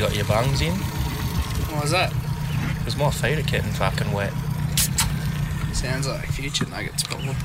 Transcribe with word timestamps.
you 0.00 0.06
got 0.06 0.16
your 0.16 0.24
bungs 0.24 0.62
in? 0.62 0.72
What 0.72 1.82
was 1.82 1.90
that? 1.90 2.10
Because 2.78 2.96
my 2.96 3.10
feet 3.10 3.38
are 3.38 3.42
getting 3.42 3.70
fucking 3.72 4.10
wet. 4.12 4.32
Sounds 5.74 6.08
like 6.08 6.24
future 6.24 6.64
nuggets, 6.70 7.02
probably. 7.02 7.36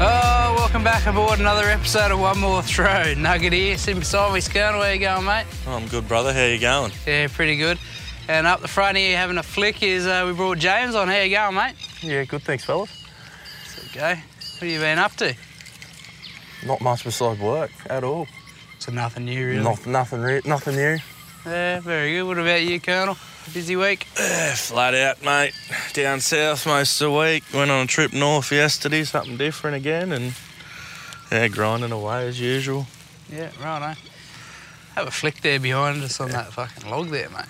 Oh, 0.00 0.54
welcome 0.58 0.82
back 0.82 1.06
aboard 1.06 1.38
another 1.38 1.66
episode 1.66 2.10
of 2.10 2.18
One 2.18 2.40
More 2.40 2.60
Throw. 2.60 3.14
Nugget 3.14 3.52
here, 3.52 3.78
sitting 3.78 4.00
beside 4.00 4.34
me, 4.34 4.40
Scout. 4.40 4.76
Where 4.76 4.92
you 4.92 4.98
going, 4.98 5.24
mate? 5.24 5.46
Oh, 5.68 5.74
I'm 5.74 5.86
good, 5.86 6.08
brother. 6.08 6.32
How 6.32 6.44
you 6.46 6.58
going? 6.58 6.90
Yeah, 7.06 7.28
pretty 7.28 7.56
good. 7.56 7.78
And 8.26 8.46
up 8.46 8.60
the 8.60 8.68
front 8.68 8.96
here, 8.96 9.16
having 9.18 9.36
a 9.36 9.42
flick 9.42 9.82
is 9.82 10.06
uh, 10.06 10.24
we 10.26 10.32
brought 10.32 10.58
James 10.58 10.94
on. 10.94 11.08
How 11.08 11.18
you 11.18 11.30
going, 11.36 11.54
mate? 11.54 11.74
Yeah, 12.02 12.24
good. 12.24 12.42
Thanks, 12.42 12.64
fellas. 12.64 12.90
Okay. 13.90 14.14
What 14.14 14.60
have 14.60 14.68
you 14.68 14.78
been 14.78 14.98
up 14.98 15.12
to? 15.16 15.34
Not 16.66 16.80
much 16.80 17.04
besides 17.04 17.38
work 17.38 17.70
at 17.90 18.02
all. 18.02 18.26
So 18.78 18.92
nothing 18.92 19.26
new, 19.26 19.46
really. 19.46 19.62
Not, 19.62 19.86
nothing, 19.86 20.20
re- 20.20 20.40
nothing 20.46 20.76
new. 20.76 20.98
Yeah, 21.44 21.80
very 21.80 22.12
good. 22.12 22.24
What 22.26 22.38
about 22.38 22.62
you, 22.62 22.80
Colonel? 22.80 23.18
Busy 23.52 23.76
week? 23.76 24.06
Yeah, 24.18 24.54
flat 24.54 24.94
out, 24.94 25.22
mate. 25.22 25.52
Down 25.92 26.20
south 26.20 26.66
most 26.66 26.98
of 27.02 27.10
the 27.10 27.18
week. 27.18 27.44
Went 27.52 27.70
on 27.70 27.84
a 27.84 27.86
trip 27.86 28.14
north 28.14 28.50
yesterday, 28.50 29.04
something 29.04 29.36
different 29.36 29.76
again, 29.76 30.12
and 30.12 30.32
yeah, 31.30 31.48
grinding 31.48 31.92
away 31.92 32.26
as 32.26 32.40
usual. 32.40 32.86
Yeah, 33.30 33.50
right, 33.62 33.90
eh? 33.90 33.94
Have 34.94 35.08
a 35.08 35.10
flick 35.10 35.42
there 35.42 35.60
behind 35.60 36.02
us 36.02 36.20
on 36.20 36.30
that 36.30 36.54
fucking 36.54 36.90
log 36.90 37.08
there, 37.08 37.28
mate. 37.28 37.44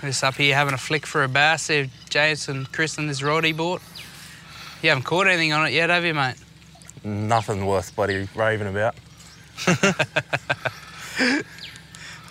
Just 0.00 0.24
up 0.24 0.34
here 0.34 0.54
having 0.54 0.72
a 0.72 0.78
flick 0.78 1.06
for 1.06 1.24
a 1.24 1.28
bass 1.28 1.66
there. 1.66 1.88
James 2.08 2.48
and 2.48 2.70
Chris 2.72 2.96
and 2.96 3.08
this 3.08 3.22
rod 3.22 3.44
he 3.44 3.52
bought. 3.52 3.82
You 4.82 4.88
haven't 4.88 5.04
caught 5.04 5.26
anything 5.26 5.52
on 5.52 5.66
it 5.66 5.72
yet, 5.72 5.90
have 5.90 6.04
you, 6.04 6.14
mate? 6.14 6.36
Nothing 7.04 7.66
worth 7.66 7.94
bloody 7.94 8.28
raving 8.34 8.68
about. 8.68 8.94
Uh, 9.66 9.82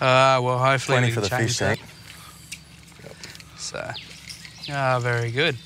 well, 0.00 0.58
hopefully 0.58 0.98
Plenty 0.98 1.06
we 1.08 1.12
for 1.12 1.20
the 1.20 1.28
fish 1.28 1.58
tank. 1.58 1.80
So, 3.56 3.88
ah, 4.70 4.98
very 5.00 5.30
good. 5.30 5.56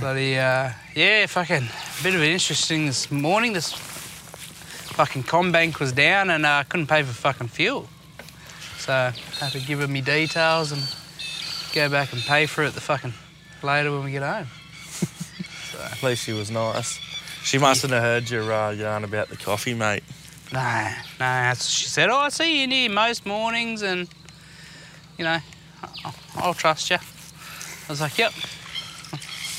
Bloody, 0.00 0.38
uh, 0.38 0.70
yeah, 0.94 1.26
fucking, 1.26 1.64
a 1.64 2.02
bit 2.02 2.14
of 2.14 2.22
an 2.22 2.28
interesting 2.28 2.86
this 2.86 3.10
morning. 3.10 3.52
This 3.52 3.72
fucking 3.72 5.24
CommBank 5.24 5.78
was 5.78 5.92
down 5.92 6.30
and 6.30 6.46
I 6.46 6.60
uh, 6.60 6.64
couldn't 6.64 6.86
pay 6.86 7.02
for 7.02 7.12
fucking 7.12 7.48
fuel. 7.48 7.88
So, 8.86 8.92
I 8.92 9.12
had 9.40 9.50
to 9.50 9.58
give 9.58 9.80
her 9.80 9.88
me 9.88 10.00
details 10.00 10.70
and 10.70 10.80
go 11.74 11.88
back 11.88 12.12
and 12.12 12.22
pay 12.22 12.46
for 12.46 12.62
it 12.62 12.72
the 12.72 12.80
fucking 12.80 13.12
later 13.60 13.90
when 13.90 14.04
we 14.04 14.12
get 14.12 14.22
home. 14.22 14.46
At 15.92 16.00
least 16.04 16.24
she 16.24 16.32
was 16.32 16.52
nice. 16.52 17.00
She 17.42 17.58
mustn't 17.58 17.92
have 17.92 18.02
heard 18.04 18.30
your 18.30 18.52
uh, 18.52 18.70
yarn 18.70 19.02
about 19.02 19.28
the 19.28 19.36
coffee, 19.36 19.74
mate. 19.74 20.04
No, 20.52 20.60
nah, 21.18 21.48
what 21.48 21.58
she 21.58 21.86
said. 21.86 22.10
Oh, 22.10 22.16
I 22.16 22.28
see 22.28 22.58
you 22.58 22.62
in 22.64 22.70
here 22.70 22.88
most 22.88 23.26
mornings 23.26 23.82
and, 23.82 24.08
you 25.18 25.24
know, 25.24 25.38
I'll, 26.04 26.14
I'll 26.36 26.54
trust 26.54 26.88
you. 26.88 26.98
I 26.98 27.92
was 27.92 28.00
like, 28.00 28.16
yep, 28.18 28.32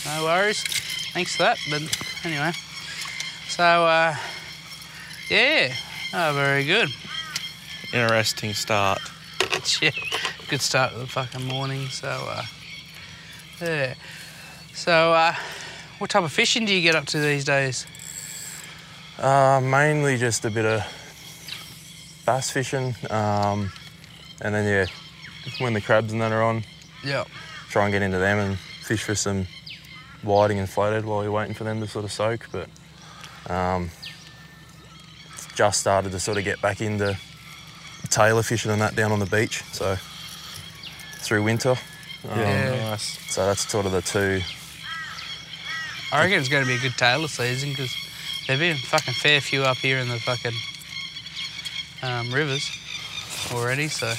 no 0.06 0.24
worries. 0.24 0.64
Thanks 1.12 1.36
for 1.36 1.44
that. 1.44 1.58
But 1.70 1.82
anyway, 2.24 2.54
so, 3.50 3.64
uh, 3.66 4.16
yeah, 5.30 5.74
oh, 6.14 6.32
very 6.34 6.64
good. 6.64 6.88
Interesting 7.92 8.54
start. 8.54 9.02
Yeah, 9.82 9.92
good 10.50 10.62
start 10.62 10.94
to 10.94 11.00
the 11.00 11.08
fucking 11.08 11.46
morning. 11.46 11.88
So, 11.88 12.08
uh, 12.08 12.44
yeah. 13.62 13.94
So, 14.74 15.14
uh, 15.14 15.34
what 15.98 16.10
type 16.10 16.24
of 16.24 16.32
fishing 16.32 16.66
do 16.66 16.74
you 16.74 16.82
get 16.82 16.96
up 16.96 17.06
to 17.08 17.20
these 17.20 17.44
days? 17.44 17.86
Uh, 19.20 19.60
mainly 19.62 20.18
just 20.18 20.46
a 20.46 20.50
bit 20.50 20.66
of 20.66 20.82
bass 22.26 22.50
fishing, 22.50 22.96
um, 23.10 23.72
and 24.42 24.54
then 24.56 24.66
yeah, 24.66 24.86
when 25.60 25.74
the 25.74 25.82
crabs 25.82 26.12
and 26.14 26.22
that 26.22 26.32
are 26.32 26.44
on, 26.44 26.64
Yeah. 27.04 27.24
try 27.70 27.84
and 27.86 27.92
get 27.92 28.02
into 28.02 28.20
them 28.20 28.38
and 28.40 28.58
fish 28.58 29.04
for 29.04 29.16
some 29.16 29.48
whiting 30.24 30.60
and 30.60 30.70
flathead 30.70 31.04
while 31.06 31.24
you're 31.24 31.32
waiting 31.32 31.54
for 31.56 31.64
them 31.64 31.82
to 31.82 31.88
sort 31.88 32.06
of 32.06 32.12
soak. 32.12 32.48
But 32.52 32.70
um, 33.52 33.90
just 35.56 35.80
started 35.82 36.12
to 36.12 36.20
sort 36.20 36.38
of 36.38 36.44
get 36.44 36.62
back 36.62 36.80
into 36.82 37.18
tailor 38.08 38.44
fishing 38.44 38.72
and 38.72 38.82
that 38.82 38.96
down 38.96 39.12
on 39.12 39.20
the 39.20 39.26
beach. 39.26 39.64
So 39.72 39.96
through 41.20 41.44
winter. 41.44 41.76
Um, 42.30 42.40
Yeah. 42.40 42.90
nice. 42.90 43.18
So 43.34 43.46
that's 43.46 43.70
sort 43.70 43.86
of 43.86 43.92
the 43.92 44.02
two. 44.02 44.42
I 46.12 46.24
reckon 46.24 46.40
it's 46.40 46.50
going 46.50 46.64
to 46.64 46.68
be 46.68 46.76
a 46.76 46.80
good 46.80 46.98
tailor 46.98 47.28
season 47.28 47.70
because 47.70 47.94
there've 48.48 48.60
been 48.60 48.76
a 48.76 48.80
fucking 48.80 49.14
fair 49.14 49.42
few 49.42 49.64
up 49.64 49.78
here 49.78 49.98
in 49.98 50.08
the 50.08 50.20
fucking 50.20 50.54
um, 52.02 52.34
rivers 52.34 52.70
already. 53.54 53.88
So 53.90 54.14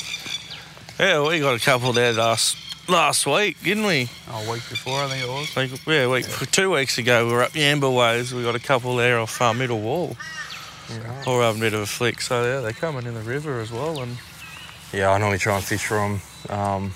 Yeah, 0.98 1.26
we 1.26 1.40
got 1.40 1.54
a 1.54 1.64
couple 1.64 1.92
there 1.92 2.12
last 2.12 2.56
last 2.88 3.26
week, 3.26 3.62
didn't 3.62 3.84
we? 3.84 4.08
a 4.30 4.50
week 4.50 4.62
before 4.68 5.02
I 5.02 5.08
think 5.08 5.24
it 5.24 5.28
was. 5.28 5.56
Like, 5.56 5.86
yeah, 5.86 6.06
week, 6.08 6.26
two 6.50 6.70
weeks 6.70 6.98
ago 6.98 7.26
we 7.26 7.32
were 7.32 7.42
up 7.42 7.52
Yamba 7.52 7.94
Ways. 7.94 8.34
We 8.34 8.42
got 8.42 8.54
a 8.54 8.58
couple 8.60 8.96
there 8.96 9.18
off 9.18 9.40
uh, 9.40 9.52
Middle 9.54 9.80
Wall. 9.80 10.16
Or 11.26 11.42
having 11.42 11.60
a 11.60 11.64
bit 11.64 11.74
of 11.74 11.80
a 11.80 11.86
flick. 11.86 12.20
So 12.20 12.42
yeah, 12.44 12.60
they're 12.60 12.72
coming 12.72 13.06
in 13.06 13.14
the 13.14 13.20
river 13.20 13.60
as 13.60 13.70
well, 13.70 14.00
and 14.00 14.16
Yeah, 14.92 15.10
I 15.10 15.18
normally 15.18 15.38
try 15.38 15.56
and 15.56 15.64
fish 15.64 15.84
from 15.84 16.20
um, 16.48 16.92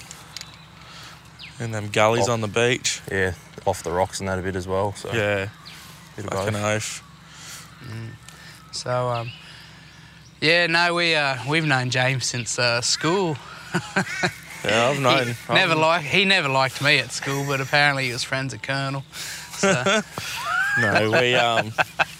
in 1.61 1.71
them 1.73 1.89
gullies 1.89 2.29
Oh. 2.29 2.33
on 2.33 2.41
the 2.41 2.49
beach. 2.49 3.01
yeah 3.11 3.35
off 3.67 3.83
the 3.85 3.93
rocks 3.93 4.19
and 4.19 4.29
that 4.29 4.39
a 4.39 4.43
bit 4.43 4.57
as 4.57 4.67
well. 4.67 4.93
So 4.95 5.13
Yeah, 5.13 5.49
bit 6.17 6.25
of 6.27 6.33
fucking 6.33 6.55
both. 6.55 6.65
oath. 6.65 7.03
So 8.73 9.09
um, 9.11 9.31
yeah, 10.41 10.67
no, 10.67 10.95
we 10.95 11.15
uh, 11.15 11.37
we've 11.49 11.67
known 11.67 11.91
James 11.91 12.25
since 12.27 12.59
uh, 12.59 12.81
school. 12.81 13.37
Yeah, 14.65 14.91
I've 14.91 15.01
known. 15.01 15.27
He 15.49 15.55
never 15.55 15.75
liked 15.75 16.05
he 16.07 16.25
never 16.25 16.49
liked 16.49 16.81
me 16.81 16.99
at 17.01 17.11
school, 17.11 17.45
but 17.49 17.61
apparently 17.61 18.07
he 18.07 18.13
was 18.13 18.23
friends 18.23 18.55
at 18.55 18.63
Colonel. 18.63 19.03
So 19.59 19.73
No, 20.81 21.11
we 21.11 21.35
um. 21.35 21.73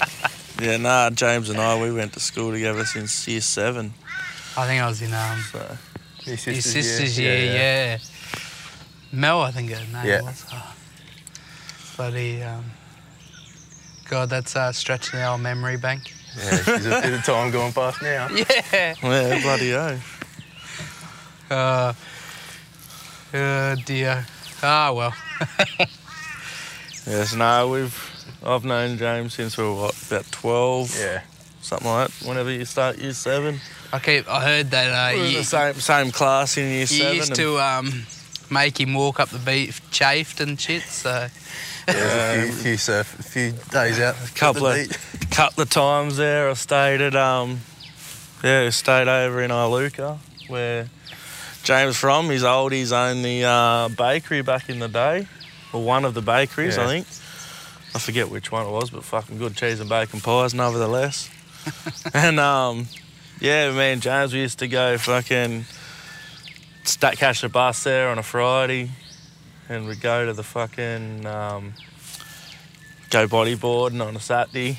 Yeah, 0.63 0.77
nah. 0.77 1.11
James 1.11 1.51
and 1.51 1.59
I, 1.59 1.81
we 1.81 1.93
went 1.93 2.13
to 2.13 2.21
school 2.21 2.53
together 2.53 2.85
since 2.85 3.27
year 3.27 3.41
seven. 3.41 3.93
I 4.57 4.67
think 4.67 4.81
I 4.83 4.87
was 4.87 5.03
in 5.03 5.13
um, 5.13 5.41
So 5.51 5.59
Your 5.59 5.77
your 6.27 6.37
sisters, 6.37 6.65
sister's 6.73 7.19
year, 7.19 7.45
yeah, 7.53 7.99
Mel, 9.11 9.41
I 9.41 9.51
think 9.51 9.71
her 9.73 9.85
name 9.93 10.07
Yeah. 10.07 10.23
was. 10.23 10.45
Oh. 10.53 12.11
He, 12.11 12.43
um, 12.43 12.65
God, 14.09 14.29
that's 14.31 14.57
uh, 14.57 14.73
stretching 14.73 15.21
our 15.21 15.39
memory 15.39 15.77
bank. 15.77 16.13
Yeah, 16.37 16.57
she's 16.63 16.87
a 16.87 17.01
bit 17.01 17.13
of 17.13 17.25
time 17.25 17.51
going 17.51 17.73
past 17.73 18.01
now. 18.03 18.29
Yeah. 18.33 18.95
yeah, 19.03 19.41
bloody 19.43 19.73
oath. 19.75 20.19
Uh, 21.51 21.93
oh 23.35 23.75
dear. 23.85 24.27
Ah 24.63 24.93
well. 24.93 25.15
Yes, 27.07 27.35
no, 27.35 27.69
we've. 27.69 28.12
I've 28.45 28.65
known 28.65 28.99
James 28.99 29.35
since 29.35 29.57
we 29.57 29.65
were 29.65 29.75
what, 29.75 30.03
about 30.07 30.31
twelve, 30.33 30.95
Yeah. 30.99 31.23
something 31.61 31.87
like 31.89 32.09
that. 32.11 32.27
Whenever 32.29 32.51
you 32.51 32.65
start 32.65 32.99
year 32.99 33.13
seven, 33.13 33.61
I 33.93 33.99
keep. 33.99 34.29
I 34.29 34.43
heard 34.45 34.71
that 34.71 35.15
uh, 35.15 35.17
we 35.21 35.29
you, 35.31 35.39
the 35.39 35.45
same 35.45 35.75
same 35.75 36.11
class 36.11 36.57
in 36.57 36.65
year 36.69 36.81
you 36.81 36.87
seven. 36.87 37.17
used 37.17 37.35
to 37.37 37.59
um, 37.61 38.07
make 38.51 38.81
him 38.81 38.95
walk 38.95 39.21
up 39.21 39.29
the 39.29 39.39
beach 39.39 39.81
chafed 39.91 40.41
and 40.41 40.61
shit. 40.61 40.83
So 40.83 41.29
Yeah, 41.89 41.95
a 41.95 42.43
few, 42.47 42.53
few 42.53 42.77
surf, 42.77 43.19
a 43.19 43.23
few 43.23 43.53
days 43.71 44.01
out. 44.01 44.17
A 44.29 44.33
couple 44.35 44.67
of 44.67 44.89
couple 45.31 45.63
of 45.63 45.71
times 45.71 46.17
there. 46.17 46.51
I 46.51 46.55
stayed 46.55 47.01
at 47.01 47.15
um, 47.15 47.61
yeah, 48.43 48.69
stayed 48.71 49.09
over 49.09 49.41
in 49.43 49.51
Iluka 49.51 50.19
where 50.49 50.89
James 51.63 51.97
from. 51.97 52.29
He's 52.31 52.43
old. 52.45 52.73
He's 52.73 52.91
owned 52.93 53.25
the 53.25 53.45
uh, 53.45 53.89
bakery 53.91 54.43
back 54.43 54.69
in 54.69 54.81
the 54.81 54.89
day, 54.89 55.29
or 55.73 55.83
one 55.85 56.05
of 56.05 56.15
the 56.15 56.23
bakeries, 56.23 56.77
I 56.77 56.87
think. 56.89 57.07
I 57.95 57.99
forget 57.99 58.31
which 58.31 58.51
one 58.51 58.67
it 58.67 58.71
was, 58.71 58.91
but 58.91 59.05
fucking 59.05 59.39
good 59.39 59.55
cheese 59.57 59.81
and 59.81 59.89
bacon 59.89 60.21
pies, 60.21 60.55
nevertheless. 60.55 61.31
and 62.15 62.41
um, 62.41 62.89
yeah, 63.41 63.71
me 63.71 63.93
and 63.93 64.03
James 64.03 64.33
we 64.33 64.41
used 64.41 64.59
to 64.61 64.69
go 64.69 64.97
fucking 64.99 65.65
stack 66.85 67.19
catch 67.19 67.43
the 67.43 67.49
bus 67.49 67.85
there 67.85 68.09
on 68.09 68.19
a 68.19 68.23
Friday, 68.23 68.91
and 69.69 69.87
we'd 69.87 70.01
go 70.01 70.27
to 70.27 70.33
the 70.33 70.43
fucking 70.43 71.27
um, 71.27 71.75
go 73.11 73.27
bodyboarding 73.27 74.05
on 74.05 74.17
a 74.17 74.21
Saturday 74.21 74.79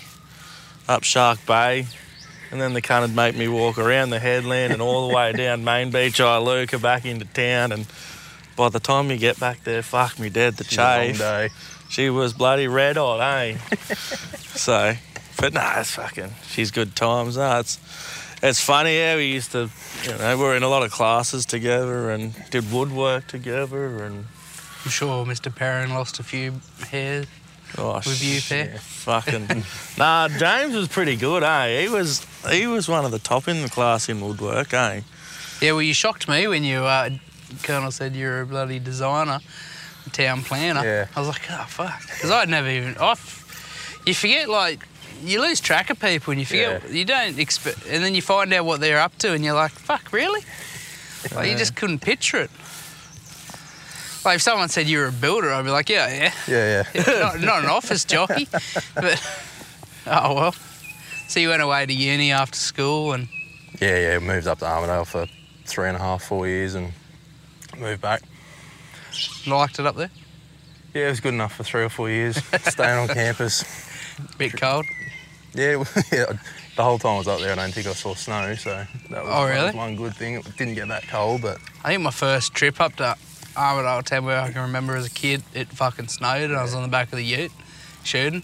up 0.88 1.04
Shark 1.04 1.46
Bay. 1.46 1.88
And 2.52 2.62
then 2.62 2.74
the 2.74 2.82
cunt 2.82 3.02
would 3.02 3.16
make 3.16 3.36
me 3.36 3.48
walk 3.48 3.80
around 3.80 4.12
the 4.12 4.20
headland 4.20 4.74
and 4.74 4.82
all 4.82 5.08
the 5.08 5.16
way 5.16 5.32
down 5.34 5.64
Main 5.64 5.90
Beach, 5.90 6.20
Iluka, 6.20 6.80
back 6.82 7.06
into 7.06 7.26
town. 7.26 7.72
And 7.72 7.88
by 8.56 8.70
the 8.70 8.80
time 8.80 9.10
you 9.10 9.18
get 9.18 9.40
back 9.40 9.64
there, 9.64 9.82
fuck 9.82 10.20
me 10.20 10.30
dead, 10.30 10.56
the 10.58 10.64
It's 10.64 10.76
a 11.98 12.02
long 12.02 12.10
chafe. 12.10 12.10
day. 12.10 12.10
She 12.10 12.10
was 12.10 12.34
bloody 12.34 12.68
red 12.68 12.98
hot, 12.98 13.20
eh? 13.22 13.58
so, 14.56 14.96
but 15.38 15.54
nah, 15.54 15.80
it's 15.80 15.92
fucking, 15.92 16.32
she's 16.48 16.72
good 16.72 16.96
times. 16.96 17.38
Nah, 17.38 17.60
it's, 17.60 17.80
It's 18.42 18.60
funny, 18.60 18.98
yeah. 18.98 19.16
We 19.16 19.28
used 19.28 19.52
to, 19.54 19.70
you 20.04 20.18
know, 20.18 20.38
we 20.38 20.44
were 20.44 20.56
in 20.56 20.64
a 20.64 20.68
lot 20.68 20.84
of 20.84 20.92
classes 20.92 21.46
together 21.46 22.10
and 22.12 22.34
did 22.50 22.72
woodwork 22.72 23.28
together 23.28 24.04
and. 24.04 24.26
I'm 24.86 24.92
sure 24.92 25.26
Mr. 25.26 25.54
Perrin 25.56 25.92
lost 25.92 26.20
a 26.20 26.24
few 26.24 26.56
hairs. 26.90 27.26
Oh, 27.78 27.96
With 27.96 28.22
you, 28.22 28.42
Pear? 28.42 28.78
Fucking. 28.80 29.64
nah, 29.98 30.28
James 30.28 30.76
was 30.76 30.90
pretty 30.90 31.16
good, 31.16 31.42
eh? 31.42 31.84
He 31.84 31.88
was 31.88 32.26
he 32.52 32.68
was 32.68 32.90
one 32.90 33.06
of 33.06 33.12
the 33.12 33.18
top 33.20 33.48
in 33.48 33.62
the 33.62 33.70
class 33.70 34.10
in 34.10 34.20
woodwork, 34.20 34.74
eh? 34.74 35.02
Yeah, 35.62 35.72
well, 35.72 35.82
you 35.82 35.94
shocked 35.94 36.28
me 36.28 36.46
when 36.48 36.66
you, 36.66 36.80
uh, 36.84 37.12
Colonel 37.64 37.92
said 37.92 38.14
you're 38.16 38.42
a 38.42 38.46
bloody 38.46 38.78
designer, 38.78 39.40
town 40.14 40.44
planner. 40.44 40.84
Yeah. 40.84 41.08
I 41.16 41.20
was 41.20 41.28
like, 41.28 41.42
oh, 41.52 41.66
fuck. 41.68 42.02
Because 42.08 42.32
I'd 42.32 42.50
never 42.50 42.70
even. 42.70 42.96
I 42.98 43.12
f- 43.12 44.02
you 44.06 44.14
forget, 44.14 44.48
like, 44.50 44.88
you 45.24 45.42
lose 45.42 45.60
track 45.60 45.90
of 45.90 46.00
people 46.00 46.32
and 46.32 46.40
you 46.40 46.46
forget, 46.46 46.84
Yeah. 46.88 46.92
you 46.92 47.06
don't 47.06 47.40
expect, 47.40 47.86
and 47.88 48.04
then 48.04 48.16
you 48.16 48.22
find 48.22 48.54
out 48.54 48.66
what 48.66 48.80
they're 48.82 49.00
up 49.00 49.18
to 49.20 49.34
and 49.34 49.44
you're 49.44 49.54
like, 49.54 49.72
fuck, 49.72 50.12
really? 50.14 50.42
Like, 51.34 51.50
you 51.50 51.58
just 51.58 51.76
couldn't 51.76 52.00
picture 52.00 52.38
it. 52.38 52.52
Like, 54.26 54.36
if 54.38 54.42
someone 54.42 54.70
said 54.70 54.88
you 54.88 55.00
were 55.00 55.08
a 55.08 55.12
builder, 55.12 55.52
I'd 55.52 55.64
be 55.66 55.72
like, 55.72 55.90
yeah, 55.90 56.08
yeah. 56.08 56.34
Yeah, 56.48 56.84
yeah. 56.94 57.04
not, 57.20 57.42
not 57.42 57.64
an 57.64 57.70
office 57.70 58.06
jockey, 58.06 58.48
but 58.96 59.22
oh 60.08 60.34
well. 60.36 60.56
So 61.28 61.40
you 61.40 61.50
went 61.50 61.62
away 61.62 61.86
to 61.86 61.94
uni 61.94 62.32
after 62.32 62.58
school 62.58 63.14
and 63.14 63.28
Yeah, 63.82 63.98
yeah. 63.98 64.20
Moved 64.20 64.48
up 64.48 64.60
to 64.60 64.66
Armidale 64.66 65.06
for 65.08 65.26
three 65.66 65.88
and 65.88 65.98
a 65.98 66.00
half, 66.00 66.24
four 66.24 66.48
years 66.48 66.76
and 66.76 66.92
moved 67.80 68.02
back. 68.02 68.22
Liked 69.48 69.80
it 69.80 69.86
up 69.86 69.96
there. 69.96 70.10
Yeah, 70.94 71.08
it 71.08 71.10
was 71.10 71.20
good 71.20 71.34
enough 71.34 71.56
for 71.56 71.64
three 71.64 71.84
or 71.84 71.90
four 71.90 72.10
years, 72.10 72.38
staying 72.68 73.00
on 73.00 73.08
campus. 73.08 73.64
Bit 74.38 74.54
cold. 74.60 74.86
Yeah, 75.56 75.84
yeah, 76.12 76.34
the 76.76 76.84
whole 76.84 76.98
time 77.00 77.16
I 77.16 77.18
was 77.20 77.28
up 77.28 77.40
there, 77.40 77.52
I 77.52 77.56
don't 77.56 77.74
think 77.74 77.88
I 77.88 77.94
saw 77.94 78.14
snow, 78.16 78.56
so 78.56 78.86
that 79.10 79.24
was, 79.24 79.32
Oh, 79.34 79.46
really? 79.46 79.66
was 79.68 79.76
one 79.76 79.96
good 79.96 80.16
thing. 80.16 80.36
It 80.36 80.58
didn't 80.58 80.76
get 80.76 80.88
that 80.90 81.08
cold, 81.08 81.42
but 81.42 81.58
I 81.84 81.90
think 81.90 82.02
my 82.04 82.12
first 82.12 82.54
trip 82.54 82.80
up 82.82 82.96
to 82.98 83.16
Armidale 83.56 84.04
Town 84.04 84.26
where 84.26 84.40
I 84.40 84.52
can 84.52 84.62
remember 84.64 84.96
as 84.96 85.06
a 85.06 85.10
kid, 85.12 85.44
it 85.54 85.68
fucking 85.70 86.08
snowed 86.08 86.50
and 86.50 86.56
I 86.56 86.64
was 86.64 86.74
on 86.74 86.82
the 86.82 86.88
back 86.90 87.12
of 87.12 87.18
the 87.18 87.24
ute 87.26 87.52
shooting. 88.04 88.44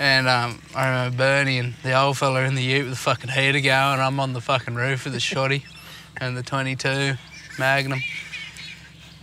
And 0.00 0.28
um, 0.28 0.60
I 0.76 0.88
remember 0.88 1.16
Bernie 1.18 1.58
and 1.58 1.74
the 1.82 1.92
old 2.00 2.18
fella 2.18 2.42
in 2.42 2.54
the 2.54 2.62
ute 2.62 2.82
with 2.84 2.92
the 2.92 2.96
fucking 2.96 3.30
heater 3.30 3.58
going. 3.60 4.00
I'm 4.00 4.20
on 4.20 4.32
the 4.32 4.40
fucking 4.40 4.74
roof 4.76 5.04
with 5.04 5.12
the 5.12 5.18
shotty 5.20 5.64
and 6.18 6.36
the 6.36 6.42
22 6.42 7.14
Magnum. 7.58 8.00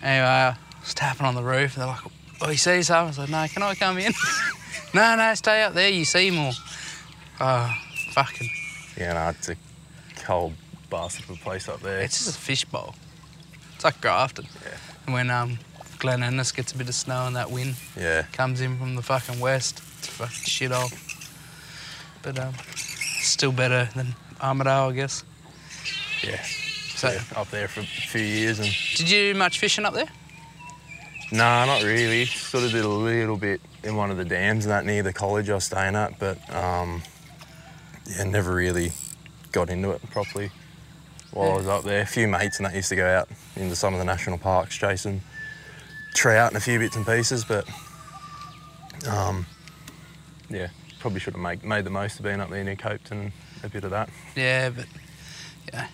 Anyway, 0.05 0.27
I 0.27 0.55
was 0.81 0.93
tapping 0.93 1.25
on 1.25 1.33
the 1.33 1.41
roof 1.41 1.73
and 1.73 1.81
they're 1.81 1.87
like, 1.87 2.01
oh, 2.41 2.49
you 2.51 2.57
see 2.57 2.83
something? 2.83 3.23
I 3.23 3.25
said, 3.25 3.31
no, 3.31 3.47
can 3.47 3.63
I 3.63 3.73
come 3.73 3.97
in? 3.97 4.13
no, 4.93 5.15
no, 5.15 5.33
stay 5.33 5.63
up 5.63 5.73
there, 5.73 5.89
you 5.89 6.05
see 6.05 6.29
more. 6.29 6.51
Oh, 7.41 7.75
fucking, 8.11 8.47
yeah, 8.95 9.13
no, 9.13 9.29
it's 9.29 9.49
a 9.49 9.55
cold 10.17 10.53
bastard 10.91 11.27
of 11.27 11.31
a 11.31 11.39
place 11.39 11.67
up 11.67 11.81
there. 11.81 12.01
it's 12.01 12.23
just 12.23 12.37
a 12.37 12.39
fishbowl. 12.39 12.93
It's 13.73 13.83
like 13.83 13.99
Grafton. 13.99 14.45
Yeah. 14.63 14.77
And 15.07 15.15
when 15.15 15.31
um, 15.31 15.57
Glen 15.97 16.21
Innes 16.21 16.51
gets 16.51 16.71
a 16.71 16.77
bit 16.77 16.87
of 16.87 16.93
snow 16.93 17.25
and 17.25 17.35
that 17.35 17.49
wind 17.49 17.73
yeah, 17.99 18.27
comes 18.31 18.61
in 18.61 18.77
from 18.77 18.95
the 18.95 19.01
fucking 19.01 19.39
west, 19.39 19.81
it's 19.97 20.07
fucking 20.09 20.35
shit 20.35 20.71
all. 20.71 20.91
But 22.21 22.37
um, 22.37 22.53
still 23.21 23.51
better 23.51 23.89
than 23.95 24.13
Armidale, 24.39 24.91
I 24.91 24.93
guess. 24.93 25.23
yeah. 26.23 26.45
So, 26.95 27.11
yeah, 27.11 27.21
up 27.35 27.49
there 27.49 27.67
for 27.67 27.81
a 27.81 27.83
few 27.83 28.21
years 28.21 28.59
and 28.59 28.69
did 28.95 29.09
you 29.09 29.33
do 29.33 29.37
much 29.37 29.59
fishing 29.59 29.85
up 29.85 29.93
there? 29.93 30.07
Nah, 31.31 31.65
not 31.65 31.83
really. 31.83 32.25
Sort 32.25 32.63
of 32.63 32.71
did 32.71 32.85
a 32.85 32.87
little 32.87 33.37
bit 33.37 33.61
in 33.83 33.95
one 33.95 34.11
of 34.11 34.17
the 34.17 34.25
dams 34.25 34.65
and 34.65 34.71
that 34.71 34.85
near 34.85 35.03
the 35.03 35.13
college 35.13 35.49
I 35.49 35.55
was 35.55 35.65
staying 35.65 35.95
at, 35.95 36.17
but 36.19 36.37
um, 36.55 37.03
yeah, 38.05 38.23
never 38.23 38.53
really 38.53 38.91
got 39.51 39.69
into 39.69 39.91
it 39.91 40.01
properly 40.11 40.51
while 41.31 41.51
I 41.51 41.57
was 41.57 41.67
up 41.67 41.83
there. 41.83 42.01
A 42.01 42.05
few 42.05 42.27
mates 42.27 42.57
and 42.57 42.65
that 42.65 42.73
used 42.73 42.89
to 42.89 42.95
go 42.95 43.05
out 43.05 43.29
into 43.55 43.75
some 43.75 43.93
of 43.93 43.99
the 43.99 44.05
national 44.05 44.37
parks 44.37 44.75
chasing 44.75 45.21
trout 46.13 46.51
and 46.51 46.57
a 46.57 46.61
few 46.61 46.79
bits 46.79 46.95
and 46.95 47.05
pieces, 47.05 47.43
but 47.43 47.67
um, 49.09 49.45
yeah, 50.49 50.69
probably 50.99 51.19
should 51.19 51.33
have 51.33 51.41
made, 51.41 51.63
made 51.63 51.83
the 51.83 51.89
most 51.89 52.19
of 52.19 52.23
being 52.23 52.39
up 52.39 52.49
there 52.49 52.63
near 52.63 52.75
Copeton, 52.75 53.11
and 53.11 53.31
a 53.63 53.69
bit 53.69 53.83
of 53.83 53.91
that. 53.91 54.09
Yeah, 54.35 54.69
but 54.69 54.85
yeah, 55.73 55.87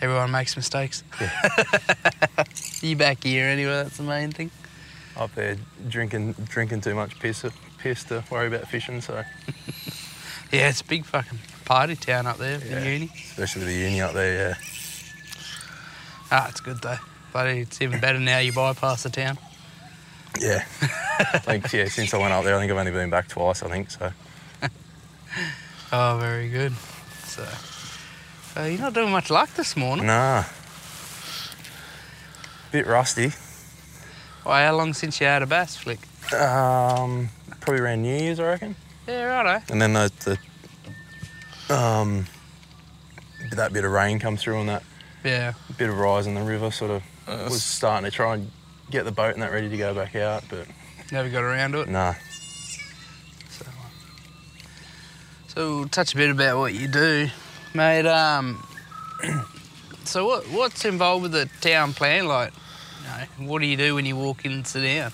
everyone 0.00 0.30
makes 0.30 0.56
mistakes. 0.56 1.02
you 2.82 2.96
back 2.96 3.22
here 3.22 3.46
anyway. 3.46 3.72
That's 3.82 3.96
the 3.96 4.02
main 4.02 4.30
thing. 4.32 4.50
Up 5.16 5.34
there 5.34 5.56
drinking 5.88 6.34
drinking 6.48 6.80
too 6.80 6.94
much 6.94 7.18
piss, 7.20 7.44
piss 7.78 8.04
to 8.04 8.24
worry 8.30 8.48
about 8.48 8.68
fishing, 8.68 9.00
so 9.00 9.22
Yeah, 10.52 10.68
it's 10.68 10.80
a 10.80 10.84
big 10.84 11.04
fucking 11.04 11.38
party 11.64 11.96
town 11.96 12.26
up 12.26 12.38
there 12.38 12.58
Yeah. 12.64 12.78
in 12.80 12.92
uni. 13.02 13.12
especially 13.14 13.64
the 13.64 13.72
uni 13.74 14.00
up 14.00 14.12
there, 14.12 14.34
yeah. 14.50 14.54
Ah, 16.30 16.48
it's 16.48 16.60
good 16.60 16.80
though. 16.82 16.98
But 17.32 17.48
it's 17.48 17.80
even 17.82 18.00
better 18.00 18.18
now. 18.20 18.38
You 18.38 18.52
bypass 18.52 19.02
the 19.02 19.10
town. 19.10 19.38
Yeah. 20.40 20.64
I 21.18 21.38
think, 21.38 21.72
yeah, 21.72 21.86
since 21.86 22.12
I 22.14 22.18
went 22.18 22.32
up 22.32 22.44
there, 22.44 22.56
I 22.56 22.60
think 22.60 22.70
I've 22.72 22.78
only 22.78 22.90
been 22.92 23.10
back 23.10 23.28
twice, 23.28 23.62
I 23.62 23.68
think, 23.68 23.90
so. 23.90 24.12
Oh, 25.92 26.18
very 26.20 26.48
good. 26.48 26.72
So, 27.24 27.44
uh, 28.56 28.62
you're 28.62 28.80
not 28.80 28.94
doing 28.94 29.10
much 29.10 29.30
luck 29.30 29.50
this 29.54 29.76
morning. 29.76 30.06
Nah. 30.06 30.44
Bit 32.72 32.86
rusty. 32.86 33.32
Why, 34.42 34.64
how 34.66 34.76
long 34.76 34.92
since 34.94 35.20
you 35.20 35.26
had 35.26 35.42
a 35.42 35.46
bass 35.46 35.76
flick? 35.76 36.00
Um, 36.38 37.28
probably 37.60 37.80
around 37.80 38.02
New 38.02 38.16
Year's, 38.16 38.40
I 38.40 38.44
reckon. 38.44 38.76
Yeah, 39.06 39.24
righto. 39.24 39.62
And 39.72 39.80
then 39.80 39.92
the, 39.92 40.38
the 41.68 41.74
um, 41.74 42.26
that 43.52 43.72
bit 43.72 43.84
of 43.84 43.92
rain 43.92 44.18
come 44.18 44.36
through 44.36 44.60
and 44.60 44.68
that 44.68 44.82
Yeah. 45.24 45.52
bit 45.78 45.88
of 45.88 45.98
rise 45.98 46.26
in 46.26 46.34
the 46.34 46.42
river 46.42 46.70
sort 46.70 46.90
of 46.90 47.02
was 47.50 47.62
starting 47.62 48.04
to 48.10 48.14
try 48.14 48.34
and 48.34 48.50
get 48.90 49.04
the 49.04 49.12
boat 49.12 49.34
and 49.34 49.42
that 49.42 49.52
ready 49.52 49.68
to 49.68 49.76
go 49.76 49.94
back 49.94 50.14
out, 50.16 50.44
but 50.48 50.66
Never 51.12 51.28
got 51.30 51.42
around 51.42 51.72
to 51.72 51.80
it. 51.82 51.88
nah. 51.88 52.14
So, 53.50 53.64
so 55.48 55.76
we'll 55.78 55.88
touch 55.88 56.12
a 56.14 56.16
bit 56.16 56.30
about 56.30 56.58
what 56.58 56.74
you 56.74 56.88
do, 56.88 57.28
mate. 57.74 58.06
Um, 58.06 58.66
so 60.04 60.26
what 60.26 60.44
what's 60.50 60.84
involved 60.84 61.24
with 61.24 61.32
the 61.32 61.48
town 61.60 61.92
plan? 61.92 62.26
Like, 62.26 62.52
you 63.02 63.44
know, 63.44 63.50
what 63.50 63.60
do 63.60 63.66
you 63.66 63.76
do 63.76 63.96
when 63.96 64.06
you 64.06 64.16
walk 64.16 64.44
in 64.44 64.52
and 64.52 64.66
sit 64.66 64.82
down? 64.82 65.12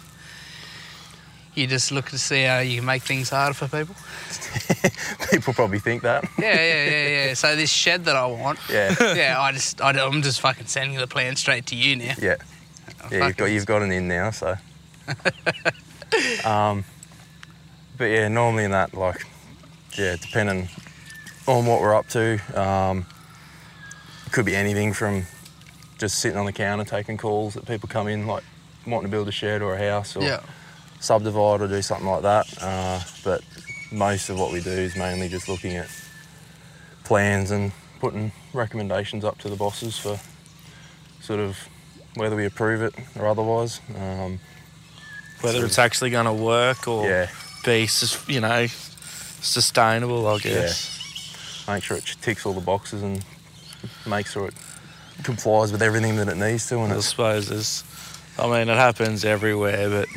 You 1.55 1.67
just 1.67 1.91
look 1.91 2.11
to 2.11 2.19
see 2.19 2.45
how 2.45 2.61
you 2.61 2.77
can 2.77 2.87
make 2.87 3.03
things 3.03 3.31
harder 3.31 3.55
for 3.55 3.67
people. 3.67 3.97
People 5.33 5.53
probably 5.53 5.81
think 5.81 6.03
that. 6.03 6.25
Yeah, 6.39 6.55
yeah, 6.55 6.85
yeah, 6.85 7.09
yeah. 7.09 7.35
So 7.35 7.57
this 7.57 7.71
shed 7.71 8.05
that 8.05 8.15
I 8.15 8.25
want, 8.27 8.61
Yeah. 8.71 8.95
yeah, 9.15 9.41
I 9.41 9.51
just 9.53 9.81
I, 9.81 9.91
am 9.91 10.23
just 10.23 10.41
fucking 10.41 10.67
sending 10.67 10.97
the 10.97 11.09
plan 11.09 11.35
straight 11.35 11.67
to 11.67 11.77
you 11.77 11.97
now. 11.97 12.15
Yeah. 12.21 12.37
Yeah, 13.11 13.27
you've 13.27 13.37
got 13.37 13.47
you've 13.47 13.67
got 13.67 13.83
an 13.83 13.91
in 13.91 14.07
now, 14.07 14.31
so. 14.31 14.57
um, 16.45 16.85
but 17.99 18.05
yeah, 18.05 18.29
normally 18.29 18.65
in 18.65 18.71
that 18.71 18.95
like, 18.95 19.27
yeah, 19.99 20.17
depending 20.21 20.69
on 21.51 21.67
what 21.67 21.81
we're 21.81 21.95
up 21.95 22.09
to, 22.11 22.39
um, 22.61 23.07
it 24.27 24.33
could 24.33 24.45
be 24.47 24.55
anything 24.55 24.93
from 24.93 25.27
just 25.99 26.19
sitting 26.19 26.39
on 26.39 26.47
the 26.47 26.53
counter 26.53 26.85
taking 26.85 27.17
calls 27.17 27.55
that 27.55 27.67
people 27.67 27.89
come 27.89 28.07
in 28.09 28.27
like 28.27 28.45
wanting 28.87 29.11
to 29.11 29.11
build 29.11 29.29
a 29.29 29.33
shed 29.33 29.61
or 29.61 29.75
a 29.75 29.79
house 29.91 30.17
or 30.17 30.23
Yeah. 30.23 30.41
subdivide 31.01 31.61
or 31.61 31.69
do 31.69 31.83
something 31.83 32.07
like 32.07 32.23
that. 32.23 32.47
Uh, 32.63 33.01
but 33.25 33.43
most 33.93 34.31
of 34.31 34.39
what 34.39 34.53
we 34.53 34.61
do 34.61 34.71
is 34.71 34.95
mainly 34.97 35.29
just 35.29 35.49
looking 35.49 35.77
at 35.77 35.89
plans 37.05 37.51
and 37.51 37.73
putting 37.99 38.31
recommendations 38.55 39.25
up 39.25 39.37
to 39.39 39.49
the 39.51 39.57
bosses 39.57 39.99
for 39.99 40.19
sort 41.21 41.41
of 41.41 41.59
whether 42.15 42.37
we 42.37 42.47
approve 42.47 42.81
it 42.83 42.95
or 43.19 43.27
otherwise. 43.27 43.81
Um, 43.99 44.39
Whether 45.43 45.65
it's 45.65 45.79
actually 45.79 46.11
going 46.11 46.27
to 46.27 46.33
work 46.33 46.87
or 46.87 47.07
yeah, 47.09 47.29
be, 47.65 47.89
you 48.27 48.41
know, 48.41 48.67
sustainable, 49.41 50.27
I 50.29 50.39
guess. 50.39 50.99
Make 51.69 51.83
sure 51.83 51.97
it 51.97 52.05
ticks 52.21 52.47
all 52.47 52.53
the 52.53 52.61
boxes 52.61 53.03
and 53.03 53.25
makes 54.07 54.33
sure 54.33 54.49
it 54.49 54.55
complies 55.23 55.73
with 55.73 55.83
everything 55.83 56.17
that 56.17 56.29
it 56.29 56.37
needs 56.37 56.69
to. 56.69 56.79
And 56.81 56.93
I 56.93 57.01
suppose 57.01 57.49
there's, 57.49 57.85
I 58.39 58.47
mean, 58.47 58.69
it 58.69 58.77
happens 58.77 59.25
everywhere, 59.25 59.89
but 59.89 60.09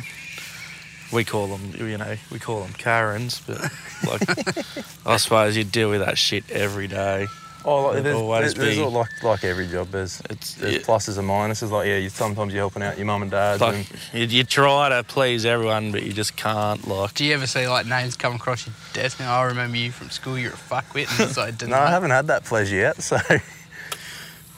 we 1.12 1.24
call 1.24 1.46
them, 1.46 1.72
you 1.78 1.98
know, 1.98 2.16
we 2.30 2.38
call 2.38 2.62
them 2.62 2.72
Karens, 2.72 3.40
but 3.46 3.60
like, 4.06 4.66
I 5.06 5.16
suppose 5.16 5.56
you 5.56 5.64
deal 5.64 5.90
with 5.90 6.00
that 6.00 6.18
shit 6.18 6.50
every 6.50 6.88
day. 6.88 7.26
Oh, 7.64 7.82
like, 7.86 8.02
there's, 8.02 8.16
always 8.16 8.40
there's, 8.40 8.54
there's 8.54 8.76
be- 8.76 8.82
all, 8.82 8.90
like 8.90 9.22
like 9.22 9.44
every 9.44 9.66
job. 9.66 9.88
There's 9.90 10.20
It's 10.30 10.54
there's 10.54 10.74
it- 10.76 10.84
pluses 10.84 11.18
and 11.18 11.28
minuses. 11.28 11.70
Like 11.70 11.86
yeah, 11.88 11.96
you, 11.98 12.08
sometimes 12.08 12.52
you're 12.52 12.60
helping 12.62 12.82
out 12.82 12.96
your 12.96 13.06
mum 13.06 13.22
and 13.22 13.30
dad. 13.30 13.60
like 13.60 13.74
and, 14.12 14.30
you, 14.30 14.38
you 14.38 14.44
try 14.44 14.88
to 14.90 15.02
please 15.04 15.44
everyone, 15.44 15.92
but 15.92 16.02
you 16.02 16.12
just 16.12 16.36
can't. 16.36 16.86
Like, 16.86 17.14
Do 17.14 17.24
you 17.24 17.34
ever 17.34 17.46
see 17.46 17.66
like 17.68 17.86
names 17.86 18.16
come 18.16 18.34
across 18.34 18.66
your 18.66 18.74
desk? 18.92 19.18
And 19.20 19.28
I 19.28 19.42
remember 19.44 19.76
you 19.76 19.90
from 19.92 20.10
school. 20.10 20.38
You're 20.38 20.52
a 20.52 20.56
fuckwit, 20.56 21.20
and 21.20 21.30
so 21.30 21.42
I 21.42 21.50
didn't. 21.50 21.70
no, 21.70 21.78
I 21.78 21.90
haven't 21.90 22.10
had 22.10 22.26
that 22.28 22.44
pleasure 22.44 22.76
yet. 22.76 23.02
So 23.02 23.18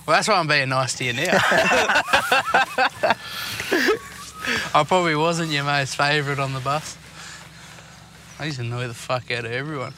Well, 0.07 0.15
that's 0.17 0.29
why 0.29 0.35
I'm 0.35 0.47
being 0.47 0.69
nice 0.69 0.95
to 0.99 1.05
you 1.05 1.13
now. 1.15 1.23
I 4.75 4.85
probably 4.87 5.17
wasn't 5.17 5.51
your 5.51 5.65
most 5.65 5.97
favourite 5.97 6.39
on 6.39 6.53
the 6.53 6.61
bus. 6.61 6.97
I 8.39 8.45
used 8.45 8.59
to 8.59 8.65
annoy 8.65 8.87
the 8.87 8.95
fuck 8.95 9.31
out 9.33 9.45
of 9.45 9.51
everyone. 9.51 9.95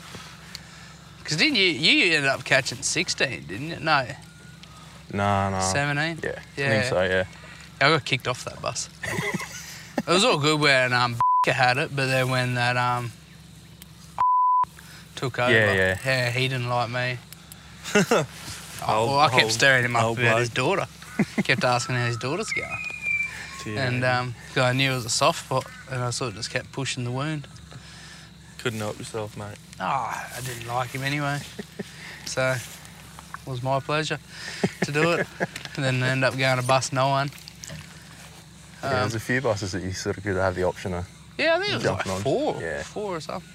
Because 1.29 1.43
didn't 1.43 1.57
you, 1.57 1.65
you 1.67 2.15
ended 2.15 2.31
up 2.31 2.43
catching 2.43 2.81
16, 2.81 3.45
didn't 3.49 3.69
you? 3.69 3.77
No, 3.81 4.07
No, 5.13 5.51
no. 5.51 5.61
17? 5.61 6.21
Yeah. 6.25 6.31
I 6.31 6.41
Yeah. 6.57 6.69
think 6.71 6.85
so. 6.87 7.03
Yeah. 7.03 7.25
I 7.83 7.91
got 7.91 8.03
kicked 8.07 8.27
off 8.27 8.47
that 8.47 8.63
bus. 8.63 8.89
it 9.05 10.07
was 10.07 10.25
all 10.25 10.39
good 10.39 10.59
when 10.59 10.95
um 10.95 11.17
had 11.47 11.77
it, 11.77 11.95
but 11.95 12.07
then 12.07 12.31
when 12.31 12.55
that 12.55 12.79
um 12.79 13.13
took 15.17 15.39
over, 15.39 15.53
Yeah, 15.53 15.75
yeah. 15.75 15.99
yeah 16.03 16.31
he 16.31 16.49
didn't 16.49 16.71
like 16.71 16.89
me. 16.89 17.19
oh, 17.95 18.27
well, 18.87 19.19
I 19.19 19.29
kept 19.29 19.43
old- 19.43 19.53
stirring 19.53 19.85
him 19.85 19.97
up 19.97 20.05
old 20.05 20.19
about 20.19 20.39
his 20.41 20.49
daughter. 20.49 20.87
kept 21.45 21.63
asking 21.63 21.97
how 21.97 22.07
his 22.07 22.17
daughter's 22.17 22.51
going, 22.53 22.71
Yeah. 23.67 23.87
and 23.87 24.03
um, 24.03 24.35
'cause 24.55 24.63
I 24.63 24.73
knew 24.73 24.93
it 24.93 24.95
was 24.95 25.05
a 25.05 25.11
soft 25.11 25.45
spot, 25.45 25.67
and 25.91 26.03
I 26.03 26.09
sort 26.09 26.31
of 26.31 26.37
just 26.37 26.51
kept 26.51 26.73
pushing 26.73 27.05
the 27.05 27.11
wound. 27.13 27.47
Couldn't 28.69 28.81
help 28.81 28.99
yourself, 28.99 29.35
mate. 29.39 29.57
Oh, 29.81 29.85
I 29.85 30.41
didn't 30.45 30.67
like 30.69 30.91
him 30.91 31.03
anyway, 31.03 31.39
so 32.27 32.51
it 32.53 33.47
was 33.47 33.63
my 33.63 33.81
pleasure 33.81 34.19
to 34.83 34.93
do 34.93 35.13
it. 35.13 35.27
and 35.77 35.83
then 35.83 36.03
end 36.03 36.23
up 36.23 36.37
going 36.37 36.61
to 36.61 36.67
bus 36.67 36.93
no 36.93 37.09
one. 37.09 37.31
yeah. 38.83 38.89
Um, 38.89 38.93
There's 39.01 39.15
a 39.15 39.21
few 39.21 39.41
buses 39.41 39.73
that 39.73 39.83
you 39.83 39.93
sort 39.93 40.19
of 40.19 40.23
could 40.23 40.37
have 40.37 40.55
the 40.55 40.65
option 40.65 40.93
of. 40.93 41.09
Yeah, 41.39 41.57
I 41.57 41.61
think 41.61 41.73
it 41.73 41.77
was 41.77 41.85
like 41.87 42.07
on. 42.09 42.21
four, 42.21 42.59
Yeah. 42.61 42.83
four 42.83 43.17
or 43.17 43.21
something. 43.21 43.49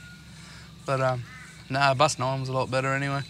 But 0.88 1.00
um, 1.00 1.24
nah, 1.70 1.93
bus 1.93 2.17
nine 2.17 2.39
was 2.39 2.50
a 2.50 2.53
lot 2.53 2.72
better 2.72 2.91
anyway. 2.96 3.22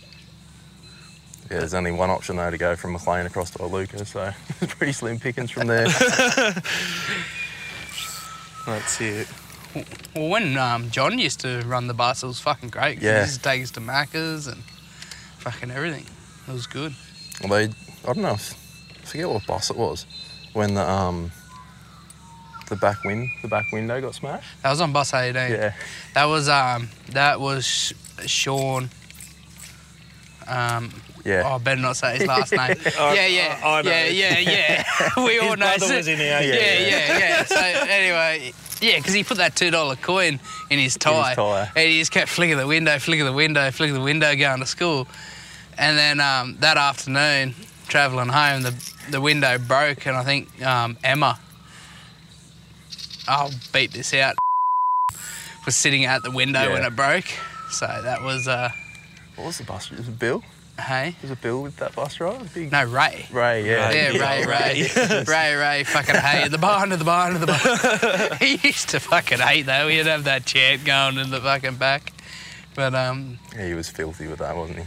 Yeah, 1.51 1.59
there's 1.59 1.73
only 1.73 1.91
one 1.91 2.09
option 2.09 2.37
though 2.37 2.49
to 2.49 2.57
go 2.57 2.77
from 2.77 2.93
Maclean 2.93 3.25
across 3.25 3.49
to 3.51 3.59
Iluka, 3.59 4.07
so 4.07 4.31
it's 4.61 4.73
pretty 4.75 4.93
slim 4.93 5.19
pickings 5.19 5.51
from 5.51 5.67
there. 5.67 5.87
That's 8.65 9.01
it. 9.01 9.27
Well, 10.15 10.29
when 10.29 10.57
um, 10.57 10.89
John 10.91 11.17
used 11.19 11.39
to 11.41 11.63
run 11.65 11.87
the 11.87 11.93
bus, 11.93 12.23
it 12.23 12.27
was 12.27 12.39
fucking 12.39 12.69
great. 12.69 13.01
Yeah. 13.01 13.15
He 13.15 13.21
used 13.21 13.37
to 13.37 13.41
take 13.41 13.63
us 13.63 13.71
to 13.71 13.79
Macca's 13.81 14.47
and 14.47 14.61
fucking 15.39 15.71
everything. 15.71 16.05
It 16.47 16.51
was 16.51 16.67
good. 16.67 16.93
Although 17.41 17.55
I 17.55 17.67
don't 18.05 18.17
know, 18.19 18.33
if, 18.33 18.53
I 19.01 19.05
forget 19.05 19.29
what 19.29 19.45
bus 19.47 19.69
it 19.69 19.77
was 19.77 20.05
when 20.53 20.75
the 20.75 20.87
um 20.87 21.31
the 22.69 22.75
back 22.75 23.03
win 23.03 23.29
the 23.41 23.47
back 23.47 23.65
window 23.71 23.99
got 23.99 24.15
smashed. 24.15 24.47
That 24.61 24.69
was 24.69 24.81
on 24.81 24.93
bus 24.93 25.13
18. 25.13 25.33
Yeah, 25.33 25.73
That 26.13 26.25
was 26.25 26.47
um, 26.49 26.89
that 27.09 27.39
was 27.39 27.65
Sh- 27.65 27.93
Sean. 28.25 28.89
Um, 30.45 30.91
yeah. 31.23 31.43
oh, 31.45 31.55
I 31.55 31.57
better 31.57 31.79
not 31.81 31.95
say 31.95 32.17
his 32.17 32.27
last 32.27 32.51
name. 32.51 32.75
yeah, 32.99 33.25
yeah, 33.27 33.61
I- 33.63 33.79
I 33.79 33.81
know. 33.81 33.89
yeah, 33.89 34.07
yeah, 34.07 34.39
yeah. 34.39 34.83
we 35.17 35.39
all 35.39 35.51
His 35.51 35.57
know. 35.59 35.77
brother 35.77 35.95
was 35.97 36.07
in 36.07 36.17
here. 36.17 36.39
yeah, 36.41 36.79
yeah, 36.79 37.17
yeah, 37.17 37.45
So 37.45 37.55
anyway, 37.55 38.53
yeah, 38.83 38.97
because 38.97 39.13
he 39.13 39.23
put 39.23 39.37
that 39.37 39.55
two 39.55 39.71
dollar 39.71 39.95
coin 39.95 40.39
in 40.69 40.79
his 40.79 40.97
tie, 40.97 41.33
tyre. 41.35 41.71
and 41.75 41.87
he 41.87 41.99
just 41.99 42.11
kept 42.11 42.29
flicking 42.29 42.57
the 42.57 42.67
window, 42.67 42.99
flicking 42.99 43.25
the 43.25 43.33
window, 43.33 43.71
flicking 43.71 43.93
the 43.93 44.01
window, 44.01 44.35
going 44.35 44.59
to 44.59 44.65
school. 44.65 45.07
And 45.77 45.97
then 45.97 46.19
um, 46.19 46.57
that 46.59 46.77
afternoon, 46.77 47.55
travelling 47.87 48.29
home, 48.29 48.61
the 48.63 48.93
the 49.09 49.21
window 49.21 49.57
broke, 49.57 50.05
and 50.05 50.15
I 50.15 50.23
think 50.23 50.63
um, 50.65 50.97
Emma, 51.03 51.39
I'll 53.27 53.51
beat 53.71 53.91
this 53.93 54.13
out, 54.13 54.35
was 55.65 55.75
sitting 55.75 56.05
at 56.05 56.23
the 56.23 56.31
window 56.31 56.71
when 56.71 56.83
it 56.83 56.95
broke. 56.95 57.25
So 57.71 57.87
that 57.87 58.21
was 58.21 58.47
uh, 58.47 58.69
What 59.35 59.45
was 59.45 59.57
the 59.57 59.63
bus? 59.63 59.89
Was 59.89 60.07
it 60.07 60.19
Bill? 60.19 60.43
Hey, 60.79 61.15
Was 61.21 61.31
it 61.31 61.41
Bill 61.41 61.61
with 61.61 61.77
that 61.77 61.95
bus 61.95 62.15
driver? 62.15 62.45
Big 62.53 62.71
no 62.71 62.83
Ray. 62.85 63.25
Ray, 63.31 63.65
yeah. 63.67 63.91
Yeah, 63.93 64.09
Ray, 64.17 64.45
Ray, 64.45 65.23
Ray, 65.27 65.55
Ray, 65.55 65.83
fucking 65.83 66.15
hate 66.15 66.49
the 66.51 66.57
barn 66.57 66.89
to 66.89 66.97
the 66.97 67.03
barn 67.05 67.33
to 67.33 67.39
the 67.39 67.47
barn. 67.47 68.37
he 68.39 68.59
used 68.67 68.89
to 68.89 68.99
fucking 68.99 69.39
hate 69.39 69.67
that. 69.67 69.85
We'd 69.85 70.05
have 70.07 70.23
that 70.25 70.45
chant 70.45 70.85
going 70.85 71.17
in 71.17 71.29
the 71.29 71.39
fucking 71.41 71.75
back. 71.75 72.11
But 72.75 72.95
um, 72.95 73.39
Yeah, 73.55 73.67
he 73.67 73.73
was 73.75 73.89
filthy 73.89 74.27
with 74.27 74.39
that, 74.39 74.55
wasn't 74.55 74.79
he? 74.79 74.85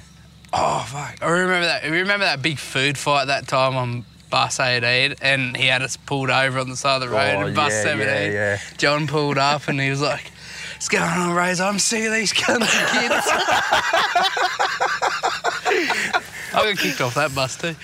oh 0.52 0.86
fuck, 0.88 1.18
I 1.22 1.28
remember 1.28 1.66
that. 1.66 1.84
You 1.84 1.90
remember 1.92 2.24
that 2.24 2.40
big 2.40 2.58
food 2.58 2.96
fight 2.96 3.26
that 3.26 3.46
time 3.46 3.76
on 3.76 4.04
bus 4.30 4.58
18, 4.58 5.16
and 5.20 5.56
he 5.56 5.66
had 5.66 5.82
us 5.82 5.96
pulled 5.96 6.30
over 6.30 6.58
on 6.58 6.68
the 6.70 6.76
side 6.76 7.02
of 7.02 7.08
the 7.08 7.14
road. 7.14 7.34
Oh, 7.36 7.46
and 7.46 7.54
bus 7.54 7.72
yeah, 7.72 7.82
17, 7.82 8.06
yeah, 8.08 8.30
yeah. 8.32 8.58
John 8.76 9.06
pulled 9.06 9.38
up, 9.38 9.68
and 9.68 9.80
he 9.80 9.90
was 9.90 10.00
like. 10.00 10.30
What's 10.76 10.88
going 10.88 11.04
on, 11.04 11.34
Rays? 11.34 11.60
I'm 11.60 11.78
sick 11.78 12.04
of 12.04 12.12
these 12.12 12.32
cunts 12.32 12.60
and 12.60 13.10
kids. 13.10 13.26
I 16.54 16.62
got 16.72 16.78
kicked 16.78 17.00
off 17.00 17.14
that 17.14 17.34
bus 17.34 17.56
too. 17.56 17.74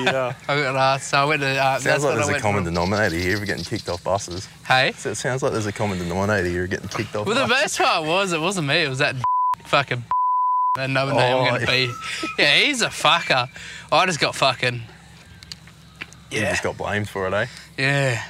Yeah. 0.00 0.34
I 0.48 0.60
got 0.62 0.76
asked, 0.76 1.08
so 1.08 1.18
I 1.18 1.24
went 1.26 1.42
to. 1.42 1.48
Uh, 1.48 1.54
that's 1.78 1.84
Sounds 1.84 2.04
like 2.04 2.14
there's 2.16 2.28
a 2.28 2.40
common 2.40 2.64
for. 2.64 2.70
denominator 2.70 3.16
here 3.16 3.36
of 3.36 3.44
getting 3.46 3.64
kicked 3.64 3.88
off 3.88 4.02
buses. 4.02 4.48
Hey, 4.66 4.92
So 4.96 5.10
it 5.10 5.16
sounds 5.16 5.42
like 5.42 5.52
there's 5.52 5.66
a 5.66 5.72
common 5.72 5.98
denominator 5.98 6.48
here 6.48 6.64
of 6.64 6.70
getting 6.70 6.88
kicked 6.88 7.14
off 7.14 7.26
Well, 7.26 7.34
the 7.34 7.42
buses. 7.46 7.62
best 7.62 7.78
part 7.78 8.06
was 8.06 8.32
it 8.32 8.40
wasn't 8.40 8.68
me. 8.68 8.82
It 8.84 8.88
was 8.88 8.98
that 8.98 9.16
fucking 9.64 10.02
another 10.78 11.12
name 11.12 11.36
I'm 11.36 11.42
Oh, 11.42 11.50
gonna 11.58 11.66
be. 11.66 11.92
Yeah, 12.38 12.56
he's 12.56 12.80
a 12.82 12.88
fucker. 12.88 13.48
I 13.92 14.06
just 14.06 14.20
got 14.20 14.34
fucking. 14.34 14.80
You 16.30 16.40
Yeah, 16.40 16.50
just 16.50 16.62
got 16.62 16.76
blamed 16.78 17.08
for 17.10 17.26
it, 17.28 17.34
eh? 17.34 17.46
yeah. 17.78 18.22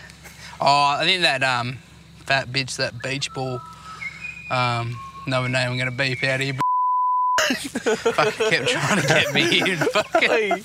Oh, 0.61 0.97
I 0.99 1.04
think 1.04 1.23
that 1.23 1.42
um, 1.42 1.78
fat 2.23 2.49
bitch, 2.49 2.76
that 2.76 3.02
beach 3.02 3.33
ball. 3.35 3.61
Um, 4.50 4.99
another 5.26 5.49
name 5.49 5.71
I'm 5.71 5.79
gonna 5.79 5.91
beep 5.91 6.23
out 6.25 6.41
here. 6.41 6.55
fucking 7.43 8.50
kept 8.50 8.69
trying 8.69 9.00
to 9.00 9.07
get 9.07 9.35
me 9.35 9.61
in. 9.61 9.76
Fucking. 9.79 10.64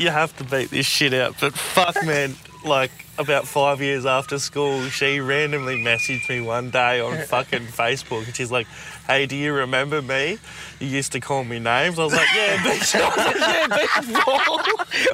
You 0.00 0.10
have 0.10 0.36
to 0.38 0.44
beat 0.44 0.70
this 0.70 0.86
shit 0.86 1.14
out. 1.14 1.36
But 1.40 1.54
fuck, 1.54 2.04
man, 2.04 2.34
like 2.64 2.90
about 3.18 3.46
five 3.46 3.80
years 3.80 4.06
after 4.06 4.38
school, 4.38 4.82
she 4.84 5.20
randomly 5.20 5.82
messaged 5.82 6.28
me 6.28 6.40
one 6.40 6.70
day 6.70 7.00
on 7.00 7.18
fucking 7.26 7.66
Facebook 7.66 8.24
and 8.26 8.34
she's 8.34 8.50
like, 8.50 8.66
hey, 9.06 9.26
do 9.26 9.36
you 9.36 9.52
remember 9.52 10.00
me? 10.02 10.38
You 10.78 10.86
used 10.86 11.12
to 11.12 11.20
call 11.20 11.44
me 11.44 11.58
names. 11.58 11.98
I 11.98 12.04
was 12.04 12.12
like, 12.12 12.28
yeah, 12.34 12.62
beach, 12.62 12.94
I 12.94 13.08
was 13.08 13.16
like, 13.16 13.36
yeah, 13.36 13.66
beach 13.68 14.24
ball. 14.24 14.60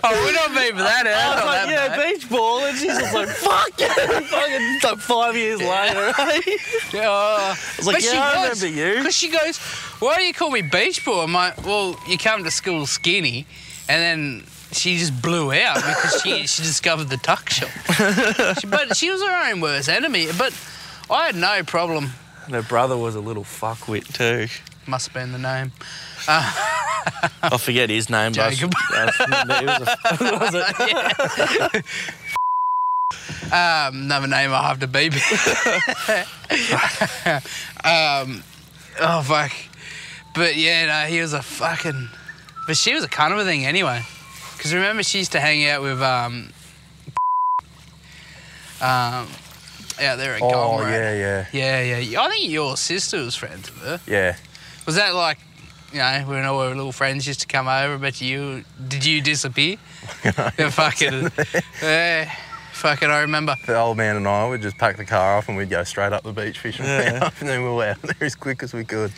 Oh, 0.04 0.22
we're 0.24 0.32
not 0.32 0.50
for 0.76 0.82
that 0.82 1.06
out. 1.06 1.16
I 1.16 1.34
was 1.36 1.44
like, 1.46 1.70
yeah, 1.70 1.88
bad. 1.96 2.14
beach 2.14 2.30
ball. 2.30 2.64
And 2.64 2.78
she's 2.78 2.96
just 2.98 3.14
like, 3.14 3.28
fuck 3.28 3.70
yeah. 3.78 3.88
Fucking 4.20 4.78
like 4.84 4.98
five 4.98 5.36
years 5.36 5.60
later, 5.60 6.12
eh? 6.18 6.40
Yeah. 6.92 7.10
I 7.10 7.56
was 7.78 7.86
like, 7.86 8.04
yeah, 8.04 8.20
I 8.22 8.42
remember 8.42 8.66
you. 8.68 8.98
Because 8.98 9.16
she 9.16 9.28
goes, 9.28 9.58
why 9.98 10.16
do 10.16 10.22
you 10.24 10.32
call 10.34 10.50
me 10.50 10.62
beach 10.62 11.04
ball? 11.04 11.22
I'm 11.22 11.32
like, 11.32 11.64
well, 11.64 11.98
you 12.08 12.16
come 12.18 12.44
to 12.44 12.50
school 12.50 12.86
skinny, 12.86 13.46
and 13.88 14.00
then 14.02 14.46
she 14.72 14.98
just 14.98 15.20
blew 15.22 15.52
out 15.52 15.76
because 15.76 16.20
she 16.22 16.46
she 16.46 16.62
discovered 16.62 17.08
the 17.08 17.16
tuck 17.16 17.48
shop. 17.50 17.70
She- 18.58 18.66
but 18.66 18.96
she 18.96 19.10
was 19.10 19.22
her 19.22 19.50
own 19.50 19.60
worst 19.60 19.88
enemy. 19.88 20.28
But 20.36 20.52
I 21.10 21.26
had 21.26 21.34
no 21.36 21.62
problem. 21.64 22.10
And 22.46 22.54
her 22.54 22.62
brother 22.62 22.96
was 22.96 23.14
a 23.14 23.20
little 23.20 23.44
fuckwit 23.44 24.12
too. 24.12 24.46
Must 24.86 25.08
have 25.08 25.14
been 25.14 25.32
the 25.32 25.38
name. 25.38 25.72
I 26.28 27.58
forget 27.58 27.90
his 27.90 28.08
name, 28.08 28.32
Jacob. 28.32 28.72
but 28.90 29.20
uh, 29.20 29.60
it 29.62 29.66
was 29.66 29.88
a, 29.88 29.96
was 30.40 30.54
it? 31.74 31.84
Um, 33.52 34.02
another 34.04 34.26
name 34.26 34.52
I 34.52 34.62
have 34.68 34.80
to 34.80 34.86
beep. 34.86 35.12
um, 37.84 38.42
oh 39.00 39.22
fuck. 39.22 39.52
But 40.34 40.56
yeah, 40.56 40.86
no, 40.86 41.08
he 41.08 41.20
was 41.20 41.32
a 41.32 41.42
fucking. 41.42 42.08
But 42.66 42.76
she 42.76 42.94
was 42.94 43.04
a 43.04 43.08
kind 43.08 43.32
of 43.32 43.38
a 43.38 43.44
thing 43.44 43.64
anyway. 43.64 44.02
Because 44.56 44.74
remember, 44.74 45.02
she 45.02 45.18
used 45.18 45.32
to 45.32 45.40
hang 45.40 45.66
out 45.66 45.82
with 45.82 46.02
um, 46.02 46.50
um, 48.80 49.28
out 50.00 50.18
there 50.18 50.34
at 50.34 50.42
Oh, 50.42 50.50
Gomra. 50.50 50.90
yeah, 50.90 51.46
yeah. 51.52 51.80
yeah, 51.82 52.00
yeah. 52.00 52.20
I 52.22 52.28
think 52.30 52.50
your 52.50 52.76
sister 52.76 53.18
was 53.18 53.34
friends 53.36 53.70
with 53.72 53.82
her. 53.82 54.00
Yeah. 54.06 54.36
Was 54.86 54.94
that 54.96 55.14
like, 55.14 55.38
you 55.92 55.98
know, 55.98 56.24
when 56.26 56.44
all 56.44 56.60
our 56.60 56.74
little 56.74 56.92
friends 56.92 57.26
used 57.26 57.40
to 57.40 57.46
come 57.46 57.68
over? 57.68 57.98
But 57.98 58.20
you, 58.20 58.64
did 58.88 59.04
you 59.04 59.20
disappear? 59.20 59.76
yeah, 60.24 60.70
fucking, 60.70 61.30
yeah, 61.82 62.30
fucking. 62.72 63.08
I 63.10 63.20
remember. 63.20 63.54
The 63.66 63.78
old 63.78 63.96
man 63.96 64.16
and 64.16 64.28
I 64.28 64.48
would 64.48 64.62
just 64.62 64.76
pack 64.78 64.96
the 64.96 65.04
car 65.04 65.36
off 65.38 65.48
and 65.48 65.56
we'd 65.56 65.70
go 65.70 65.82
straight 65.84 66.12
up 66.12 66.22
the 66.22 66.32
beach 66.32 66.58
fishing 66.58 66.84
Yeah. 66.84 67.30
and 67.40 67.48
then 67.48 67.62
we 67.62 67.68
were 67.70 67.84
out 67.84 68.02
there 68.02 68.14
as 68.20 68.34
quick 68.34 68.62
as 68.62 68.72
we 68.74 68.84
could. 68.84 69.12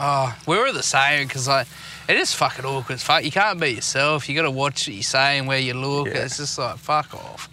Oh, 0.00 0.34
we 0.46 0.56
were 0.56 0.70
the 0.72 0.82
same 0.82 1.26
because 1.26 1.48
like 1.48 1.66
it 2.08 2.16
is 2.16 2.32
fucking 2.32 2.64
awkward. 2.64 2.94
as 2.94 3.02
Fuck, 3.02 3.24
you 3.24 3.32
can't 3.32 3.58
be 3.60 3.70
yourself. 3.70 4.28
You 4.28 4.36
got 4.36 4.42
to 4.42 4.50
watch 4.50 4.86
what 4.86 4.94
you're 4.94 5.02
saying, 5.02 5.46
where 5.46 5.58
you 5.58 5.74
look. 5.74 6.06
Yeah. 6.06 6.18
It's 6.24 6.36
just 6.36 6.56
like 6.56 6.76
fuck 6.78 7.12
off. 7.14 7.48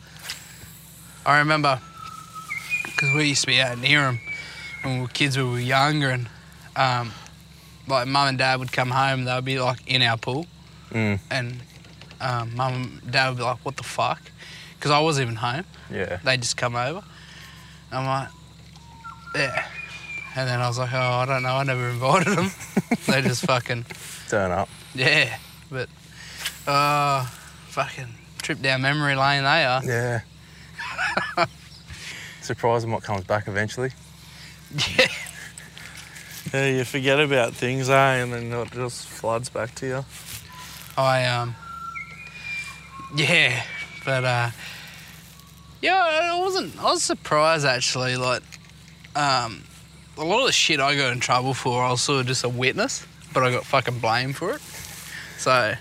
I 1.25 1.39
remember 1.39 1.81
because 2.85 3.13
we 3.13 3.25
used 3.29 3.41
to 3.41 3.47
be 3.47 3.61
out 3.61 3.77
near 3.79 4.01
them 4.01 4.19
when 4.83 4.95
we 4.95 5.01
were 5.01 5.07
kids. 5.07 5.37
when 5.37 5.47
We 5.47 5.51
were 5.53 5.59
younger, 5.59 6.09
and 6.11 6.27
um, 6.75 7.11
like 7.87 8.07
mum 8.07 8.27
and 8.29 8.37
dad 8.37 8.59
would 8.59 8.71
come 8.71 8.89
home. 8.91 9.25
They 9.25 9.33
would 9.35 9.45
be 9.45 9.59
like 9.59 9.79
in 9.87 10.01
our 10.01 10.17
pool, 10.17 10.45
Mm, 10.91 11.19
and 11.31 11.61
um, 12.21 12.55
mum 12.55 12.73
and 13.03 13.11
dad 13.11 13.29
would 13.29 13.37
be 13.37 13.43
like, 13.43 13.57
"What 13.63 13.77
the 13.77 13.83
fuck?" 13.83 14.21
Because 14.77 14.91
I 14.91 14.99
wasn't 14.99 15.23
even 15.25 15.35
home. 15.37 15.63
yeah. 15.91 16.19
They 16.23 16.37
just 16.37 16.57
come 16.57 16.75
over. 16.75 17.03
I'm 17.91 18.05
like, 18.05 18.27
yeah. 19.35 19.65
And 20.35 20.49
then 20.49 20.59
I 20.59 20.67
was 20.67 20.77
like, 20.77 20.93
oh, 20.93 20.97
I 20.99 21.25
don't 21.25 21.43
know. 21.43 21.55
I 21.55 21.63
never 21.63 21.89
invited 21.95 22.35
them. 22.37 22.51
they 23.07 23.21
just 23.21 23.45
fucking, 23.45 23.85
Turn 24.29 24.51
up. 24.51 24.67
yeah. 24.93 25.37
But, 25.71 25.87
uh, 26.67 27.25
fucking 27.69 28.13
trip 28.41 28.61
down 28.61 28.81
memory 28.81 29.15
lane 29.15 29.43
they 29.43 29.65
are. 29.65 29.83
Yeah. 29.85 30.19
Surprising 32.45 32.91
what 32.91 33.01
comes 33.01 33.23
back 33.23 33.47
eventually. 33.47 33.91
Yeah. 34.97 35.07
Yeah, 36.53 36.67
you 36.67 36.83
forget 36.85 37.19
about 37.19 37.53
things, 37.53 37.89
eh? 37.89 38.13
And 38.17 38.31
then 38.31 38.53
it 38.53 38.71
just 38.71 39.07
floods 39.07 39.49
back 39.49 39.73
to 39.75 39.87
you. 39.87 40.05
I 40.95 41.25
um 41.25 41.55
yeah, 43.17 43.63
but 44.05 44.23
uh 44.23 44.51
yeah, 45.81 45.95
I 45.95 46.39
wasn't 46.39 46.79
I 46.79 46.83
was 46.83 47.01
surprised 47.01 47.65
actually, 47.65 48.15
like 48.15 48.43
um 49.15 49.63
a 50.19 50.23
lot 50.23 50.41
of 50.41 50.45
the 50.45 50.51
shit 50.53 50.79
I 50.79 50.95
got 50.95 51.11
in 51.13 51.19
trouble 51.19 51.55
for 51.55 51.83
I 51.83 51.89
was 51.89 52.03
sort 52.03 52.21
of 52.21 52.27
just 52.27 52.43
a 52.43 52.49
witness, 52.49 53.05
but 53.33 53.43
I 53.43 53.51
got 53.51 53.65
fucking 53.65 53.97
blamed 53.97 54.35
for 54.37 54.51
it. 54.53 54.61
So 55.39 55.73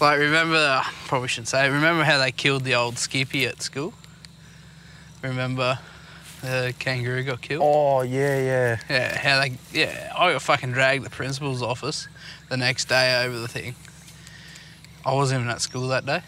like 0.00 0.18
remember 0.20 0.56
I 0.56 0.88
probably 1.06 1.26
shouldn't 1.26 1.48
say 1.48 1.68
remember 1.68 2.04
how 2.04 2.18
they 2.18 2.30
killed 2.30 2.62
the 2.62 2.76
old 2.76 2.98
Skippy 2.98 3.46
at 3.46 3.62
school? 3.62 3.92
Remember 5.22 5.78
the 6.42 6.74
kangaroo 6.78 7.22
got 7.22 7.42
killed? 7.42 7.62
Oh 7.62 8.02
yeah, 8.02 8.40
yeah. 8.40 8.80
Yeah, 8.88 9.18
how 9.18 9.40
they 9.40 9.52
yeah, 9.72 10.12
I 10.16 10.32
got 10.32 10.42
fucking 10.42 10.72
dragged 10.72 11.04
the 11.04 11.10
principal's 11.10 11.62
office 11.62 12.08
the 12.48 12.56
next 12.56 12.88
day 12.88 13.24
over 13.24 13.38
the 13.38 13.48
thing. 13.48 13.74
I 15.04 15.14
wasn't 15.14 15.40
even 15.40 15.50
at 15.50 15.60
school 15.60 15.88
that 15.88 16.06
day. 16.06 16.22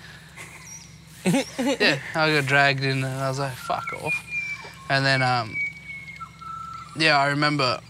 yeah, 1.58 1.98
I 2.14 2.34
got 2.34 2.46
dragged 2.46 2.82
in 2.82 3.04
and 3.04 3.06
I 3.06 3.28
was 3.28 3.38
like, 3.38 3.52
fuck 3.52 3.92
off. 4.02 4.14
And 4.90 5.04
then 5.04 5.22
um 5.22 5.56
yeah, 6.96 7.18
I 7.18 7.28
remember 7.28 7.80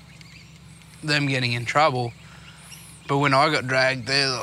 them 1.03 1.27
getting 1.27 1.53
in 1.53 1.65
trouble. 1.65 2.13
But 3.09 3.19
when 3.19 3.35
I 3.35 3.51
got 3.51 3.67
dragged 3.67 4.07
there, 4.07 4.43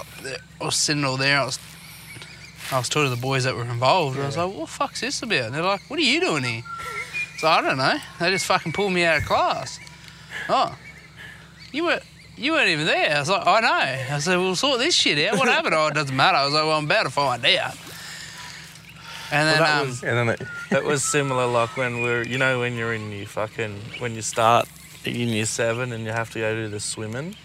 I 0.60 0.66
was 0.66 0.76
sitting 0.76 1.06
all 1.06 1.16
there, 1.16 1.40
I 1.40 1.46
was 1.46 1.58
I 2.72 2.78
was 2.78 2.88
talking 2.90 3.10
to 3.10 3.16
the 3.16 3.22
boys 3.22 3.46
that 3.46 3.56
were 3.56 3.64
involved, 3.64 4.16
and 4.16 4.24
I 4.24 4.28
was 4.28 4.38
like, 4.38 4.48
what 4.50 4.60
the 4.60 4.68
fuck's 4.68 5.02
this 5.02 5.22
about? 5.24 5.46
And 5.46 5.56
they're 5.56 5.64
like, 5.64 5.82
what 5.90 5.98
are 6.00 6.04
you 6.04 6.20
doing 6.20 6.44
here? 6.44 6.64
So 7.40 7.48
I 7.48 7.62
don't 7.62 7.78
know. 7.78 7.98
They 8.20 8.30
just 8.32 8.46
fucking 8.46 8.74
pulled 8.74 8.94
me 8.94 9.04
out 9.06 9.18
of 9.18 9.26
class. 9.26 9.80
Oh, 10.50 10.78
you 11.72 11.86
were 11.86 12.00
you 12.38 12.54
weren't 12.54 12.70
even 12.70 12.86
there. 12.86 13.16
I 13.16 13.20
was 13.20 13.30
like, 13.30 13.46
I 13.46 13.60
know. 13.60 14.16
I 14.16 14.20
said, 14.20 14.38
we'll 14.38 14.56
sort 14.56 14.80
this 14.80 14.96
shit 14.96 15.18
out. 15.28 15.38
What 15.40 15.48
happened? 15.48 15.74
oh, 15.76 15.88
it 15.88 15.94
doesn't 15.94 16.16
matter. 16.16 16.38
I 16.38 16.46
was 16.46 16.54
like, 16.54 16.64
well, 16.64 16.78
I'm 16.78 16.86
about 16.86 17.04
to 17.04 17.10
find 17.10 17.44
out. 17.46 17.76
And 19.32 19.48
then, 19.48 19.60
that 19.60 19.82
um, 19.82 19.88
was- 19.88 20.04
And 20.04 20.18
then 20.18 20.30
it, 20.30 20.42
It 20.72 20.84
was 20.86 21.04
similar, 21.04 21.46
like 21.48 21.76
when 21.76 22.02
we're, 22.02 22.24
you 22.24 22.38
know, 22.38 22.60
when 22.60 22.76
you're 22.76 22.94
in 22.94 23.12
your 23.12 23.28
fucking, 23.28 23.76
when 24.00 24.16
you 24.16 24.22
start 24.22 24.68
in 25.06 25.30
year 25.30 25.46
seven 25.46 25.92
and 25.92 26.04
you 26.06 26.12
have 26.12 26.30
to 26.32 26.40
go 26.40 26.56
do 26.56 26.68
the 26.70 26.80
swimming. 26.80 27.36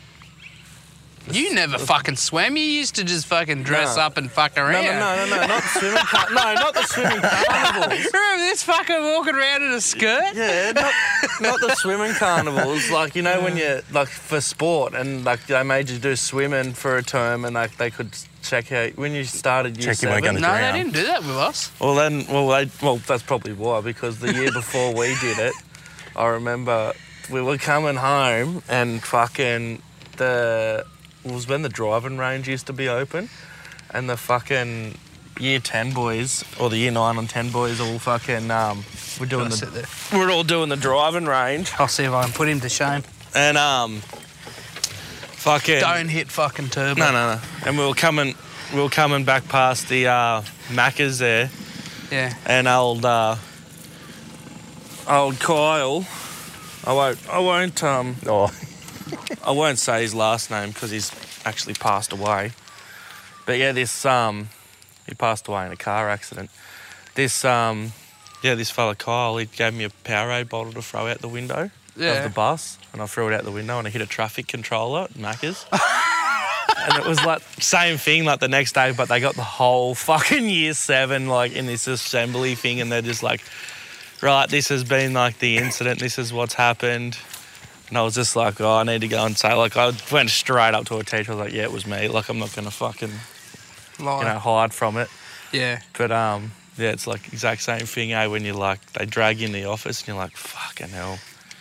You 1.30 1.54
never 1.54 1.78
fucking 1.78 2.16
swam. 2.16 2.56
You 2.56 2.62
used 2.64 2.96
to 2.96 3.04
just 3.04 3.26
fucking 3.26 3.62
dress 3.62 3.96
No. 3.96 4.02
up 4.02 4.16
and 4.16 4.30
fuck 4.30 4.56
around. 4.58 4.84
no, 4.84 4.92
no, 4.92 5.26
no, 5.26 5.26
no, 5.26 5.36
no 5.40 5.46
not 5.46 5.62
the 5.62 5.68
swimming. 5.78 5.98
Car- 5.98 6.28
no, 6.30 6.54
not 6.54 6.74
the 6.74 6.82
swimming 6.82 7.20
carnivals. 7.22 8.04
Remember 8.12 8.38
this 8.44 8.62
fucking 8.62 9.02
walking 9.02 9.34
around 9.34 9.62
in 9.62 9.72
a 9.72 9.80
skirt? 9.80 10.34
Yeah, 10.34 10.72
not, 10.72 10.92
not 11.40 11.60
the 11.60 11.74
swimming 11.76 12.12
carnivals. 12.14 12.90
Like 12.90 13.14
you 13.16 13.22
know 13.22 13.40
when 13.42 13.56
you 13.56 13.80
like 13.92 14.08
for 14.08 14.40
sport 14.40 14.94
and 14.94 15.24
like 15.24 15.46
they 15.46 15.62
made 15.62 15.88
you 15.90 15.98
do 15.98 16.14
swimming 16.16 16.72
for 16.74 16.96
a 16.96 17.02
term 17.02 17.44
and 17.44 17.54
like 17.54 17.76
they 17.76 17.90
could 17.90 18.10
check 18.42 18.70
out 18.72 18.96
when 18.98 19.12
you 19.12 19.24
started 19.24 19.78
year 19.78 19.94
Check 19.94 20.02
you 20.02 20.08
weren't 20.10 20.24
seven. 20.24 20.40
gonna 20.42 20.52
No, 20.54 20.58
drown. 20.58 20.72
they 20.74 20.78
didn't 20.82 20.94
do 20.94 21.06
that 21.06 21.20
with 21.22 21.30
us. 21.36 21.72
Well 21.80 21.94
then, 21.94 22.26
well 22.28 22.48
they, 22.48 22.70
well 22.82 22.96
that's 22.98 23.22
probably 23.22 23.54
why 23.54 23.80
because 23.80 24.18
the 24.18 24.32
year 24.34 24.52
before 24.52 24.92
we 24.94 25.16
did 25.22 25.38
it, 25.38 25.54
I 26.14 26.26
remember 26.26 26.92
we 27.30 27.40
were 27.40 27.56
coming 27.56 27.96
home 27.96 28.62
and 28.68 29.02
fucking 29.02 29.80
the 30.18 30.84
it 30.86 30.93
was 31.24 31.46
when 31.48 31.62
the 31.62 31.68
driving 31.68 32.18
range 32.18 32.48
used 32.48 32.66
to 32.66 32.72
be 32.72 32.88
open, 32.88 33.28
and 33.90 34.08
the 34.08 34.16
fucking 34.16 34.94
year 35.40 35.58
ten 35.58 35.92
boys 35.92 36.44
or 36.60 36.70
the 36.70 36.76
year 36.78 36.90
nine 36.92 37.18
and 37.18 37.28
ten 37.28 37.50
boys 37.50 37.80
all 37.80 37.98
fucking 37.98 38.50
um 38.52 38.84
we're 39.18 39.26
doing 39.26 39.48
the 39.48 39.56
sit 39.56 39.72
there. 39.72 39.84
we're 40.12 40.30
all 40.30 40.44
doing 40.44 40.68
the 40.68 40.76
driving 40.76 41.24
range 41.26 41.72
I'll 41.78 41.88
see 41.88 42.04
if 42.04 42.12
I 42.12 42.22
can 42.22 42.32
put 42.32 42.46
him 42.48 42.60
to 42.60 42.68
shame. 42.68 43.02
and 43.34 43.56
um 43.58 43.96
fucking 45.42 45.80
Don't 45.80 46.08
hit 46.08 46.28
fucking 46.30 46.68
turbo. 46.68 47.00
no 47.00 47.10
no 47.10 47.34
no 47.34 47.40
and 47.66 47.76
we 47.76 47.84
were 47.84 47.94
coming 47.94 48.36
we 48.72 48.80
were 48.80 48.88
coming 48.88 49.24
back 49.24 49.48
past 49.48 49.88
the 49.88 50.06
uh 50.06 50.42
Macca's 50.68 51.18
there 51.18 51.50
Yeah. 52.12 52.34
and 52.46 52.68
old 52.68 53.04
uh, 53.04 53.34
old 55.08 55.38
Kyle. 55.40 56.06
I 56.86 56.92
won't. 56.92 57.28
I 57.28 57.38
won't. 57.38 57.82
Um, 57.82 58.16
oh, 58.26 58.50
I 59.44 59.50
won't 59.50 59.78
say 59.78 60.02
his 60.02 60.14
last 60.14 60.50
name 60.50 60.70
because 60.70 60.90
he's 60.90 61.10
actually 61.44 61.74
passed 61.74 62.12
away. 62.12 62.52
But 63.46 63.58
yeah, 63.58 63.72
this 63.72 64.04
um, 64.06 64.48
he 65.06 65.14
passed 65.14 65.48
away 65.48 65.66
in 65.66 65.72
a 65.72 65.76
car 65.76 66.08
accident. 66.08 66.50
This 67.14 67.44
um, 67.44 67.92
yeah, 68.42 68.54
this 68.54 68.70
fella 68.70 68.94
Kyle, 68.94 69.36
he 69.36 69.46
gave 69.46 69.74
me 69.74 69.84
a 69.84 69.90
Powerade 69.90 70.48
bottle 70.48 70.72
to 70.72 70.82
throw 70.82 71.06
out 71.06 71.18
the 71.20 71.28
window 71.28 71.70
Yeah. 71.96 72.12
of 72.14 72.24
the 72.24 72.30
bus, 72.30 72.78
and 72.92 73.00
I 73.02 73.06
threw 73.06 73.28
it 73.28 73.34
out 73.34 73.44
the 73.44 73.50
window, 73.52 73.78
and 73.78 73.86
I 73.86 73.90
hit 73.90 74.02
a 74.02 74.06
traffic 74.06 74.46
controller 74.48 75.02
at 75.04 75.14
Macca's. 75.14 75.64
and 76.88 76.96
it 76.98 77.06
was 77.06 77.22
like 77.24 77.42
same 77.60 77.98
thing 77.98 78.24
like 78.24 78.40
the 78.40 78.48
next 78.48 78.72
day, 78.74 78.92
but 78.96 79.08
they 79.08 79.20
got 79.20 79.34
the 79.34 79.42
whole 79.44 79.94
fucking 79.94 80.48
year 80.48 80.74
seven 80.74 81.28
like 81.28 81.52
in 81.52 81.66
this 81.66 81.86
assembly 81.86 82.54
thing, 82.54 82.80
and 82.80 82.90
they're 82.90 83.02
just 83.02 83.22
like, 83.22 83.42
right, 84.22 84.48
this 84.48 84.68
has 84.68 84.84
been 84.84 85.12
like 85.12 85.38
the 85.38 85.58
incident. 85.58 86.00
This 86.00 86.18
is 86.18 86.32
what's 86.32 86.54
happened. 86.54 87.16
And 87.94 88.00
I 88.00 88.02
was 88.02 88.16
just 88.16 88.34
like, 88.34 88.60
oh, 88.60 88.78
I 88.78 88.82
need 88.82 89.02
to 89.02 89.06
go 89.06 89.24
and 89.24 89.38
say, 89.38 89.54
like, 89.54 89.76
I 89.76 89.92
went 90.10 90.28
straight 90.28 90.74
up 90.74 90.84
to 90.86 90.96
a 90.96 91.04
teacher. 91.04 91.30
I 91.30 91.36
was 91.36 91.44
like, 91.44 91.52
yeah, 91.52 91.62
it 91.62 91.70
was 91.70 91.86
me. 91.86 92.08
Like, 92.08 92.28
I'm 92.28 92.40
not 92.40 92.52
gonna 92.52 92.72
fucking, 92.72 93.12
Lie. 94.00 94.18
you 94.18 94.24
know, 94.24 94.38
hide 94.40 94.74
from 94.74 94.96
it. 94.96 95.08
Yeah. 95.52 95.80
But 95.96 96.10
um, 96.10 96.50
yeah, 96.76 96.90
it's 96.90 97.06
like 97.06 97.32
exact 97.32 97.62
same 97.62 97.86
thing, 97.86 98.12
eh? 98.12 98.26
When 98.26 98.44
you're 98.44 98.56
like, 98.56 98.84
they 98.94 99.06
drag 99.06 99.38
you 99.38 99.46
in 99.46 99.52
the 99.52 99.66
office, 99.66 100.00
and 100.00 100.08
you're 100.08 100.16
like, 100.16 100.36
fucking 100.36 100.88
hell. 100.88 101.20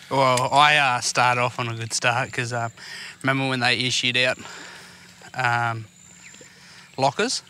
Well, 0.09 0.51
I 0.51 0.77
uh, 0.77 1.01
started 1.01 1.39
off 1.39 1.59
on 1.59 1.67
a 1.67 1.75
good 1.75 1.93
start 1.93 2.29
because 2.31 2.51
um, 2.51 2.71
remember 3.21 3.47
when 3.47 3.59
they 3.59 3.77
issued 3.77 4.17
out 4.17 4.39
um, 5.35 5.85
lockers 6.97 7.43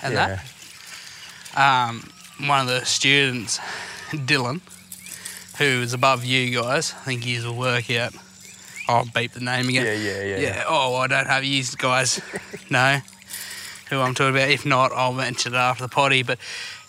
and 0.00 0.14
yeah. 0.14 0.42
that? 1.56 1.88
Um, 1.88 2.08
one 2.46 2.60
of 2.60 2.68
the 2.68 2.84
students, 2.84 3.58
Dylan, 4.10 4.60
who 5.58 5.64
is 5.82 5.92
above 5.92 6.24
you 6.24 6.54
guys, 6.62 6.94
I 7.00 7.04
think 7.04 7.24
he's 7.24 7.44
a 7.44 7.52
workout. 7.52 8.14
I'll 8.88 9.04
beep 9.04 9.32
the 9.32 9.40
name 9.40 9.68
again. 9.68 9.84
Yeah, 9.84 9.92
yeah, 9.92 10.22
yeah. 10.22 10.38
Yeah. 10.38 10.64
Oh, 10.66 10.96
I 10.96 11.06
don't 11.06 11.26
have 11.26 11.44
you 11.44 11.62
guys 11.76 12.20
know 12.70 13.00
who 13.90 14.00
I'm 14.00 14.14
talking 14.14 14.34
about. 14.34 14.48
If 14.48 14.64
not, 14.64 14.92
I'll 14.92 15.12
mention 15.12 15.54
it 15.54 15.58
after 15.58 15.84
the 15.84 15.88
potty. 15.88 16.22
But 16.22 16.38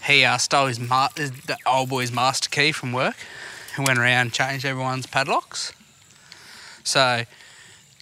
he 0.06 0.24
uh, 0.24 0.38
stole 0.38 0.68
his 0.68 0.80
ma- 0.80 1.10
the 1.16 1.58
old 1.66 1.90
boy's 1.90 2.12
master 2.12 2.50
key 2.50 2.72
from 2.72 2.94
work 2.94 3.18
and 3.76 3.86
went 3.86 4.00
around 4.00 4.22
and 4.22 4.34
changed 4.34 4.66
everyone's 4.66 5.06
padlocks. 5.06 5.74
So 6.84 7.24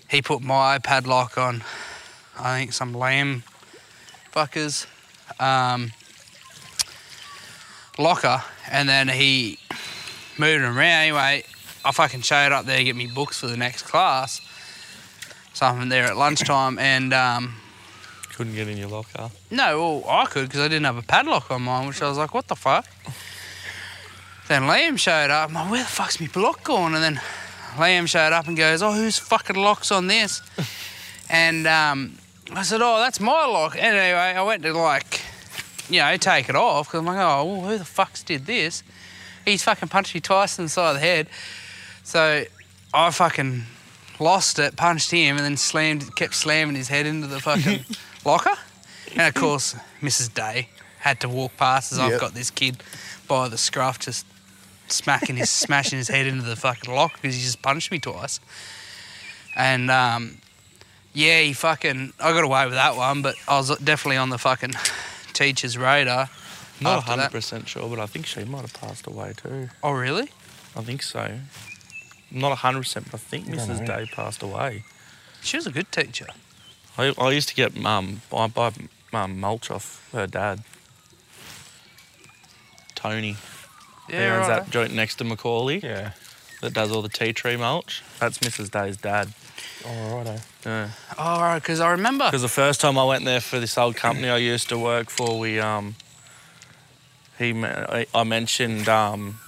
he 0.10 0.22
put 0.22 0.42
my 0.42 0.78
padlock 0.80 1.38
on, 1.38 1.64
I 2.40 2.60
think 2.60 2.74
some 2.74 2.94
lamb 2.94 3.44
fuckers 4.32 4.86
um, 5.40 5.92
locker, 7.98 8.44
and 8.70 8.88
then 8.88 9.08
he 9.10 9.60
moved 10.38 10.64
him 10.64 10.78
around. 10.78 11.02
Anyway, 11.02 11.44
I 11.88 11.91
fucking 11.91 12.21
showed 12.21 12.52
up 12.52 12.65
there 12.65 12.78
to 12.80 12.84
get 12.84 12.97
me 12.97 13.08
books 13.08 13.39
for 13.39 13.47
the 13.47 13.56
next 13.56 13.84
class. 13.84 14.41
Something 15.54 15.88
there 15.88 16.04
at 16.04 16.17
lunchtime, 16.17 16.78
and 16.93 17.13
um, 17.13 17.56
Couldn't 18.36 18.56
get 18.56 18.67
in 18.67 18.78
your 18.78 18.89
locker. 18.89 19.32
no, 19.50 20.02
well, 20.04 20.10
I 20.10 20.26
could 20.26 20.47
because 20.50 20.60
I 20.60 20.67
didn't 20.67 20.84
have 20.86 20.97
a 20.97 21.02
padlock 21.02 21.50
on 21.50 21.62
mine, 21.62 21.88
which 21.88 22.02
I 22.02 22.10
was 22.10 22.17
like, 22.17 22.34
what 22.34 22.47
the 22.50 22.56
fuck? 22.56 22.86
Then 24.50 24.63
Liam 24.63 25.00
showed 25.00 25.30
up. 25.30 25.50
I'm 25.50 25.56
like, 25.56 25.71
where 25.71 25.84
the 25.84 25.89
fuck's 25.89 26.19
my 26.19 26.28
block 26.28 26.63
gone? 26.63 26.93
And 26.93 27.04
then 27.04 27.21
Liam 27.76 28.08
showed 28.08 28.34
up 28.34 28.47
and 28.47 28.58
goes, 28.58 28.82
oh, 28.82 28.91
whose 28.91 29.17
fucking 29.17 29.56
lock's 29.56 29.91
on 29.91 30.08
this? 30.08 30.41
and 31.30 31.65
um, 31.67 32.17
I 32.52 32.63
said, 32.63 32.82
oh, 32.82 32.97
that's 32.97 33.19
my 33.21 33.45
lock. 33.45 33.78
Anyway, 33.78 34.12
I 34.13 34.41
went 34.43 34.63
to 34.63 34.73
like, 34.73 35.21
you 35.89 36.02
know, 36.02 36.17
take 36.17 36.50
it 36.50 36.56
off 36.56 36.88
because 36.88 37.00
I'm 37.00 37.06
like, 37.06 37.17
oh, 37.17 37.45
well, 37.45 37.62
who 37.62 37.78
the 37.78 37.86
fuck's 37.86 38.23
did 38.23 38.45
this? 38.45 38.84
He's 39.45 39.63
fucking 39.63 39.88
punched 39.88 40.13
me 40.13 40.19
twice 40.19 40.60
in 40.60 40.65
the 40.65 40.69
side 40.69 40.89
of 40.89 40.95
the 40.95 41.02
head. 41.02 41.28
So 42.08 42.46
I 42.93 43.12
fucking 43.12 43.63
lost 44.17 44.60
it, 44.60 44.78
punched 44.78 45.12
him, 45.12 45.36
and 45.36 45.43
then 45.43 45.58
slammed, 45.58 46.15
kept 46.15 46.36
slamming 46.36 46.78
his 46.78 46.88
head 46.88 47.06
into 47.06 47.28
the 47.28 47.41
fucking 47.41 47.84
locker. 48.26 48.56
And 49.12 49.24
of 49.24 49.34
course, 49.34 49.76
Mrs. 50.02 50.34
Day 50.34 50.70
had 51.00 51.20
to 51.20 51.28
walk 51.28 51.58
past 51.58 51.91
as 51.91 52.00
I've 52.00 52.17
got 52.17 52.34
this 52.34 52.50
kid 52.50 52.82
by 53.28 53.50
the 53.50 53.58
scruff 53.58 54.00
just 54.00 54.26
smacking 54.88 55.36
his 55.36 55.50
smashing 55.50 55.98
his 55.98 56.08
head 56.08 56.28
into 56.28 56.43
the 56.43 56.56
fucking 56.56 56.96
lock 56.96 57.12
because 57.22 57.36
he 57.36 57.41
just 57.41 57.62
punched 57.62 57.91
me 57.91 58.00
twice. 58.00 58.39
And 59.58 59.91
um, 59.91 60.38
yeah, 61.12 61.41
he 61.41 61.52
fucking 61.52 62.13
I 62.22 62.32
got 62.32 62.46
away 62.46 62.63
with 62.63 62.76
that 62.76 62.96
one, 62.96 63.22
but 63.22 63.36
I 63.50 63.58
was 63.58 63.78
definitely 63.80 64.15
on 64.15 64.30
the 64.30 64.38
fucking 64.38 64.76
teacher's 65.34 65.78
radar. 65.78 66.30
Not 66.80 67.04
100% 67.04 67.67
sure, 67.67 67.89
but 67.89 68.00
I 68.00 68.06
think 68.06 68.28
she 68.28 68.46
might 68.46 68.62
have 68.62 68.74
passed 68.76 69.08
away 69.08 69.34
too. 69.36 69.67
Oh 69.84 69.91
really? 69.91 70.30
I 70.74 70.84
think 70.84 71.04
so. 71.04 71.39
Not 72.32 72.58
100%, 72.58 73.06
but 73.06 73.13
I 73.13 73.18
think 73.18 73.46
Mrs. 73.46 73.80
know. 73.80 73.86
Day 73.86 74.10
passed 74.12 74.44
away. 74.44 74.84
She 75.42 75.58
was 75.58 75.66
a 75.66 75.72
good 75.72 75.92
teacher. 75.92 76.28
I, 76.98 77.13
I 77.18 77.32
used 77.32 77.50
to 77.50 77.56
get 77.56 77.78
um, 77.86 78.22
buy, 78.30 78.48
buy 78.48 78.72
um, 79.13 79.40
mulch 79.40 79.72
off 79.72 80.10
her 80.12 80.28
dad. 80.28 80.63
Tony. 82.96 83.38
Yeah, 84.10 84.20
he 84.20 84.26
owns 84.26 84.48
right. 84.48 84.63
that 84.63 84.70
joint 84.70 84.94
next 84.94 85.16
to 85.16 85.24
Macaulay. 85.24 85.80
Yeah. 85.80 86.12
that 86.62 86.74
does 86.74 86.92
all 86.92 87.02
the 87.02 87.10
tea 87.10 87.34
tree 87.34 87.56
mulch. 87.56 88.04
That's 88.20 88.40
Mrs. 88.40 88.72
Day's 88.72 88.98
dad. 88.98 89.34
Oh, 89.86 90.18
righto. 90.18 90.38
Yeah. 90.66 90.90
Oh, 91.18 91.40
right, 91.40 91.60
because 91.60 91.80
I 91.80 91.92
remember. 91.92 92.26
Because 92.26 92.42
the 92.42 92.48
first 92.48 92.82
time 92.82 92.98
I 92.98 93.06
went 93.06 93.26
there 93.26 93.42
for 93.42 93.60
this 93.60 93.78
old 93.78 93.96
company 93.96 94.30
I 94.30 94.38
used 94.38 94.70
to 94.70 94.78
work 94.78 95.10
for, 95.10 95.40
we 95.40 95.60
um, 95.60 95.96
he 97.38 97.54
I 97.63 98.06
I 98.13 98.24
mentioned 98.24 98.90
um, 98.90 99.40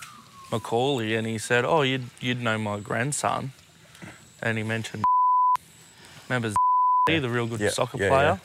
Macaulay, 0.51 1.15
and 1.15 1.27
he 1.27 1.37
said, 1.37 1.65
"Oh, 1.65 1.81
you'd 1.81 2.05
you'd 2.19 2.41
know 2.41 2.57
my 2.57 2.79
grandson," 2.79 3.51
and 4.41 4.57
he 4.57 4.63
mentioned 4.63 5.03
remember 6.29 6.53
the 7.07 7.29
real 7.29 7.47
good 7.47 7.59
Yeah, 7.59 7.69
soccer 7.69 7.97
yeah, 7.97 8.09
player. 8.09 8.41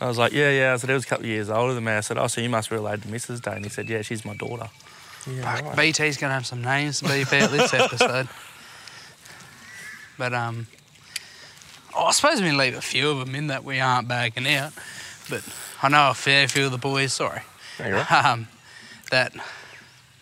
I 0.00 0.06
was 0.08 0.18
like, 0.18 0.32
yeah, 0.32 0.50
yeah. 0.50 0.72
I 0.72 0.76
said, 0.76 0.88
he 0.90 0.94
was 0.94 1.04
a 1.04 1.06
couple 1.06 1.24
of 1.24 1.30
years 1.30 1.48
older 1.50 1.74
than 1.74 1.84
me. 1.84 1.92
I 1.92 2.00
said, 2.00 2.18
oh, 2.18 2.26
so 2.26 2.40
you 2.40 2.48
must 2.48 2.70
be 2.70 2.76
related 2.76 3.02
to 3.02 3.08
Mrs. 3.08 3.40
Day. 3.40 3.54
And 3.54 3.64
he 3.64 3.68
said, 3.70 3.88
yeah, 3.88 4.02
she's 4.02 4.24
my 4.24 4.34
daughter. 4.36 4.68
Yeah, 5.30 5.42
Fuck, 5.56 5.64
right. 5.64 5.76
BT's 5.76 6.16
going 6.16 6.30
to 6.30 6.34
have 6.34 6.46
some 6.46 6.62
names 6.62 6.98
to 7.00 7.04
beep 7.08 7.32
out 7.32 7.50
this 7.50 7.72
episode. 7.72 8.28
But, 10.18 10.34
um, 10.34 10.66
oh, 11.94 12.06
I 12.06 12.12
suppose 12.12 12.40
we 12.40 12.48
can 12.48 12.56
leave 12.56 12.76
a 12.76 12.80
few 12.80 13.10
of 13.10 13.18
them 13.20 13.34
in 13.34 13.46
that 13.48 13.62
we 13.64 13.78
aren't 13.78 14.08
bagging 14.08 14.46
out. 14.48 14.72
But 15.30 15.44
I 15.82 15.88
know 15.88 16.10
a 16.10 16.14
fair 16.14 16.48
few 16.48 16.66
of 16.66 16.72
the 16.72 16.78
boys, 16.78 17.12
sorry, 17.12 17.42
No, 17.78 17.86
you're 17.86 18.06
um, 18.10 18.48
that 19.10 19.32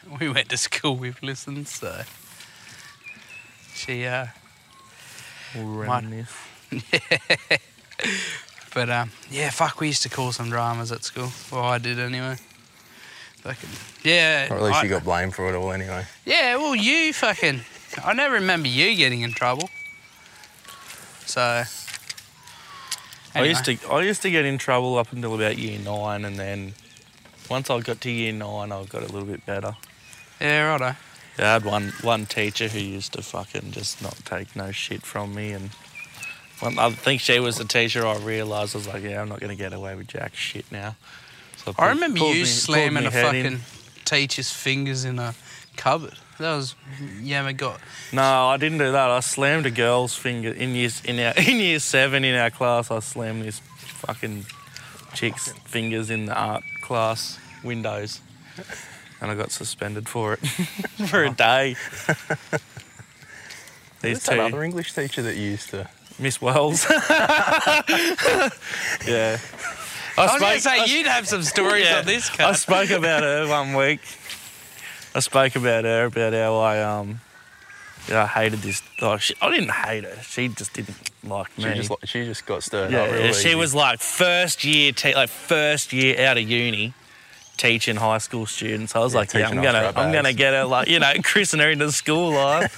we 0.21 0.29
went 0.29 0.49
to 0.51 0.57
school 0.57 0.97
with 0.97 1.23
listen, 1.23 1.67
so 1.67 2.03
she, 3.75 4.07
uh, 4.07 4.27
We'll 5.55 5.65
Might- 5.65 6.05
reminisce. 6.05 6.33
but 8.75 8.89
um, 8.91 9.11
yeah, 9.31 9.51
fuck, 9.51 9.81
we 9.81 9.89
used 9.89 10.03
to 10.05 10.09
call 10.09 10.33
some 10.33 10.49
dramas 10.49 10.93
at 10.93 11.03
school. 11.05 11.31
Well, 11.51 11.65
I 11.65 11.79
did 11.79 11.99
anyway. 11.99 12.37
Fucking, 13.39 13.71
yeah. 14.05 14.53
Or 14.53 14.57
at 14.59 14.63
least 14.63 14.79
I- 14.79 14.83
you 14.85 14.89
got 14.91 15.05
blamed 15.05 15.35
for 15.35 15.49
it 15.53 15.57
all 15.57 15.73
anyway. 15.73 16.05
Yeah, 16.25 16.57
well, 16.57 16.75
you 16.77 17.13
fucking. 17.13 17.63
I 18.05 18.13
never 18.13 18.35
remember 18.35 18.69
you 18.69 18.95
getting 18.95 19.23
in 19.23 19.33
trouble. 19.33 19.69
So. 21.27 21.65
I 23.33 23.45
used 23.45 23.65
to 23.67 23.79
I 23.89 24.03
used 24.03 24.23
to 24.23 24.31
get 24.31 24.45
in 24.45 24.59
trouble 24.59 24.99
up 24.99 25.13
until 25.13 25.35
about 25.35 25.57
year 25.57 25.79
nine, 25.79 26.25
and 26.25 26.37
then 26.37 26.75
once 27.49 27.71
I 27.71 27.79
got 27.81 28.01
to 28.03 28.11
year 28.11 28.33
nine, 28.33 28.73
I 28.73 28.85
got 28.85 29.03
a 29.03 29.07
little 29.07 29.25
bit 29.25 29.47
better. 29.47 29.77
Yeah, 30.40 30.70
righto. 30.70 30.96
I 31.38 31.42
had 31.42 31.64
one 31.64 31.92
one 32.03 32.26
teacher 32.26 32.68
who 32.68 32.79
used 32.79 33.12
to 33.14 33.22
fucking 33.22 33.70
just 33.72 34.03
not 34.03 34.16
take 34.24 34.55
no 34.57 34.72
shit 34.72 35.03
from 35.03 35.35
me, 35.35 35.53
and 35.53 35.70
when 36.61 36.79
I 36.79 36.90
think 36.90 37.20
she 37.20 37.38
was 37.40 37.57
the 37.57 37.64
teacher. 37.64 38.07
I 38.07 38.16
realised 38.18 38.74
I 38.74 38.79
was 38.79 38.88
like, 38.88 39.03
yeah, 39.03 39.20
I'm 39.22 39.29
not 39.29 39.40
gonna 39.40 39.57
get 39.57 39.72
away 39.72 39.94
with 39.94 40.09
jack 40.09 40.35
shit 40.35 40.70
now. 40.70 40.96
So 41.57 41.70
I 41.72 41.74
pulled- 41.74 41.88
remember 41.88 42.18
pulled 42.18 42.35
you 42.35 42.42
me- 42.42 42.46
slamming 42.46 43.07
a 43.07 43.11
head 43.11 43.35
in. 43.35 43.44
fucking 43.59 43.61
teacher's 44.05 44.50
fingers 44.50 45.05
in 45.05 45.18
a 45.18 45.35
cupboard. 45.76 46.14
That 46.38 46.57
was. 46.57 46.74
You 47.20 47.37
ever 47.37 47.53
got. 47.53 47.81
No, 48.12 48.22
I 48.48 48.57
didn't 48.57 48.79
do 48.79 48.92
that. 48.92 49.11
I 49.11 49.20
slammed 49.20 49.66
a 49.66 49.70
girl's 49.70 50.14
finger 50.14 50.50
in 50.50 50.74
year 50.74 50.90
in 51.05 51.18
our 51.20 51.35
in 51.38 51.57
year 51.59 51.79
seven 51.79 52.24
in 52.24 52.35
our 52.35 52.50
class. 52.50 52.90
I 52.90 53.00
slammed 53.00 53.42
this 53.44 53.61
fucking 54.07 54.46
chick's 55.14 55.53
fingers 55.66 56.09
in 56.11 56.26
the 56.26 56.35
art 56.35 56.62
class 56.83 57.38
windows, 57.62 58.20
and 59.21 59.31
I 59.31 59.35
got 59.35 59.51
suspended 59.51 60.09
for 60.09 60.35
it 60.35 60.39
for 61.09 61.25
a 61.25 61.31
day. 61.31 61.77
These 64.03 64.17
Who's 64.17 64.25
that 64.25 64.35
two, 64.35 64.41
other 64.41 64.63
English 64.63 64.95
teacher 64.95 65.23
that 65.23 65.37
you 65.37 65.51
used 65.51 65.71
to? 65.71 65.89
Miss 66.19 66.41
Wells. 66.41 66.87
yeah. 66.91 66.99
I 70.17 70.27
was 70.27 70.41
going 70.41 70.55
to 70.55 70.61
say, 70.61 70.81
I- 70.81 70.85
you'd 70.87 71.07
have 71.07 71.29
some 71.29 71.43
stories 71.43 71.85
yeah, 71.85 71.99
on 71.99 72.07
this 72.07 72.31
I 72.39 72.53
spoke 72.53 72.91
about 72.91 73.23
her 73.23 73.47
one 73.47 73.75
week. 73.75 74.01
I 75.15 75.21
spoke 75.21 75.57
about 75.57 75.85
her 75.85 76.05
about 76.07 76.33
how 76.33 76.57
I 76.59 76.83
um, 76.83 77.21
yeah, 78.09 78.25
I 78.25 78.27
hated 78.27 78.61
this. 78.61 78.83
Like, 79.01 79.21
she, 79.21 79.35
I 79.41 79.51
didn't 79.51 79.71
hate 79.73 80.05
her. 80.05 80.23
She 80.23 80.49
just 80.49 80.73
didn't 80.73 80.97
like 81.25 81.57
me. 81.59 81.65
She 81.65 81.75
just 81.75 81.93
she 82.05 82.25
just 82.25 82.47
got 82.47 82.63
stirred 82.63 82.93
yeah, 82.93 83.03
up. 83.03 83.13
Real 83.13 83.27
yeah, 83.27 83.33
she 83.33 83.49
easy. 83.49 83.55
was 83.55 83.75
like 83.75 84.01
first 84.01 84.65
year, 84.65 84.93
te- 84.93 85.15
like 85.15 85.29
first 85.29 85.93
year 85.93 86.21
out 86.27 86.39
of 86.39 86.49
uni, 86.49 86.95
teaching 87.61 87.96
high 87.96 88.18
school 88.18 88.46
students. 88.46 88.96
I 88.96 89.01
was 89.01 89.12
Yeah, 89.12 89.18
like, 89.20 89.35
yeah, 89.35 89.49
I'm 89.49 89.62
gonna, 89.62 89.92
I'm 89.94 90.12
gonna 90.12 90.33
get 90.33 90.55
her, 90.55 90.64
like, 90.64 90.88
you 90.88 90.99
know, 90.99 91.12
christen 91.23 91.61
her 91.61 91.70
into 91.70 91.92
school 91.92 92.33
life. 92.33 92.75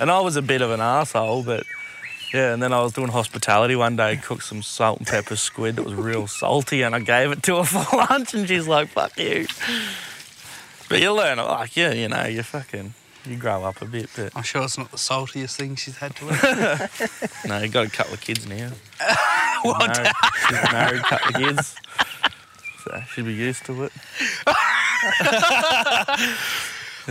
and 0.00 0.10
I 0.10 0.20
was 0.20 0.36
a 0.36 0.42
bit 0.42 0.62
of 0.62 0.70
an 0.70 0.80
asshole, 0.80 1.42
but 1.42 1.64
yeah. 2.32 2.52
And 2.54 2.62
then 2.62 2.72
I 2.72 2.80
was 2.80 2.92
doing 2.92 3.08
hospitality 3.08 3.74
one 3.76 3.96
day, 3.96 4.16
cooked 4.16 4.44
some 4.44 4.62
salt 4.62 4.98
and 5.00 5.06
pepper 5.06 5.36
squid 5.36 5.76
that 5.76 5.84
was 5.84 5.94
real 5.94 6.26
salty, 6.28 6.82
and 6.82 6.94
I 6.94 7.00
gave 7.00 7.32
it 7.32 7.42
to 7.44 7.56
her 7.56 7.64
for 7.84 7.96
lunch, 7.96 8.32
and 8.34 8.46
she's 8.48 8.68
like, 8.68 8.88
"Fuck 8.88 9.18
you." 9.18 9.46
But 10.88 11.00
you 11.00 11.12
learn, 11.12 11.38
like, 11.38 11.76
yeah, 11.76 11.92
you 11.92 12.08
know, 12.08 12.24
you 12.26 12.42
fucking, 12.42 12.94
you 13.26 13.36
grow 13.36 13.64
up 13.64 13.80
a 13.82 13.86
bit, 13.86 14.08
but 14.16 14.30
I'm 14.36 14.42
sure 14.42 14.62
it's 14.62 14.76
not 14.78 14.90
the 14.90 14.98
saltiest 14.98 15.56
thing 15.56 15.74
she's 15.76 15.96
had 15.96 16.14
to 16.16 16.24
eat. 16.28 17.44
no, 17.48 17.58
you 17.58 17.68
got 17.68 17.86
a 17.86 17.90
couple 17.90 18.14
of 18.14 18.20
kids 18.20 18.46
now. 18.46 18.70
what? 19.62 19.88
Married, 19.96 20.12
she's 20.48 20.72
married, 20.72 21.02
couple 21.02 21.28
of 21.28 21.34
kids. 21.56 21.74
So 22.84 23.02
she'd 23.14 23.24
be 23.24 23.34
used 23.34 23.64
to 23.66 23.84
it. 23.84 23.92
Oh, 27.08 27.10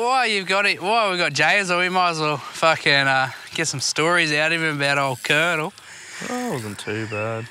while 0.08 0.26
you've 0.26 0.48
got 0.48 0.66
it, 0.66 0.82
while 0.82 1.10
we've 1.10 1.18
got 1.18 1.32
Jays, 1.32 1.70
we 1.70 1.88
might 1.88 2.10
as 2.10 2.18
well 2.18 2.38
fucking 2.38 2.92
uh, 2.92 3.30
get 3.54 3.68
some 3.68 3.78
stories 3.78 4.32
out 4.32 4.50
of 4.52 4.60
him 4.60 4.76
about 4.76 4.98
old 4.98 5.22
Colonel. 5.22 5.72
Oh, 6.28 6.48
it 6.48 6.52
wasn't 6.54 6.76
too 6.80 7.06
bad. 7.06 7.46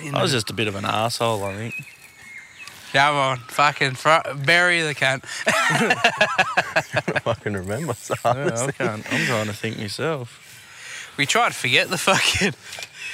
You 0.00 0.12
I 0.14 0.22
was 0.22 0.30
just 0.30 0.48
a 0.50 0.52
bit 0.52 0.68
of 0.68 0.76
an 0.76 0.84
asshole, 0.84 1.42
I 1.42 1.54
think. 1.56 1.74
Come 2.92 3.16
on, 3.16 3.38
fucking 3.38 3.94
fr- 3.96 4.32
bury 4.44 4.82
the 4.82 4.94
cunt. 4.94 5.24
I 7.26 7.34
can 7.34 7.56
remember. 7.56 7.94
So 7.94 8.14
Yeah, 8.24 8.66
I 8.68 8.70
can't. 8.70 9.12
I'm 9.12 9.26
trying 9.26 9.46
to 9.46 9.52
think 9.54 9.76
myself. 9.78 11.14
We 11.16 11.26
try 11.26 11.48
to 11.48 11.54
forget 11.54 11.88
the 11.90 11.98
fucking. 11.98 12.54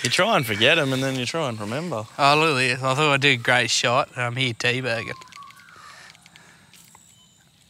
You 0.03 0.11
try 0.11 0.37
and 0.37 0.45
forget 0.45 0.77
them, 0.77 0.93
and 0.93 1.03
then 1.03 1.19
you 1.19 1.25
try 1.25 1.49
and 1.49 1.59
remember. 1.59 2.05
Oh, 2.19 2.37
look 2.37 2.51
at 2.51 2.55
this. 2.57 2.83
I 2.83 2.95
thought 2.95 3.13
I 3.13 3.17
did 3.17 3.41
a 3.41 3.43
great 3.43 3.71
shot. 3.71 4.11
and 4.15 4.25
I'm 4.25 4.37
here 4.37 4.53
teabagging. 4.53 5.13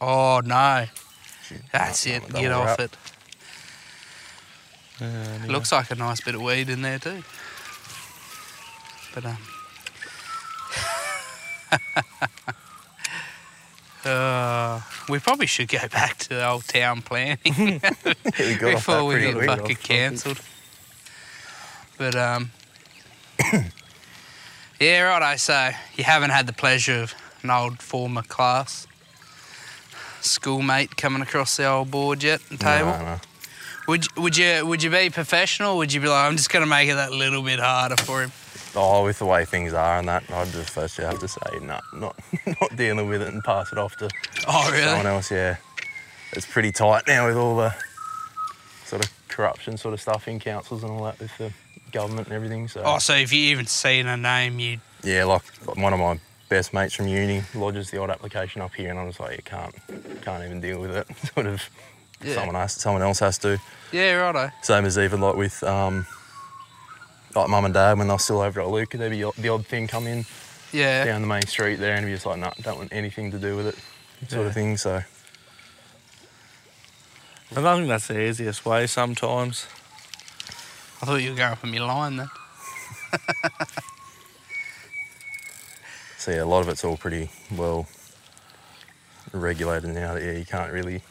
Oh, 0.01 0.41
no. 0.43 0.85
That's 1.71 2.05
it. 2.05 2.27
Get 2.33 2.51
off 2.51 2.79
it. 2.79 2.97
Anyway. 4.99 5.47
Looks 5.47 5.71
like 5.71 5.91
a 5.91 5.95
nice 5.95 6.21
bit 6.21 6.35
of 6.35 6.41
weed 6.41 6.69
in 6.69 6.81
there, 6.81 6.99
too. 6.99 7.23
But, 9.13 9.25
um. 9.25 9.37
uh, 14.05 14.81
we 15.09 15.19
probably 15.19 15.45
should 15.45 15.67
go 15.67 15.79
back 15.91 16.17
to 16.17 16.29
the 16.29 16.47
old 16.47 16.65
town 16.65 17.01
planning 17.01 17.37
before 18.37 19.05
we 19.05 19.19
get 19.19 19.45
fucking 19.45 19.75
cancelled. 19.77 20.41
But 21.97 22.15
um, 22.15 22.51
yeah, 24.79 25.01
righto. 25.01 25.37
So 25.37 25.71
you 25.95 26.03
haven't 26.03 26.31
had 26.31 26.47
the 26.47 26.53
pleasure 26.53 27.01
of 27.01 27.13
an 27.43 27.49
old 27.49 27.81
former 27.81 28.23
class 28.23 28.87
schoolmate 30.21 30.97
coming 30.97 31.21
across 31.21 31.55
the 31.57 31.65
old 31.65 31.91
board 31.91 32.23
yet 32.23 32.41
and 32.49 32.59
table. 32.59 32.91
No, 32.91 32.99
no. 32.99 33.19
Would 33.87 34.17
would 34.17 34.35
you 34.35 34.65
would 34.65 34.81
you 34.81 34.89
be 34.89 35.09
professional? 35.09 35.77
Would 35.77 35.93
you 35.93 36.01
be 36.01 36.07
like, 36.07 36.25
I'm 36.25 36.37
just 36.37 36.49
gonna 36.49 36.65
make 36.65 36.89
it 36.89 36.95
that 36.95 37.11
little 37.11 37.43
bit 37.43 37.59
harder 37.59 37.97
for 37.97 38.23
him? 38.23 38.31
Oh, 38.75 39.05
with 39.05 39.19
the 39.19 39.25
way 39.25 39.45
things 39.45 39.73
are 39.73 39.99
and 39.99 40.07
that, 40.09 40.29
I'd 40.29 40.49
just 40.49 40.71
first 40.71 40.97
have 40.97 41.19
to 41.19 41.27
say, 41.27 41.59
no, 41.61 41.79
not 41.93 42.19
not 42.61 42.75
dealing 42.75 43.07
with 43.07 43.21
it 43.21 43.31
and 43.31 43.43
pass 43.43 43.71
it 43.71 43.77
off 43.77 43.95
to 43.97 44.09
Oh 44.47 44.69
someone 44.73 45.05
else. 45.05 45.31
Yeah, 45.31 45.57
it's 46.33 46.47
pretty 46.47 46.71
tight 46.71 47.03
now 47.07 47.27
with 47.27 47.37
all 47.37 47.55
the 47.55 47.75
sort 48.85 49.05
of 49.05 49.11
corruption 49.27 49.77
sort 49.77 49.93
of 49.93 50.01
stuff 50.01 50.27
in 50.27 50.39
councils 50.39 50.83
and 50.83 50.91
all 50.91 51.03
that 51.03 51.19
with 51.19 51.37
the 51.37 51.51
government 51.95 52.27
and 52.27 52.35
everything. 52.35 52.67
So 52.67 52.81
Oh, 52.85 52.99
so 52.99 53.13
if 53.15 53.31
you 53.33 53.39
even 53.51 53.65
seen 53.65 54.05
a 54.05 54.17
name, 54.17 54.59
you 54.59 54.77
yeah, 55.03 55.23
like 55.23 55.41
like 55.67 55.77
one 55.77 55.93
of 55.93 55.99
my 55.99 56.19
best 56.49 56.73
mates 56.73 56.93
from 56.93 57.07
uni 57.07 57.41
lodges 57.55 57.89
the 57.89 57.99
odd 57.99 58.09
application 58.11 58.61
up 58.61 58.73
here, 58.75 58.89
and 58.91 58.99
I 58.99 59.03
was 59.05 59.19
like, 59.19 59.37
you 59.37 59.43
can't 59.43 59.73
can't 60.21 60.43
even 60.43 60.59
deal 60.61 60.79
with 60.79 60.91
it. 60.95 61.07
sort 61.33 61.47
of 61.47 61.67
Yeah. 62.21 62.33
someone 62.35 62.55
has, 62.55 62.73
someone 62.73 63.01
else 63.01 63.19
has 63.19 63.37
to. 63.39 63.59
yeah, 63.91 64.13
righto. 64.13 64.51
Same 64.61 64.85
as 64.85 64.97
even 64.97 65.21
like 65.21 65.35
with 65.35 65.63
um, 65.63 66.05
like 67.35 67.49
mum 67.49 67.65
and 67.65 67.73
dad 67.73 67.97
when 67.97 68.07
they're 68.07 68.19
still 68.19 68.41
over 68.41 68.61
at 68.61 68.67
Luca, 68.67 68.97
there'd 68.97 69.11
be 69.11 69.23
the 69.37 69.49
odd 69.49 69.65
thing 69.67 69.87
come 69.87 70.07
in 70.07 70.25
Yeah, 70.73 71.05
down 71.05 71.21
the 71.21 71.27
main 71.27 71.45
street 71.47 71.77
there, 71.77 71.95
and 71.95 72.05
be 72.05 72.11
just 72.13 72.25
like, 72.25 72.39
no, 72.39 72.51
don't 72.61 72.77
want 72.77 72.91
anything 72.93 73.31
to 73.31 73.37
do 73.39 73.55
with 73.55 73.67
it, 73.67 73.75
sort 74.29 74.41
Yeah. 74.43 74.47
of 74.49 74.53
thing. 74.53 74.77
So 74.77 75.01
And 77.55 77.67
I 77.67 77.75
think 77.75 77.87
that's 77.87 78.07
the 78.07 78.19
easiest 78.19 78.65
way 78.65 78.87
sometimes. 78.87 79.67
I 81.05 81.07
thought 81.07 81.21
you 81.21 81.29
were 81.29 81.35
going 81.35 81.51
up 81.51 81.63
on 81.63 81.71
your 81.71 81.85
line 81.85 82.17
then. 82.17 82.29
so 86.17 86.31
yeah, 86.31 86.41
a 86.41 86.45
lot 86.45 86.61
of 86.61 86.69
it's 86.69 86.83
all 86.83 86.97
pretty 86.97 87.29
well 87.55 87.85
regulated 89.31 89.91
now. 89.91 90.15
That 90.15 90.23
yeah, 90.23 90.31
you 90.31 90.45
can't 90.45 90.73
really 90.73 91.03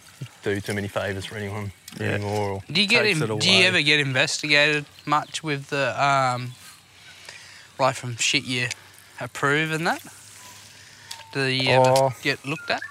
do 0.43 0.61
too 0.61 0.75
many 0.75 0.89
favours 0.89 1.27
for 1.27 1.37
anyone 1.37 1.71
Yeah. 2.01 2.15
anymore. 2.15 2.51
Or, 2.51 2.63
Do 2.73 2.81
you 2.81 2.89
get 2.89 3.07
it 3.07 3.19
Do 3.39 3.49
you 3.49 3.65
ever 3.67 3.83
get 3.83 4.01
investigated 4.01 4.85
much 5.07 5.45
with 5.45 5.69
the 5.69 5.95
um, 6.05 6.55
like 7.79 7.95
from 7.95 8.17
shit 8.17 8.43
you 8.43 8.67
approve 9.21 9.71
and 9.71 9.87
that? 9.87 10.03
Do 11.35 11.45
you 11.45 11.71
ever 11.71 11.89
Oh. 11.89 12.13
get 12.21 12.45
looked 12.45 12.69
at? 12.69 12.83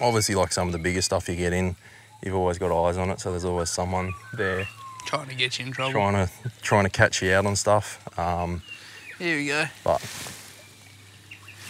obviously, 0.00 0.36
like 0.36 0.52
some 0.52 0.68
of 0.68 0.72
the 0.72 0.78
bigger 0.78 1.02
stuff 1.02 1.28
you 1.28 1.34
get 1.34 1.52
in, 1.52 1.74
you've 2.22 2.36
always 2.36 2.58
got 2.58 2.70
eyes 2.70 2.96
on 2.96 3.10
it, 3.10 3.18
so 3.18 3.32
there's 3.32 3.44
always 3.44 3.70
someone 3.70 4.14
there 4.34 4.68
Trying 5.06 5.28
to 5.28 5.34
get 5.34 5.58
you 5.58 5.66
in 5.66 5.72
trouble. 5.72 5.92
trying 5.92 6.26
to 6.26 6.32
trying 6.62 6.84
to 6.84 6.90
catch 6.90 7.22
you 7.22 7.32
out 7.32 7.46
on 7.46 7.56
stuff. 7.56 8.00
Um, 8.18 8.62
Here 9.18 9.36
we 9.36 9.46
go. 9.46 9.64
but 9.84 10.02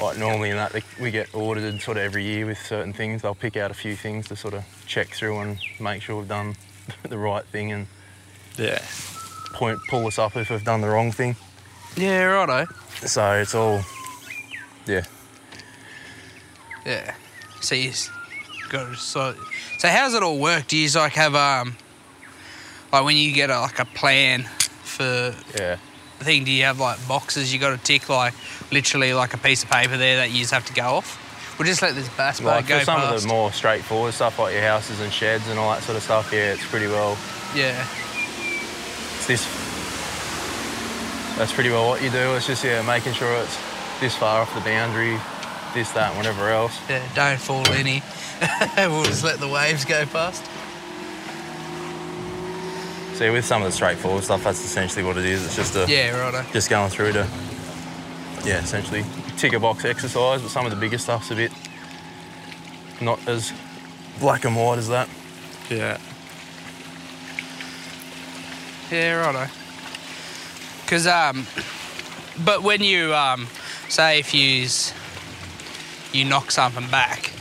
like 0.01 0.19
normally 0.19 0.51
in 0.51 0.57
that 0.57 0.75
we 1.01 1.11
get 1.11 1.33
audited 1.35 1.81
sort 1.81 1.97
of 1.97 2.03
every 2.03 2.25
year 2.25 2.47
with 2.47 2.59
certain 2.65 2.93
things. 2.93 3.23
They'll 3.23 3.35
pick 3.35 3.57
out 3.57 3.71
a 3.71 3.75
few 3.75 3.97
things 3.97 4.29
to 4.29 4.37
sort 4.37 4.55
of 4.55 4.65
check 4.87 5.09
through 5.09 5.39
and 5.39 5.59
make 5.81 6.03
sure 6.03 6.17
we've 6.19 6.29
done 6.29 6.57
the 7.09 7.19
right 7.19 7.45
thing 7.47 7.71
and 7.73 7.87
Yeah. 8.57 8.81
point 9.53 9.79
pull 9.89 10.07
us 10.07 10.19
up 10.19 10.37
if 10.37 10.51
we've 10.51 10.65
done 10.65 10.81
the 10.81 10.89
wrong 10.89 11.13
thing. 11.13 11.37
Yeah, 11.97 12.25
righto. 12.25 12.67
So 13.07 13.33
it's 13.35 13.55
all 13.55 13.83
yeah. 14.87 15.05
Yeah. 16.87 17.15
So 17.61 17.75
you 17.75 17.93
got 18.71 18.91
to 18.91 18.97
so. 18.97 19.35
So 19.79 19.89
how's 19.89 20.15
it 20.15 20.23
all 20.23 20.39
work? 20.39 20.67
Do 20.67 20.77
you 20.77 20.89
like 20.95 21.13
have 21.13 21.35
um, 21.35 21.77
like 22.95 23.05
when 23.05 23.17
you 23.17 23.33
get 23.33 23.51
a, 23.51 23.59
like 23.61 23.79
a 23.81 23.85
plan 23.85 24.45
for 24.83 25.35
Yeah. 25.59 25.77
the 26.21 26.25
thing? 26.25 26.45
Do 26.45 26.53
you 26.53 26.63
have 26.65 26.79
like 26.79 27.07
boxes 27.09 27.53
you 27.53 27.59
got 27.59 27.71
to 27.77 27.83
tick 27.83 28.09
like 28.09 28.35
literally 28.71 29.13
like 29.15 29.35
a 29.35 29.39
piece 29.39 29.65
of 29.65 29.71
paper 29.71 29.97
there 29.97 30.17
that 30.19 30.31
you 30.31 30.39
just 30.41 30.53
have 30.53 30.65
to 30.67 30.73
go 30.73 30.83
off? 30.85 31.21
We'll 31.59 31.67
just 31.67 31.83
let 31.83 31.95
this 31.97 32.09
bass 32.17 32.39
boat 32.41 32.47
Like 32.47 32.67
go 32.69 32.79
for 32.79 32.85
some 32.85 33.01
past. 33.01 33.15
of 33.17 33.23
the 33.23 33.29
more 33.29 33.53
straightforward 33.53 34.15
stuff 34.15 34.39
like 34.39 34.55
your 34.55 34.63
houses 34.63 35.01
and 35.01 35.13
sheds 35.13 35.47
and 35.49 35.59
all 35.59 35.71
that 35.73 35.83
sort 35.83 35.97
of 35.97 36.03
stuff, 36.05 36.33
yeah, 36.33 36.53
it's 36.53 36.67
pretty 36.67 36.87
well 36.87 37.17
yeah. 37.55 37.87
it's 39.17 39.27
this 39.27 39.47
that's 41.37 41.53
pretty 41.53 41.71
well 41.71 41.89
what 41.89 42.01
you 42.03 42.11
do. 42.11 42.35
It's 42.37 42.47
just 42.47 42.63
yeah, 42.63 42.81
making 42.83 43.13
sure 43.13 43.33
it's 43.43 43.59
this 44.01 44.15
far 44.15 44.41
off 44.43 44.55
the 44.55 44.61
boundary, 44.61 45.19
this, 45.75 45.91
that, 45.93 46.11
and 46.11 46.17
whatever 46.17 46.49
else. 46.49 46.79
Yeah. 46.89 47.03
Don't 47.15 47.41
fall 47.41 47.67
any. 47.73 48.03
we'll 48.77 49.03
just 49.05 49.25
let 49.25 49.41
the 49.41 49.49
waves 49.49 49.85
go 49.85 50.07
past. 50.07 50.45
See, 53.15 53.31
with 53.31 53.45
some 53.45 53.63
of 53.63 53.69
the 53.69 53.73
straightforward 53.73 54.25
stuff, 54.25 54.43
that's 54.43 54.65
essentially 54.65 55.05
what 55.05 55.17
it 55.17 55.25
is. 55.25 55.45
It's 55.45 55.55
just 55.57 55.77
a 55.77 55.87
Yeah, 55.89 56.19
righto. 56.21 56.45
just 56.53 56.69
going 56.69 56.91
through 56.91 57.13
to 57.13 57.27
yeah, 58.45 58.61
essentially 58.63 59.05
tick 59.37 59.53
a 59.53 59.61
box 59.61 59.85
exercise. 59.85 60.43
But 60.43 60.51
some 60.51 60.65
of 60.67 60.71
the 60.73 60.77
bigger 60.77 60.99
stuff's 60.99 61.31
a 61.31 61.37
bit 61.37 61.53
not 63.01 63.27
as 63.29 63.53
black 64.19 64.45
and 64.45 64.57
white 64.57 64.79
as 64.79 64.89
that. 64.89 65.09
Yeah. 65.71 65.99
Yeah, 68.91 69.15
righto. 69.27 69.51
Because, 70.85 71.07
um, 71.07 71.47
but 72.45 72.63
when 72.63 72.83
you, 72.83 73.15
um, 73.15 73.49
say 73.89 74.19
if 74.19 74.35
you, 74.35 74.67
you 76.13 76.25
knock 76.29 76.51
something 76.51 76.89
back, 76.91 77.33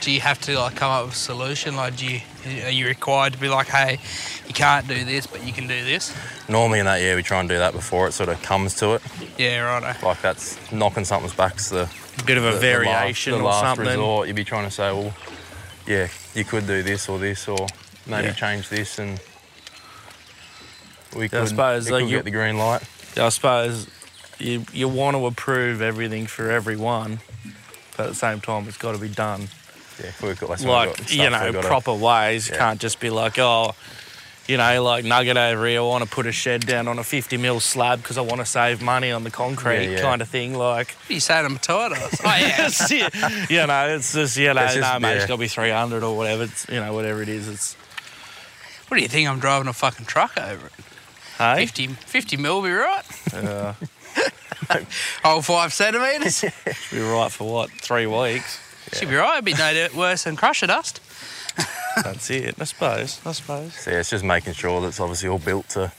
do 0.00 0.10
you 0.10 0.20
have 0.20 0.40
to 0.42 0.58
like 0.58 0.76
come 0.76 0.90
up 0.90 1.04
with 1.06 1.14
a 1.14 1.16
solution? 1.16 1.76
Like, 1.76 1.96
do 1.96 2.06
you, 2.06 2.20
are 2.64 2.70
you 2.70 2.86
required 2.86 3.32
to 3.34 3.38
be 3.38 3.48
like, 3.48 3.66
hey, 3.68 3.98
you 4.46 4.54
can't 4.54 4.86
do 4.88 5.04
this, 5.04 5.26
but 5.26 5.44
you 5.46 5.52
can 5.52 5.66
do 5.66 5.84
this? 5.84 6.14
Normally 6.48 6.78
in 6.80 6.86
that 6.86 7.00
year, 7.00 7.14
we 7.16 7.22
try 7.22 7.40
and 7.40 7.48
do 7.48 7.58
that 7.58 7.72
before 7.72 8.08
it 8.08 8.12
sort 8.12 8.28
of 8.28 8.40
comes 8.42 8.74
to 8.76 8.94
it. 8.94 9.02
Yeah, 9.38 9.60
righto. 9.60 9.86
Eh? 9.86 9.94
Like 10.02 10.20
that's 10.22 10.58
knocking 10.72 11.04
something's 11.04 11.34
back's 11.34 11.68
the 11.70 11.88
Bit 12.26 12.38
of 12.38 12.44
a 12.44 12.48
the- 12.48 12.52
the 12.54 12.58
variation 12.60 12.94
last, 13.04 13.24
the 13.24 13.32
or 13.32 13.42
last 13.42 13.60
something. 13.76 13.86
resort. 13.86 14.26
You'd 14.28 14.36
be 14.36 14.44
trying 14.44 14.64
to 14.64 14.70
say, 14.70 14.92
well, 14.92 15.14
yeah, 15.86 16.08
you 16.34 16.44
could 16.44 16.66
do 16.66 16.82
this 16.82 17.08
or 17.08 17.18
this, 17.18 17.46
or 17.48 17.66
maybe 18.06 18.28
Yeah. 18.28 18.32
change 18.34 18.68
this, 18.68 18.98
and 18.98 19.20
we 21.14 21.22
Yeah, 21.22 21.28
could, 21.28 21.40
I 21.42 21.44
suppose, 21.46 21.86
we 21.86 21.92
like, 21.92 22.02
could 22.02 22.10
you- 22.10 22.16
get 22.18 22.24
the 22.24 22.30
green 22.30 22.58
light. 22.58 22.82
I 23.16 23.28
suppose 23.30 23.86
you 24.38 24.64
you 24.72 24.88
want 24.88 25.16
to 25.16 25.26
approve 25.26 25.80
everything 25.82 26.26
for 26.26 26.50
everyone, 26.50 27.20
but 27.96 28.06
at 28.06 28.08
the 28.10 28.14
same 28.14 28.40
time, 28.40 28.68
it's 28.68 28.76
got 28.76 28.92
to 28.92 28.98
be 28.98 29.08
done 29.08 29.48
Yeah, 30.02 30.10
we've 30.22 30.38
got, 30.38 30.48
that's 30.50 30.62
we've 30.62 30.70
like 30.70 30.96
got 30.96 31.12
you 31.12 31.30
know 31.30 31.44
we've 31.44 31.54
gotta- 31.54 31.66
proper 31.68 31.94
ways. 31.94 32.48
Yeah. 32.48 32.58
Can't 32.58 32.80
just 32.80 33.00
be 33.00 33.10
like 33.10 33.38
oh. 33.38 33.74
You 34.46 34.56
know, 34.56 34.82
like 34.82 35.04
Nugget 35.04 35.36
over 35.36 35.66
here, 35.66 35.80
I 35.80 35.82
want 35.82 36.04
to 36.04 36.08
put 36.08 36.24
a 36.24 36.32
shed 36.32 36.62
down 36.66 36.88
on 36.88 36.98
a 36.98 37.04
50 37.04 37.36
mil 37.36 37.60
slab 37.60 37.98
because 37.98 38.16
I 38.16 38.22
want 38.22 38.38
to 38.40 38.46
save 38.46 38.80
money 38.80 39.12
on 39.12 39.22
the 39.22 39.30
concrete 39.30 39.84
Yeah, 39.84 39.90
yeah. 39.96 40.00
kind 40.00 40.22
of 40.22 40.28
thing. 40.30 40.54
Like, 40.54 40.92
What 40.92 41.10
are 41.10 41.12
you 41.12 41.20
saying? 41.20 41.44
I'm 41.44 41.56
a 41.56 41.58
tortoise. 41.58 42.18
oh, 42.24 42.24
yeah. 42.24 42.54
it's, 42.66 42.90
you 43.50 43.66
know, 43.66 43.88
it's 43.94 44.14
just, 44.14 44.38
you 44.38 44.54
know, 44.54 44.62
It's 44.64 44.72
just- 44.76 44.90
no, 44.94 44.98
mate, 45.00 45.16
it's 45.16 45.24
yeah. 45.24 45.28
got 45.28 45.34
to 45.34 45.40
be 45.40 45.48
300 45.48 46.02
or 46.02 46.16
whatever. 46.16 46.44
It's, 46.44 46.66
you 46.66 46.80
know, 46.80 46.94
whatever 46.94 47.20
it 47.20 47.28
is. 47.28 47.46
It's, 47.46 47.74
What 48.88 48.96
do 48.96 49.02
you 49.02 49.08
think? 49.10 49.28
I'm 49.28 49.38
driving 49.38 49.68
a 49.68 49.74
fucking 49.74 50.06
truck 50.06 50.38
over 50.38 50.68
it. 50.68 50.72
hey? 51.36 51.66
50, 51.66 51.88
50 51.88 52.36
mil 52.38 52.62
be 52.62 52.70
right. 52.70 53.04
Uh, 53.34 53.74
Oh, 55.26 55.42
five 55.42 55.74
centimetres. 55.74 56.42
be 56.90 57.00
right 57.00 57.30
for 57.30 57.52
what, 57.52 57.70
three 57.70 58.06
weeks? 58.06 58.58
Should 58.94 59.08
be 59.08 59.14
right. 59.16 59.34
It'd 59.34 59.44
be 59.44 59.54
no 59.54 59.88
worse 59.96 60.24
than 60.24 60.36
crusher 60.36 60.66
dust. 60.66 61.00
That's 61.96 62.30
it, 62.30 62.54
I 62.60 62.64
suppose. 62.64 63.20
I 63.26 63.32
suppose. 63.32 63.74
So 63.74 63.90
yeah, 63.90 63.98
it's 64.00 64.10
just 64.10 64.24
making 64.24 64.52
sure 64.54 64.80
that 64.80 64.88
it's 64.88 65.00
obviously 65.00 65.28
all 65.28 65.38
built 65.38 65.68
to 65.70 65.92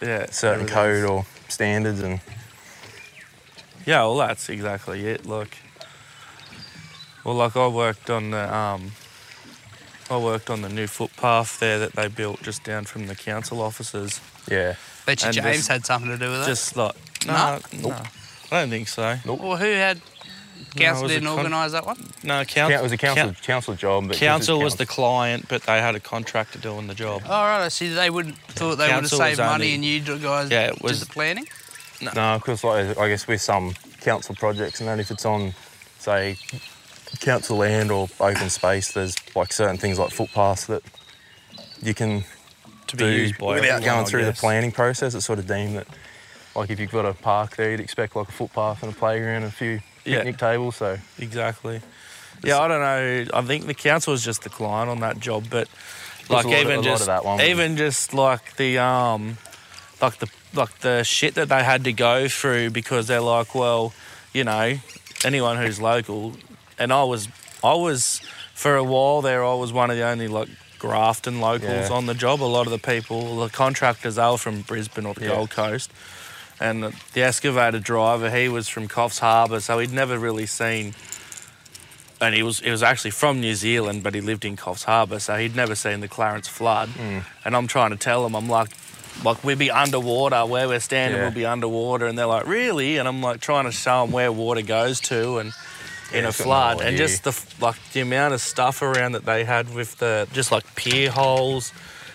Yeah. 0.00 0.26
certain 0.30 0.62
everything's- 0.62 0.70
code 0.72 1.04
or 1.10 1.26
standards, 1.48 2.00
and 2.00 2.20
Yeah, 3.86 4.00
well, 4.02 4.16
that's 4.18 4.48
exactly 4.48 5.06
it. 5.06 5.26
Like, 5.26 5.58
well, 7.24 7.34
like 7.34 7.56
I 7.56 7.66
worked 7.68 8.10
on 8.10 8.30
the, 8.30 8.54
um, 8.54 8.92
I 10.10 10.16
worked 10.18 10.50
on 10.50 10.62
the 10.62 10.68
new 10.68 10.86
footpath 10.86 11.58
there 11.60 11.78
that 11.80 11.92
they 11.94 12.08
built 12.08 12.42
just 12.42 12.62
down 12.64 12.84
from 12.84 13.06
the 13.06 13.14
council 13.16 13.60
offices. 13.62 14.20
yeah, 14.50 14.74
Bet 15.06 15.22
you 15.22 15.26
And 15.28 15.34
James 15.34 15.56
this- 15.56 15.68
had 15.68 15.86
something 15.86 16.10
to 16.10 16.18
do 16.18 16.30
with 16.30 16.42
it. 16.42 16.46
Just 16.46 16.76
like, 16.76 16.94
no, 17.26 17.60
No? 17.72 17.88
no, 17.88 17.94
I 18.52 18.60
don't 18.60 18.70
think 18.70 18.88
so. 18.88 19.18
Nope. 19.24 19.40
Well, 19.40 19.56
who 19.56 19.70
had 19.72 19.96
No, 19.98 20.02
it 20.02 20.13
council 20.82 21.02
was 21.04 21.12
a 21.12 21.14
didn't 21.14 21.28
con- 21.28 21.38
organise 21.38 21.72
that 21.72 21.86
one? 21.86 21.96
No, 22.22 22.34
Coun- 22.38 22.46
council. 22.46 22.78
it 22.78 22.82
was 22.82 22.92
a 22.92 22.96
council 22.96 23.32
council 23.42 23.74
job, 23.74 24.04
but 24.04 24.08
this 24.08 24.16
is 24.16 24.20
council 24.28 24.58
was 24.60 24.74
the 24.76 24.86
client, 24.86 25.46
but 25.48 25.62
they 25.62 25.78
had 25.80 25.94
a 25.94 26.00
contractor 26.00 26.58
doing 26.58 26.86
the 26.86 26.94
job. 26.94 27.22
Oh 27.24 27.28
right, 27.30 27.64
I 27.64 27.68
see. 27.68 27.88
They 27.92 28.10
would 28.10 28.34
thought 28.36 28.76
they 28.76 28.84
would 28.84 28.90
have 28.90 29.00
Council 29.02 29.18
saved 29.18 29.38
money, 29.38 29.52
only- 29.52 29.74
and 29.74 29.84
you 29.84 30.00
guys 30.18 30.50
Yeah, 30.50 30.66
it 30.68 30.72
did 30.74 30.82
was- 30.82 31.00
the 31.00 31.06
planning. 31.06 31.46
No, 32.14 32.38
because 32.38 32.64
like, 32.64 32.98
I 32.98 33.08
guess 33.08 33.26
with 33.26 33.40
some 33.40 33.74
council 34.00 34.34
projects 34.34 34.80
and 34.80 34.88
that, 34.88 34.98
if 35.00 35.10
it's 35.10 35.24
on, 35.24 35.54
say, 35.98 36.36
council 37.20 37.56
land 37.58 37.90
or 37.90 38.08
open 38.20 38.50
space, 38.50 38.92
there's 38.92 39.14
like 39.34 39.52
certain 39.52 39.78
things 39.78 39.98
like 39.98 40.10
footpaths 40.10 40.66
that 40.66 40.82
you 41.82 41.94
can 41.94 42.24
To 42.88 42.96
be 42.96 43.04
do 43.04 43.10
used 43.10 43.38
by 43.38 43.54
without 43.54 43.64
everyone, 43.76 43.82
going 43.82 44.00
I 44.06 44.08
through 44.08 44.24
the 44.26 44.32
planning 44.32 44.72
process. 44.72 45.14
It's 45.14 45.24
sort 45.24 45.38
of 45.38 45.46
deemed 45.46 45.76
that, 45.76 45.86
like, 46.54 46.68
if 46.70 46.78
you've 46.80 46.90
got 46.90 47.06
a 47.06 47.14
park 47.14 47.56
there, 47.56 47.70
you'd 47.70 47.80
expect 47.80 48.16
like 48.16 48.28
a 48.28 48.32
footpath 48.32 48.82
and 48.82 48.92
a 48.92 48.96
playground 48.96 49.44
and 49.44 49.46
a 49.46 49.50
few 49.50 49.80
Yeah. 50.04 50.18
picnic 50.18 50.38
tables. 50.38 50.76
So 50.76 50.98
Exactly. 51.18 51.80
Yeah, 52.42 52.58
I 52.60 52.68
don't 52.68 52.80
know. 52.80 53.26
I 53.38 53.42
think 53.42 53.66
the 53.66 53.74
council 53.74 54.10
was 54.12 54.22
just 54.24 54.42
the 54.42 54.50
client 54.50 54.90
on 54.90 55.00
that 55.00 55.18
job, 55.18 55.44
but 55.50 55.68
like 56.28 56.44
a 56.44 56.48
lot 56.48 56.56
of- 56.56 56.66
even 56.66 56.82
just 56.82 57.02
of 57.02 57.06
that 57.06 57.24
one 57.24 57.40
even 57.40 57.76
just 57.76 58.12
like 58.14 58.56
the 58.56 58.78
um 58.78 59.38
like 60.02 60.18
the 60.18 60.28
like 60.52 60.78
the 60.80 61.02
shit 61.04 61.34
that 61.36 61.48
they 61.48 61.62
had 61.64 61.84
to 61.84 61.92
go 61.92 62.28
through 62.28 62.70
because 62.70 63.06
they're 63.06 63.20
like, 63.20 63.54
well, 63.54 63.92
you 64.32 64.44
know, 64.44 64.74
anyone 65.24 65.56
who's 65.56 65.80
local, 65.80 66.34
and 66.78 66.92
I 66.92 67.02
was 67.04 67.28
I 67.62 67.74
was 67.74 68.20
for 68.54 68.76
a 68.76 68.84
while 68.84 69.22
there. 69.22 69.44
I 69.44 69.54
was 69.54 69.72
one 69.72 69.90
of 69.90 69.96
the 69.96 70.02
only 70.04 70.28
like 70.28 70.48
Grafton 70.78 71.40
locals 71.40 71.88
Yeah. 71.88 71.96
on 71.96 72.06
the 72.06 72.14
job. 72.14 72.42
A 72.42 72.44
lot 72.44 72.66
of 72.66 72.72
the 72.72 72.78
people, 72.78 73.36
the 73.40 73.48
contractors, 73.48 74.16
they 74.16 74.22
were 74.26 74.36
from 74.36 74.60
Brisbane 74.62 75.06
or 75.06 75.14
the 75.14 75.22
Yeah. 75.22 75.28
Gold 75.36 75.50
Coast. 75.50 75.90
And 76.64 76.84
the- 77.12 77.22
excavator 77.22 77.78
driver, 77.78 78.30
he 78.30 78.48
was 78.48 78.68
from 78.68 78.88
Coffs 78.88 79.18
Harbour, 79.20 79.60
so 79.60 79.78
he'd 79.78 79.92
never 79.92 80.18
really 80.18 80.46
seen 80.46 80.94
and 82.20 82.34
he 82.34 82.42
was 82.42 82.60
he 82.60 82.70
was 82.70 82.82
actually 82.82 83.10
from 83.10 83.40
New 83.40 83.54
Zealand, 83.54 84.02
but 84.02 84.14
he 84.14 84.20
lived 84.20 84.44
in 84.44 84.56
Coffs 84.56 84.84
Harbour, 84.84 85.18
so 85.18 85.36
he'd 85.36 85.54
never 85.56 85.74
seen 85.74 86.00
the 86.00 86.08
Clarence 86.08 86.48
flood. 86.48 86.88
Mm. 86.90 87.24
And 87.44 87.56
I'm 87.56 87.66
trying 87.66 87.90
to 87.90 87.96
tell 87.96 88.24
him, 88.24 88.34
I'm 88.34 88.48
like, 88.48 88.70
like 89.24 89.42
we'd 89.44 89.58
be 89.58 89.70
underwater 89.70 90.46
where 90.46 90.66
we're 90.68 90.80
standing, 90.80 91.18
Yeah. 91.18 91.26
we'll 91.26 91.34
be 91.34 91.44
underwater, 91.46 92.06
and 92.06 92.16
they're 92.16 92.26
like, 92.26 92.46
really? 92.46 92.96
And 92.98 93.06
I'm 93.08 93.20
like 93.20 93.40
trying 93.40 93.64
to 93.64 93.72
show 93.72 94.02
them 94.02 94.12
where 94.12 94.30
water 94.32 94.62
goes 94.62 95.00
to, 95.00 95.38
and 95.38 95.52
in 96.12 96.20
Yeah, 96.20 96.26
a 96.26 96.28
it's 96.28 96.38
got 96.38 96.44
no 96.44 96.78
flood, 96.78 96.80
and 96.86 96.96
just 96.96 97.24
the 97.24 97.64
like 97.64 97.76
the 97.92 98.00
amount 98.00 98.32
of 98.34 98.40
stuff 98.40 98.80
around 98.80 99.12
that 99.12 99.24
they 99.26 99.44
had 99.44 99.74
with 99.74 99.98
the 99.98 100.26
just 100.32 100.50
like 100.52 100.64
pier 100.76 101.10
holes. 101.10 101.72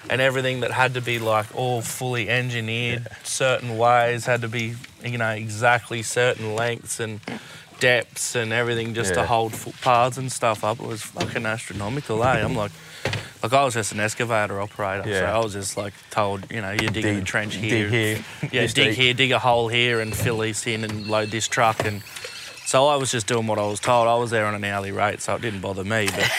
And 0.10 0.22
everything 0.22 0.62
that 0.62 0.72
had 0.72 0.96
to 0.96 1.02
be 1.02 1.20
like 1.20 1.56
all 1.56 1.82
fully 1.82 2.30
engineered 2.30 3.08
certain 3.24 3.78
ways 3.78 4.26
had 4.26 4.42
to 4.42 4.48
be, 4.48 4.76
you 5.04 5.18
know, 5.18 5.30
exactly 5.30 6.02
certain 6.02 6.56
lengths 6.56 7.00
and 7.00 7.20
depths 7.80 8.36
and 8.36 8.52
everything 8.52 8.94
just 8.94 9.14
to 9.14 9.26
hold 9.26 9.54
footpaths 9.54 10.18
and 10.18 10.32
stuff 10.32 10.64
up. 10.64 10.80
It 10.80 10.88
was 10.88 11.02
fucking 11.02 11.46
astronomical, 11.46 12.24
eh? 12.24 12.42
I'm 12.44 12.56
like, 12.56 12.72
like 13.42 13.54
I 13.54 13.64
was 13.64 13.74
just 13.76 13.92
an 13.94 14.00
excavator 14.00 14.60
operator, 14.60 15.04
so 15.04 15.10
Yeah. 15.10 15.36
I 15.36 15.40
was 15.44 15.54
just 15.54 15.78
like 15.78 15.94
told, 16.10 16.52
you 16.52 16.62
know, 16.62 16.72
you 16.72 16.90
dig, 16.90 17.06
a 17.06 17.22
trench 17.22 17.56
here, 17.56 17.90
dig 17.90 17.90
here, 17.90 18.26
yeah, 18.52 18.68
dig 18.68 18.74
deep. 18.74 18.94
here, 18.96 19.14
dig 19.14 19.32
a 19.32 19.40
hole 19.40 19.68
here, 19.70 20.02
and 20.02 20.14
fill 20.14 20.40
this 20.40 20.68
in 20.68 20.84
and 20.84 21.08
load 21.08 21.30
this 21.30 21.48
truck. 21.48 21.86
And 21.86 22.04
so 22.66 22.88
I 22.88 22.98
was 22.98 23.12
just 23.12 23.28
doing 23.28 23.48
what 23.48 23.58
I 23.60 23.66
was 23.66 23.80
told. 23.80 24.08
I 24.08 24.16
was 24.16 24.30
there 24.32 24.46
on 24.46 24.56
an 24.56 24.64
hourly 24.64 24.92
rate, 24.92 25.22
so 25.22 25.36
it 25.36 25.42
didn't 25.42 25.62
bother 25.62 25.84
me. 25.86 26.10
But 26.14 26.32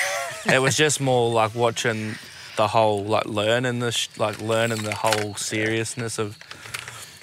it 0.54 0.59
was 0.59 0.76
just 0.76 1.00
more 1.00 1.30
like 1.33 1.54
watching 1.54 2.16
the 2.56 2.68
whole, 2.68 3.04
like 3.04 3.26
learning 3.26 3.78
the, 3.80 3.92
sh- 3.92 4.08
like 4.18 4.40
learning 4.40 4.82
the 4.82 4.94
whole 4.94 5.34
seriousness 5.34 6.18
of. 6.18 6.36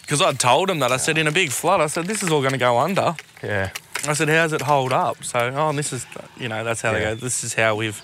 Because 0.02 0.22
I 0.22 0.32
told 0.34 0.70
him 0.70 0.80
that 0.80 0.92
I 0.92 0.98
said 0.98 1.18
in 1.18 1.28
a 1.28 1.32
big 1.32 1.52
flood, 1.52 1.82
I 1.82 1.88
said 1.88 2.06
this 2.06 2.24
is 2.24 2.30
all 2.32 2.40
going 2.42 2.54
to 2.54 2.58
go 2.58 2.78
under. 2.78 3.16
yeah, 3.44 3.72
I 4.08 4.14
said, 4.14 4.30
how's 4.30 4.54
it 4.54 4.62
hold 4.62 4.94
up? 4.94 5.24
So, 5.24 5.52
oh, 5.54 5.70
and 5.70 5.78
this 5.78 5.92
is, 5.92 6.06
you 6.38 6.48
know, 6.48 6.64
that's 6.64 6.82
how 6.82 6.94
they 6.94 7.02
Yeah. 7.02 7.16
go. 7.16 7.16
This 7.16 7.44
is 7.44 7.54
how 7.54 7.76
we've, 7.76 8.02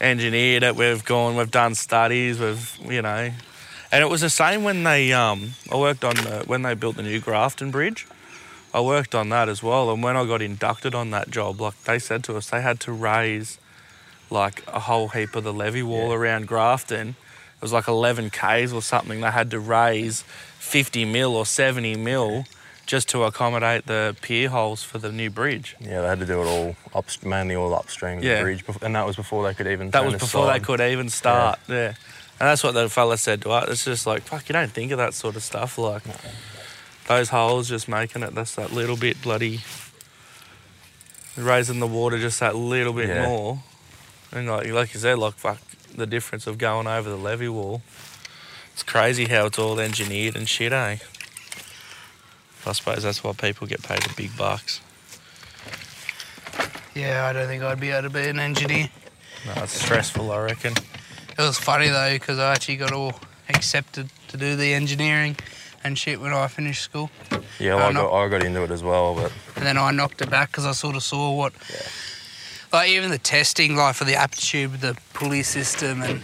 engineered 0.00 0.62
it. 0.62 0.74
We've 0.76 1.04
gone, 1.04 1.36
we've 1.36 1.50
done 1.50 1.74
studies. 1.74 2.38
We've 2.40 2.78
you 2.88 3.02
know, 3.02 3.30
and 3.92 4.02
it 4.02 4.08
was 4.08 4.20
the 4.22 4.30
same 4.30 4.64
when 4.64 4.82
they 4.84 5.12
um 5.12 5.52
I 5.70 5.76
worked 5.76 6.04
on 6.04 6.16
the 6.16 6.44
when 6.46 6.62
they 6.62 6.74
built 6.74 6.96
the 6.96 7.02
new 7.02 7.20
Grafton 7.20 7.70
Bridge. 7.70 8.06
I 8.74 8.80
worked 8.80 9.14
on 9.14 9.28
that 9.28 9.48
as 9.50 9.62
well, 9.62 9.90
and 9.92 10.02
when 10.02 10.16
I 10.16 10.24
got 10.24 10.40
inducted 10.40 10.94
on 10.94 11.10
that 11.10 11.30
job, 11.30 11.60
like 11.60 11.80
they 11.84 11.98
said 11.98 12.24
to 12.24 12.36
us, 12.36 12.48
they 12.50 12.62
had 12.62 12.80
to 12.80 12.92
raise 12.92 13.58
like 14.32 14.62
a 14.66 14.80
whole 14.80 15.08
heap 15.08 15.36
of 15.36 15.44
the 15.44 15.52
levee 15.52 15.82
wall 15.82 16.08
Yeah. 16.08 16.16
around 16.16 16.46
Grafton. 16.48 17.08
It 17.10 17.62
was 17.62 17.72
like 17.72 17.86
11 17.86 18.30
k's 18.30 18.72
or 18.72 18.82
something. 18.82 19.20
They 19.20 19.30
had 19.30 19.50
to 19.52 19.60
raise 19.60 20.22
50 20.58 21.04
mil 21.04 21.36
or 21.36 21.46
70 21.46 21.94
mil 21.96 22.44
just 22.86 23.08
to 23.10 23.22
accommodate 23.22 23.86
the 23.86 24.16
pier 24.22 24.48
holes 24.48 24.82
for 24.82 24.98
the 24.98 25.12
new 25.12 25.30
bridge. 25.30 25.76
Yeah, 25.78 26.00
they 26.00 26.08
had 26.08 26.18
to 26.18 26.26
do 26.26 26.42
it 26.42 26.46
all 26.46 26.76
up, 26.94 27.06
mainly 27.24 27.54
all 27.54 27.72
upstream 27.74 28.18
of 28.18 28.24
Yeah. 28.24 28.38
the 28.38 28.42
bridge, 28.42 28.64
and 28.82 28.96
that 28.96 29.06
was 29.06 29.14
before 29.14 29.46
they 29.46 29.54
could 29.54 29.68
even. 29.68 29.90
That 29.90 30.04
was 30.04 30.14
before 30.14 30.50
they 30.52 30.58
could 30.58 30.80
even 30.80 31.08
start. 31.08 31.60
Yeah. 31.68 31.94
And 32.40 32.48
that's 32.48 32.64
what 32.64 32.74
the 32.74 32.88
fella 32.90 33.16
said 33.18 33.40
to 33.42 33.50
us. 33.52 33.68
It's 33.68 33.84
just 33.84 34.04
like, 34.06 34.22
fuck, 34.22 34.48
you 34.48 34.52
don't 34.54 34.72
think 34.72 34.90
of 34.90 34.98
that 34.98 35.14
sort 35.14 35.36
of 35.36 35.44
stuff. 35.44 35.78
Like, 35.78 36.02
those 37.06 37.28
holes 37.28 37.68
just 37.68 37.86
making 37.88 38.24
it, 38.24 38.34
that's 38.34 38.56
that 38.56 38.72
little 38.72 38.96
bit 38.96 39.22
bloody. 39.22 39.60
Raising 41.36 41.78
the 41.78 41.86
water 41.86 42.18
just 42.18 42.40
that 42.40 42.56
little 42.56 42.92
bit 42.92 43.08
Yeah. 43.08 43.26
more. 43.26 43.62
And 44.32 44.48
like, 44.48 44.68
like 44.70 44.94
you 44.94 45.00
said, 45.00 45.18
like, 45.18 45.34
fuck, 45.34 45.58
the 45.94 46.06
difference 46.06 46.46
of 46.46 46.58
going 46.58 46.86
over 46.86 47.08
the 47.10 47.16
levee 47.16 47.48
wall. 47.48 47.82
It's 48.72 48.82
crazy 48.82 49.26
how 49.26 49.46
it's 49.46 49.58
all 49.58 49.78
engineered 49.78 50.34
and 50.36 50.48
shit, 50.48 50.72
eh? 50.72 50.96
I 52.64 52.72
suppose 52.72 53.02
that's 53.02 53.22
why 53.22 53.32
people 53.32 53.66
get 53.66 53.82
paid 53.82 54.02
the 54.02 54.14
big 54.16 54.36
bucks. 54.36 54.80
Yeah, 56.94 57.26
I 57.26 57.32
don't 57.32 57.46
think 57.48 57.62
I'd 57.62 57.80
be 57.80 57.90
able 57.90 58.08
to 58.08 58.10
be 58.10 58.28
an 58.28 58.38
engineer. 58.38 58.88
No, 59.46 59.62
it's 59.62 59.72
stressful, 59.72 60.30
I 60.30 60.38
reckon. 60.44 60.72
It 60.72 61.38
was 61.38 61.58
funny 61.58 61.88
though 61.88 62.12
because 62.12 62.38
I 62.38 62.52
actually 62.52 62.76
got 62.76 62.92
all 62.92 63.14
accepted 63.48 64.08
to 64.28 64.36
do 64.36 64.56
the 64.56 64.72
engineering 64.74 65.36
and 65.84 65.98
shit 65.98 66.20
when 66.20 66.32
I 66.32 66.46
finished 66.46 66.82
school, 66.82 67.10
Yeah, 67.58 67.74
well, 67.74 67.88
I, 67.88 67.92
no. 67.92 68.02
got, 68.08 68.12
I 68.22 68.28
got 68.28 68.44
into 68.44 68.62
it 68.62 68.70
as 68.70 68.82
well, 68.84 69.14
but 69.16 69.32
and 69.56 69.66
then 69.66 69.76
I 69.76 69.90
knocked 69.90 70.22
it 70.22 70.30
back 70.30 70.50
because 70.52 70.64
I 70.64 70.72
sort 70.72 70.94
of 70.94 71.02
saw 71.02 71.34
what, 71.34 71.52
like 72.72 72.88
even 72.90 73.10
the 73.10 73.18
testing, 73.18 73.76
like 73.76 73.94
for 73.94 74.04
the 74.04 74.14
aptitude, 74.14 74.80
the 74.80 74.96
pulley 75.14 75.42
system, 75.42 76.02
and 76.02 76.20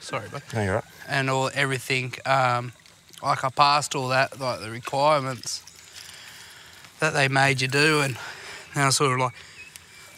sorry, 0.00 0.28
but 0.30 0.42
no, 0.54 0.62
you're 0.62 0.74
right. 0.76 0.84
and 1.08 1.30
all 1.30 1.50
everything. 1.54 2.14
Um, 2.26 2.72
like 3.22 3.44
I 3.44 3.50
passed 3.50 3.94
all 3.94 4.08
that, 4.08 4.40
like 4.40 4.60
the 4.60 4.70
requirements 4.70 5.62
that 7.00 7.12
they 7.12 7.28
made 7.28 7.60
you 7.60 7.68
do, 7.68 8.00
and 8.00 8.16
now 8.74 8.86
I 8.88 8.90
sort 8.90 9.12
of 9.12 9.18
like 9.18 9.34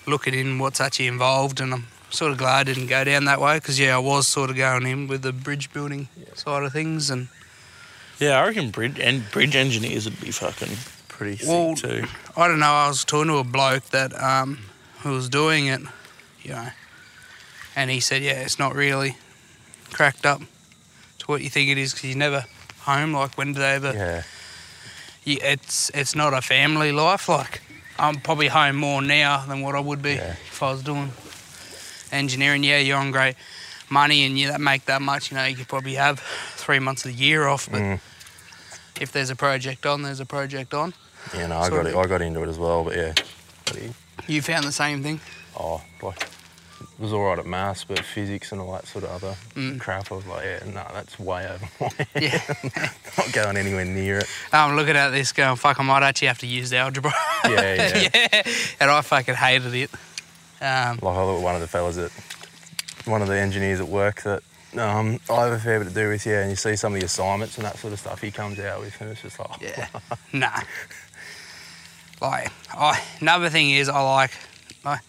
looking 0.06 0.34
in 0.34 0.58
what's 0.58 0.80
actually 0.80 1.06
involved, 1.08 1.60
and 1.60 1.72
I'm 1.74 1.86
sort 2.10 2.32
of 2.32 2.38
glad 2.38 2.68
I 2.68 2.72
didn't 2.72 2.88
go 2.88 3.04
down 3.04 3.24
that 3.26 3.40
way 3.40 3.56
because 3.58 3.78
yeah, 3.78 3.96
I 3.96 3.98
was 3.98 4.26
sort 4.26 4.50
of 4.50 4.56
going 4.56 4.86
in 4.86 5.08
with 5.08 5.22
the 5.22 5.32
bridge 5.32 5.72
building 5.72 6.08
side 6.34 6.62
of 6.62 6.72
things, 6.72 7.10
and 7.10 7.28
Yeah, 8.18 8.38
I 8.40 8.46
reckon 8.46 8.70
bridge 8.70 8.98
and 9.00 9.28
bridge 9.30 9.56
engineers 9.56 10.04
would 10.04 10.20
be 10.20 10.30
fucking 10.30 10.76
pretty 11.08 11.44
Well, 11.46 11.74
too. 11.74 12.04
I 12.36 12.48
don't 12.48 12.60
know. 12.60 12.66
I 12.66 12.88
was 12.88 13.04
talking 13.04 13.28
to 13.28 13.38
a 13.38 13.44
bloke 13.44 13.84
that 13.90 14.12
um, 14.20 14.58
who 15.02 15.10
was 15.12 15.28
doing 15.28 15.66
it, 15.66 15.80
you 16.42 16.50
know, 16.50 16.68
and 17.76 17.90
he 17.90 18.00
said, 18.00 18.22
yeah, 18.22 18.40
it's 18.40 18.58
not 18.58 18.74
really 18.74 19.16
cracked 19.92 20.24
up 20.26 20.40
to 21.18 21.26
what 21.26 21.42
you 21.42 21.48
think 21.50 21.70
it 21.70 21.78
is 21.78 21.92
because 21.92 22.10
you're 22.10 22.18
never 22.18 22.44
home. 22.80 23.12
Like 23.12 23.36
when 23.38 23.52
do 23.52 23.60
they 23.60 23.72
ever? 23.74 23.92
Yeah, 23.92 24.22
you, 25.24 25.38
it's 25.42 25.90
it's 25.94 26.14
not 26.14 26.34
a 26.34 26.40
family 26.42 26.92
life. 26.92 27.28
Like 27.28 27.60
I'm 27.98 28.16
probably 28.16 28.48
home 28.48 28.76
more 28.76 29.02
now 29.02 29.44
than 29.46 29.60
what 29.60 29.74
I 29.74 29.80
would 29.80 30.02
be 30.02 30.12
Yeah. 30.14 30.32
if 30.32 30.62
I 30.62 30.70
was 30.72 30.82
doing 30.82 31.12
engineering. 32.10 32.64
Yeah, 32.64 32.78
you're 32.78 32.98
on 32.98 33.10
great 33.10 33.36
money 33.88 34.24
and 34.24 34.38
you 34.38 34.48
that 34.48 34.60
make 34.60 34.84
that 34.86 35.02
much. 35.02 35.30
You 35.30 35.36
know, 35.36 35.44
you 35.44 35.56
could 35.56 35.68
probably 35.68 35.94
have 35.94 36.18
three 36.56 36.78
months 36.78 37.04
of 37.04 37.12
the 37.16 37.18
year 37.24 37.46
off. 37.46 37.68
But 37.70 37.80
Mm. 37.80 38.00
if 39.00 39.12
there's 39.12 39.30
a 39.30 39.36
project 39.36 39.86
on, 39.86 40.02
there's 40.02 40.20
a 40.20 40.26
project 40.26 40.74
on. 40.74 40.94
yeah. 41.34 41.46
No, 41.48 41.58
I 41.58 41.70
got 41.70 41.86
it. 41.86 41.94
I 41.94 42.06
got 42.06 42.22
into 42.22 42.42
it 42.42 42.48
as 42.48 42.58
well, 42.58 42.84
but 42.84 42.96
yeah. 42.96 43.14
You 44.26 44.42
found 44.42 44.64
the 44.64 44.72
same 44.72 45.02
thing. 45.02 45.20
Oh, 45.58 45.82
like 46.02 46.22
it 46.22 46.88
was 46.98 47.12
all 47.12 47.22
right 47.24 47.38
at 47.38 47.46
maths, 47.46 47.84
but 47.84 47.98
physics 48.00 48.52
and 48.52 48.60
all 48.60 48.72
that 48.72 48.86
sort 48.86 49.04
of 49.04 49.10
other 49.10 49.36
Mm. 49.54 49.78
crap. 49.80 50.10
I 50.10 50.14
was 50.16 50.26
like, 50.26 50.44
yeah, 50.44 50.60
no, 50.66 50.84
that's 50.92 51.18
way 51.18 51.46
over 51.48 51.68
my 51.80 51.88
head. 52.14 52.22
Yeah. 52.22 52.90
Not 53.18 53.32
going 53.32 53.56
anywhere 53.56 53.84
near 53.84 54.18
it. 54.18 54.26
I'm 54.52 54.76
looking 54.76 54.96
at 54.96 55.10
this 55.10 55.32
going, 55.32 55.56
fuck, 55.56 55.78
I 55.78 55.82
might 55.84 56.02
actually 56.02 56.28
have 56.28 56.38
to 56.38 56.46
use 56.46 56.70
the 56.70 56.78
algebra. 56.78 57.12
Yeah, 57.44 58.08
yeah. 58.14 58.42
And 58.80 58.90
I 58.90 59.00
fucking 59.02 59.34
hated 59.34 59.74
it. 59.74 59.90
Um, 60.60 60.98
Like 61.02 61.16
I 61.16 61.24
look 61.24 61.38
at 61.38 61.42
one 61.42 61.54
of 61.54 61.60
the 61.60 61.68
fellas 61.68 61.96
that, 61.96 62.10
one 63.04 63.20
of 63.22 63.28
the 63.28 63.36
engineers 63.38 63.80
at 63.80 63.88
work 63.88 64.22
that 64.22 64.42
um, 64.78 65.18
I 65.28 65.44
have 65.44 65.52
a 65.52 65.58
fair 65.58 65.78
bit 65.80 65.88
to 65.88 65.94
do 65.94 66.08
with, 66.08 66.24
yeah, 66.24 66.40
and 66.40 66.50
you 66.50 66.56
see 66.56 66.76
some 66.76 66.94
of 66.94 67.00
the 67.00 67.04
assignments 67.06 67.56
and 67.58 67.66
that 67.66 67.76
sort 67.78 67.92
of 67.92 68.00
stuff 68.00 68.20
he 68.22 68.30
comes 68.30 68.58
out 68.58 68.80
with, 68.80 68.98
and 69.00 69.10
it's 69.10 69.22
just 69.22 69.38
like, 69.38 69.60
yeah. 69.60 69.88
nah. 70.32 70.60
Like, 72.22 72.52
I, 72.72 73.02
another 73.20 73.50
thing 73.50 73.70
is, 73.70 73.88
I 73.88 74.00
like, 74.00 74.30
I, 74.84 75.00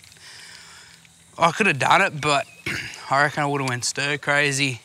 I 1.37 1.51
could 1.51 1.67
have 1.67 1.77
done 1.77 2.01
it, 2.01 2.19
but 2.19 2.47
I 3.11 3.21
reckon 3.21 3.43
I 3.43 3.45
would 3.45 3.61
have 3.61 3.69
went 3.69 3.85
stir 3.85 4.17
crazy 4.17 4.81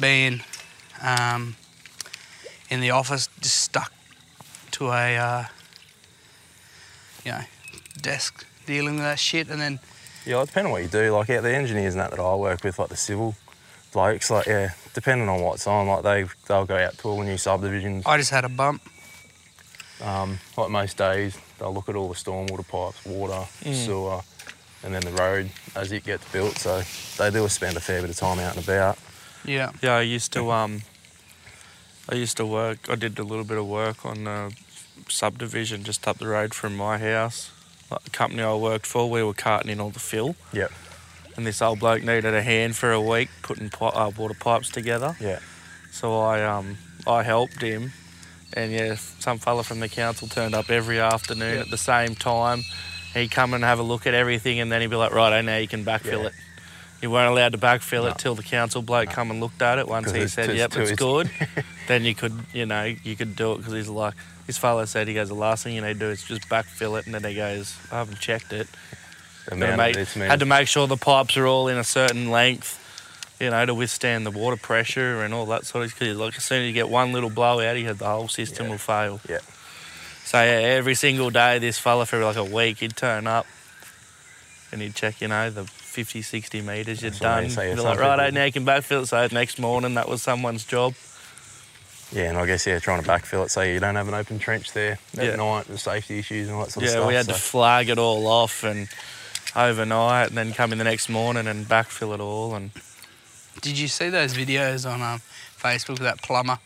being 0.00 0.40
um, 1.00 1.54
in 2.68 2.80
the 2.80 2.90
office, 2.90 3.28
just 3.40 3.58
stuck 3.58 3.92
to 4.72 4.88
a, 4.88 5.16
uh, 5.16 5.44
you 7.24 7.30
know, 7.30 7.42
desk 8.02 8.44
dealing 8.66 8.96
with 8.96 9.04
that 9.04 9.20
shit, 9.20 9.48
and 9.50 9.60
then 9.60 9.78
Yeah, 10.26 10.42
it 10.42 10.46
depends 10.46 10.66
on 10.66 10.72
what 10.72 10.82
you 10.82 10.88
do. 10.88 11.12
Like, 11.12 11.28
yeah, 11.28 11.40
the 11.40 11.54
engineers 11.54 11.94
and 11.94 12.00
that 12.00 12.10
that 12.10 12.18
I 12.18 12.34
work 12.34 12.64
with, 12.64 12.76
like 12.80 12.88
the 12.88 12.96
civil 12.96 13.36
blokes, 13.92 14.32
like, 14.32 14.46
yeah, 14.46 14.70
depending 14.94 15.28
on 15.28 15.40
what's 15.42 15.68
on, 15.68 15.86
like 15.86 16.02
they 16.02 16.26
they'll 16.48 16.64
go 16.64 16.76
out 16.76 16.98
to 16.98 17.08
all 17.08 17.18
the 17.18 17.24
new 17.24 17.38
subdivisions. 17.38 18.04
I 18.04 18.16
just 18.16 18.30
had 18.32 18.44
a 18.44 18.48
bump. 18.48 18.82
Um, 20.02 20.38
like 20.56 20.70
most 20.70 20.96
days, 20.96 21.36
they'll 21.58 21.74
look 21.74 21.88
at 21.88 21.94
all 21.96 22.08
the 22.08 22.14
stormwater 22.14 22.66
pipes, 22.66 23.04
water, 23.04 23.46
Mm. 23.64 23.84
sewer, 23.86 24.20
and 24.82 24.94
then 24.94 25.02
the 25.02 25.12
road 25.12 25.50
as 25.76 25.92
it 25.92 26.04
gets 26.04 26.24
built. 26.32 26.56
So 26.58 26.82
they 27.18 27.30
do 27.30 27.46
spend 27.48 27.76
a 27.76 27.80
fair 27.80 28.00
bit 28.00 28.10
of 28.10 28.16
time 28.16 28.38
out 28.38 28.56
and 28.56 28.64
about. 28.64 28.98
Yeah. 29.44 29.70
Yeah, 29.82 29.96
I 29.96 30.00
used 30.02 30.32
to 30.32 30.50
um, 30.52 30.82
I 32.08 32.14
used 32.14 32.36
to 32.38 32.46
work. 32.46 32.78
I 32.88 32.94
did 32.94 33.18
a 33.18 33.22
little 33.24 33.44
bit 33.44 33.58
of 33.58 33.66
work 33.66 34.04
on 34.06 34.26
a 34.26 34.50
subdivision 35.08 35.84
just 35.84 36.06
up 36.08 36.18
the 36.18 36.26
road 36.28 36.54
from 36.54 36.76
my 36.76 36.98
house. 36.98 37.50
Like 37.90 38.04
the 38.04 38.10
company 38.10 38.42
I 38.42 38.54
worked 38.54 38.86
for, 38.86 39.10
we 39.10 39.22
were 39.22 39.34
carting 39.34 39.70
in 39.70 39.80
all 39.80 39.90
the 39.90 39.98
fill, 40.00 40.36
Yep. 40.52 40.70
and 41.36 41.46
this 41.46 41.60
old 41.60 41.80
bloke 41.80 42.02
needed 42.02 42.32
a 42.34 42.42
hand 42.42 42.76
for 42.76 42.92
a 42.92 43.00
week 43.00 43.28
putting 43.42 43.68
pi- 43.68 43.88
uh, 43.88 44.10
water 44.16 44.34
pipes 44.34 44.68
together. 44.70 45.16
Yeah. 45.20 45.40
So 45.92 46.20
I 46.20 46.42
um 46.44 46.78
I 47.06 47.22
helped 47.22 47.60
him, 47.62 47.92
and 48.54 48.72
yeah, 48.72 48.94
some 48.96 49.38
fella 49.38 49.62
from 49.62 49.80
the 49.80 49.88
council 49.88 50.28
turned 50.28 50.54
up 50.54 50.70
every 50.70 51.00
afternoon 51.00 51.54
Yep. 51.56 51.64
at 51.66 51.70
the 51.70 51.78
same 51.78 52.14
time. 52.14 52.64
He'd 53.14 53.30
come 53.30 53.54
and 53.54 53.64
have 53.64 53.78
a 53.78 53.82
look 53.82 54.06
at 54.06 54.14
everything, 54.14 54.60
and 54.60 54.70
then 54.70 54.80
he'd 54.80 54.90
be 54.90 54.96
like, 54.96 55.12
"Right, 55.12 55.32
oh 55.38 55.40
now 55.42 55.56
you 55.56 55.68
can 55.68 55.84
backfill 55.84 56.22
Yeah. 56.22 56.26
it." 56.28 56.32
You 57.02 57.10
weren't 57.10 57.30
allowed 57.30 57.52
to 57.52 57.58
backfill 57.58 58.02
No. 58.04 58.08
it 58.10 58.18
till 58.18 58.34
the 58.34 58.42
council 58.42 58.82
bloke 58.82 59.08
come 59.10 59.30
and 59.30 59.40
looked 59.40 59.62
at 59.62 59.78
it. 59.78 59.88
Once 59.88 60.10
he 60.12 60.28
said, 60.28 60.54
"Yep, 60.54 60.76
it's 60.76 60.92
good," 60.92 61.30
then 61.88 62.04
you 62.04 62.14
could, 62.14 62.34
you 62.52 62.66
know, 62.66 62.84
you 62.84 63.16
could 63.16 63.34
do 63.36 63.52
it 63.52 63.58
because 63.58 63.72
he's 63.72 63.88
like, 63.88 64.14
his 64.46 64.58
fella 64.58 64.86
said 64.86 65.08
he 65.08 65.14
goes, 65.14 65.28
"The 65.28 65.34
last 65.34 65.64
thing 65.64 65.74
you 65.74 65.80
need 65.80 65.94
to 65.94 65.98
do 65.98 66.10
is 66.10 66.22
just 66.22 66.48
backfill 66.48 66.98
it," 66.98 67.06
and 67.06 67.14
then 67.14 67.24
he 67.24 67.34
goes, 67.34 67.74
"I 67.90 67.98
haven't 67.98 68.20
checked 68.20 68.52
it." 68.52 68.68
Amount 69.50 69.76
make- 69.78 69.96
had 69.96 70.40
to 70.40 70.46
make 70.46 70.68
sure 70.68 70.86
the 70.86 70.96
pipes 70.96 71.36
are 71.36 71.46
all 71.46 71.66
in 71.68 71.78
a 71.78 71.82
certain 71.84 72.30
length, 72.30 72.78
you 73.40 73.50
know, 73.50 73.64
to 73.66 73.74
withstand 73.74 74.26
the 74.26 74.30
water 74.30 74.56
pressure 74.56 75.22
and 75.22 75.32
all 75.34 75.46
that 75.46 75.64
sort 75.66 75.84
of. 75.84 75.98
Because 75.98 76.16
like 76.16 76.36
as 76.36 76.44
soon 76.44 76.62
as 76.62 76.66
you 76.68 76.72
get 76.72 76.88
one 76.88 77.12
little 77.12 77.30
blowout, 77.30 77.76
you 77.78 77.86
have 77.86 77.98
the 77.98 78.06
whole 78.06 78.28
system 78.28 78.66
Yeah. 78.66 78.70
will 78.72 78.78
fail. 78.78 79.20
Yeah. 79.28 79.38
So 80.24 80.40
yeah, 80.42 80.50
every 80.76 80.94
single 80.94 81.30
day, 81.30 81.58
this 81.58 81.78
fella 81.78 82.06
for 82.06 82.22
like 82.24 82.36
a 82.36 82.44
week, 82.44 82.78
he'd 82.78 82.96
turn 82.96 83.26
up 83.26 83.46
and 84.70 84.80
he'd 84.80 84.94
check, 84.94 85.20
you 85.20 85.26
know, 85.28 85.50
the 85.50 85.64
50, 85.64 86.22
60 86.22 86.60
metres 86.60 87.02
you'd 87.02 87.14
That's 87.14 87.54
done. 87.54 87.68
You'd 87.68 87.78
like, 87.82 87.98
right, 87.98 88.32
now 88.32 88.44
you 88.44 88.52
can 88.52 88.64
backfill 88.64 89.02
it. 89.02 89.06
So 89.06 89.26
next 89.32 89.58
morning, 89.58 89.94
that 89.94 90.08
was 90.08 90.22
someone's 90.22 90.64
job. 90.64 90.94
Yeah, 92.12 92.24
and 92.28 92.38
I 92.38 92.46
guess 92.46 92.66
yeah, 92.66 92.78
trying 92.80 93.02
to 93.02 93.08
backfill 93.08 93.44
it 93.44 93.50
so 93.50 93.62
you 93.62 93.78
don't 93.80 93.94
have 93.96 94.08
an 94.08 94.14
open 94.14 94.38
trench 94.38 94.72
there 94.72 94.98
at 95.16 95.24
Yeah. 95.24 95.36
night, 95.36 95.66
the 95.66 95.78
safety 95.78 96.18
issues 96.18 96.48
and 96.48 96.56
all 96.56 96.64
that 96.64 96.72
sort 96.72 96.84
of 96.84 96.90
stuff. 96.90 97.02
yeah, 97.02 97.08
we 97.08 97.14
had 97.14 97.26
so. 97.26 97.32
to 97.32 97.38
flag 97.38 97.88
it 97.88 97.98
all 97.98 98.26
off 98.26 98.62
and 98.64 98.88
overnight, 99.56 100.28
and 100.28 100.36
then 100.38 100.52
come 100.52 100.72
in 100.72 100.78
the 100.78 100.84
next 100.84 101.08
morning 101.08 101.46
and 101.46 101.66
backfill 101.66 102.12
it 102.14 102.20
all. 102.20 102.54
And 102.54 102.70
Did 103.62 103.78
you 103.78 103.88
see 103.88 104.08
those 104.08 104.34
videos 104.34 104.90
on 104.90 105.02
um, 105.02 105.20
Facebook 105.58 105.94
of 105.94 105.98
that 106.00 106.22
plumber? 106.22 106.58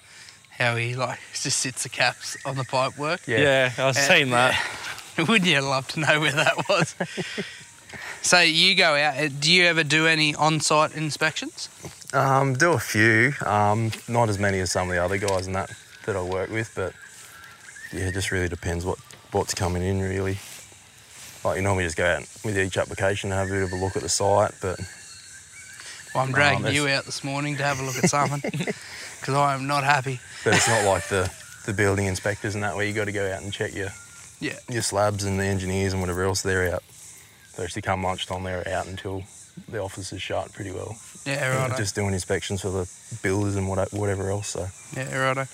How 0.50 0.76
he 0.76 0.94
like 0.94 1.18
just 1.32 1.58
sits 1.58 1.82
the 1.82 1.88
caps 1.88 2.36
on 2.44 2.56
the 2.56 2.64
pipe 2.64 2.96
work. 2.98 3.22
yeah, 3.26 3.72
Yeah. 3.76 3.86
I've 3.86 3.96
seen 3.96 4.30
that. 4.30 4.54
Wouldn't 5.18 5.44
you 5.46 5.60
love 5.60 5.86
to 5.88 6.00
know 6.00 6.20
where 6.20 6.32
that 6.32 6.68
was? 6.68 6.94
so 8.22 8.40
you 8.40 8.74
go 8.74 8.94
out. 8.94 9.16
uh, 9.16 9.28
Do 9.38 9.52
you 9.52 9.64
ever 9.66 9.84
do 9.84 10.06
any 10.06 10.34
on-site 10.34 10.94
inspections? 10.96 11.68
Um, 12.12 12.54
do 12.54 12.72
a 12.72 12.78
few, 12.78 13.32
um, 13.44 13.90
not 14.08 14.28
as 14.28 14.38
many 14.38 14.60
as 14.60 14.70
some 14.72 14.88
of 14.88 14.94
the 14.94 15.02
other 15.02 15.18
guys 15.18 15.46
and 15.46 15.54
that 15.56 15.70
that 16.06 16.16
I 16.16 16.22
work 16.22 16.50
with, 16.50 16.70
but 16.76 16.92
yeah, 17.92 18.08
it 18.08 18.12
just 18.14 18.30
really 18.30 18.48
depends 18.48 18.84
what 18.84 18.98
what's 19.32 19.54
coming 19.54 19.82
in 19.82 20.00
really. 20.00 20.38
like 21.44 21.56
you 21.56 21.62
normally 21.62 21.84
just 21.84 21.96
go 21.96 22.04
out 22.06 22.22
with 22.44 22.56
each 22.58 22.76
application 22.76 23.32
and 23.32 23.38
have 23.40 23.48
a 23.48 23.52
bit 23.52 23.62
of 23.64 23.72
a 23.72 23.76
look 23.84 23.96
at 23.96 24.02
the 24.02 24.08
site, 24.08 24.52
but 24.60 24.78
Well, 24.78 24.88
I'm 26.14 26.32
dragging 26.32 26.72
you 26.72 26.88
out 26.88 27.04
this 27.04 27.24
morning 27.24 27.56
to 27.56 27.62
have 27.64 27.80
a 27.80 27.82
look 27.84 27.96
at 27.96 28.08
something 28.10 28.50
because 28.50 29.34
I 29.34 29.54
am 29.54 29.66
not 29.66 29.84
happy. 29.84 30.20
but 30.44 30.54
it's 30.54 30.68
not 30.68 30.84
like 30.84 31.08
the 31.08 31.30
the 31.66 31.72
building 31.72 32.06
inspectors 32.06 32.54
and 32.54 32.62
that 32.62 32.76
where 32.76 32.84
you 32.86 32.92
got 32.92 33.06
to 33.06 33.12
go 33.12 33.30
out 33.32 33.42
and 33.42 33.52
check 33.52 33.74
your 33.74 33.88
Yeah. 34.40 34.58
your 34.68 34.82
slabs 34.82 35.24
and 35.24 35.40
the 35.40 35.44
engineers 35.44 35.92
and 35.92 36.00
whatever 36.02 36.24
else 36.24 36.42
they're 36.42 36.74
out. 36.74 36.82
They 37.56 37.64
actually 37.64 37.82
come 37.82 38.02
lunchtime 38.02 38.42
they're 38.44 38.66
out 38.68 38.86
until 38.86 39.22
the 39.68 39.78
office 39.80 40.12
is 40.12 40.20
shut 40.20 40.52
pretty 40.52 40.72
well. 40.72 40.96
Yeah, 41.24 41.66
right. 41.68 41.76
Just 41.76 41.94
doing 41.94 42.12
inspections 42.12 42.60
for 42.60 42.70
the 42.70 42.90
builders 43.22 43.56
and 43.56 43.68
what, 43.68 43.92
whatever 43.92 44.30
else. 44.30 44.48
So 44.48 44.66
Yeah, 44.96 45.16
righto. 45.16 45.46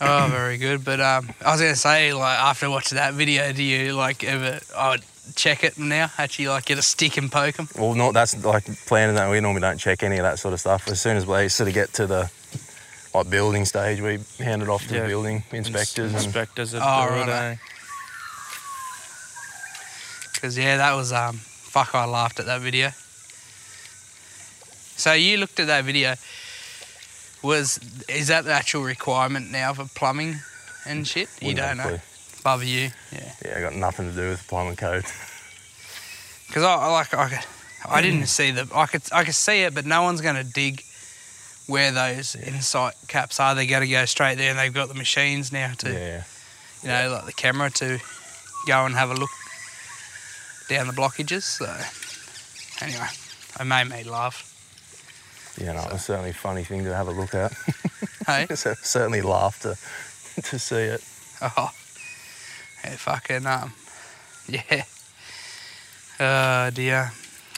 Oh, 0.00 0.28
very 0.30 0.56
good. 0.56 0.82
But 0.84 1.00
um, 1.00 1.28
I 1.44 1.52
was 1.52 1.60
gonna 1.60 1.76
say, 1.76 2.14
like, 2.14 2.38
after 2.38 2.70
watching 2.70 2.96
that 2.96 3.12
video, 3.12 3.52
do 3.52 3.62
you 3.62 3.92
like 3.92 4.24
ever? 4.24 4.58
I 4.74 4.90
would 4.90 5.02
check 5.34 5.64
it 5.64 5.78
now. 5.78 6.10
Actually, 6.18 6.48
like, 6.48 6.64
get 6.66 6.78
a 6.78 6.82
stick 6.82 7.16
and 7.16 7.30
poke 7.30 7.56
them. 7.56 7.68
well, 7.78 7.94
not 7.94 8.12
that's 8.14 8.44
like 8.44 8.64
planning 8.86 9.14
that 9.16 9.30
we 9.30 9.40
normally 9.40 9.60
don't 9.60 9.78
check 9.78 10.02
any 10.02 10.16
of 10.18 10.22
that 10.22 10.38
sort 10.38 10.54
of 10.54 10.60
stuff. 10.60 10.88
As 10.88 11.00
soon 11.00 11.16
as 11.16 11.26
we 11.26 11.48
sort 11.48 11.68
of 11.68 11.74
get 11.74 11.92
to 11.94 12.06
the 12.06 12.30
like 13.14 13.28
building 13.30 13.64
stage, 13.64 14.00
we 14.00 14.18
hand 14.44 14.62
it 14.62 14.68
off 14.68 14.86
to 14.88 14.94
Yeah. 14.94 15.02
the 15.02 15.08
building 15.08 15.42
inspectors. 15.52 16.12
and, 16.14 16.24
Inspectors 16.24 16.70
that 16.72 16.82
Oh, 16.84 17.08
do 17.08 17.22
it, 17.22 17.28
eh? 17.34 17.56
Because 20.34 20.56
yeah, 20.56 20.76
that 20.78 20.94
was 20.94 21.12
um, 21.12 21.36
fuck. 21.36 21.94
I 21.94 22.04
laughed 22.06 22.40
at 22.40 22.46
that 22.46 22.60
video. 22.60 22.90
So 24.96 25.12
you 25.12 25.36
looked 25.38 25.58
at 25.60 25.66
that 25.66 25.84
video. 25.84 26.14
Was 27.42 27.78
is 28.08 28.28
that 28.28 28.44
the 28.44 28.52
actual 28.52 28.82
requirement 28.82 29.50
now 29.50 29.72
for 29.74 29.86
plumbing 29.94 30.36
and 30.86 31.06
shit? 31.06 31.28
You 31.40 31.48
wouldn't 31.48 31.58
don't 31.58 31.76
know. 31.78 31.82
clue. 31.98 32.00
Above 32.40 32.64
you, 32.64 32.90
yeah. 33.12 33.32
Yeah, 33.44 33.58
I 33.58 33.60
got 33.60 33.74
nothing 33.74 34.08
to 34.10 34.14
do 34.16 34.28
with 34.30 34.42
the 34.42 34.48
plumbing 34.48 34.76
code. 34.76 35.04
Because 36.48 36.64
I, 36.64 36.74
I 36.74 36.86
like 36.88 37.14
I, 37.14 37.44
I 37.88 38.02
didn't 38.02 38.26
see 38.26 38.50
the 38.50 38.68
I 38.74 38.86
could 38.86 39.02
I 39.12 39.22
could 39.22 39.34
see 39.36 39.62
it, 39.62 39.72
but 39.72 39.86
no 39.86 40.02
one's 40.02 40.20
going 40.20 40.34
to 40.34 40.42
dig 40.42 40.82
where 41.68 41.92
those 41.92 42.34
insight 42.34 42.94
caps 43.06 43.38
are. 43.38 43.54
They're 43.54 43.66
going 43.66 43.82
to 43.82 43.88
go 43.88 44.04
straight 44.04 44.36
there, 44.36 44.50
and 44.50 44.58
they've 44.58 44.74
got 44.74 44.88
the 44.88 44.94
machines 44.94 45.52
now 45.52 45.74
to 45.78 45.92
Yeah, 45.92 46.22
you 46.82 46.88
know 46.88 47.12
like 47.14 47.26
the 47.26 47.32
camera 47.32 47.70
to 47.70 48.00
go 48.66 48.84
and 48.84 48.96
have 48.96 49.12
a 49.12 49.14
look 49.14 49.30
down 50.68 50.88
the 50.88 50.92
blockages. 50.92 51.42
So 51.44 51.66
anyway, 52.84 53.06
it 53.60 53.64
made 53.64 53.84
me 53.88 54.10
laugh. 54.10 54.42
yeah, 55.56 55.70
no, 55.72 55.82
it 55.84 55.92
was 55.92 56.04
certainly 56.04 56.30
a 56.30 56.34
funny 56.34 56.64
thing 56.64 56.82
to 56.82 56.92
have 56.92 57.06
a 57.06 57.12
look 57.12 57.32
at. 57.32 57.52
Hey, 58.26 58.46
So 58.56 58.74
certainly 58.82 59.22
laughed 59.22 59.62
to 59.62 59.76
to 60.42 60.58
see 60.58 60.74
it. 60.82 61.04
oh, 61.42 61.70
yeah, 62.84 62.96
fucking 62.96 63.46
um, 63.46 63.72
yeah. 64.48 64.84
Oh 66.18 66.70
dear. 66.70 67.12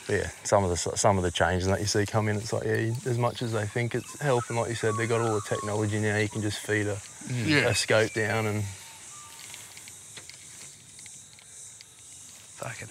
But 0.06 0.14
yeah, 0.16 0.30
some 0.44 0.64
of 0.64 0.70
the 0.70 0.76
some 0.96 1.16
of 1.16 1.22
the 1.24 1.30
changes 1.30 1.68
that 1.68 1.80
you 1.80 1.86
see 1.86 2.04
come 2.06 2.28
in, 2.28 2.36
it's 2.36 2.52
like 2.52 2.64
yeah, 2.64 2.76
you- 2.76 2.96
as 3.06 3.18
much 3.18 3.40
as 3.42 3.52
they 3.52 3.66
think 3.66 3.94
it's 3.94 4.20
helping, 4.20 4.56
like 4.56 4.68
you 4.68 4.74
said, 4.74 4.94
they've 4.96 5.08
got 5.08 5.20
all 5.20 5.34
the 5.34 5.40
technology 5.48 5.98
now. 6.00 6.16
You 6.16 6.28
can 6.28 6.42
just 6.42 6.58
feed 6.58 6.86
a, 6.88 6.98
Yeah. 7.32 7.68
a 7.68 7.74
scope 7.74 8.12
down 8.12 8.46
and 8.46 8.64
Fucking. 12.62 12.88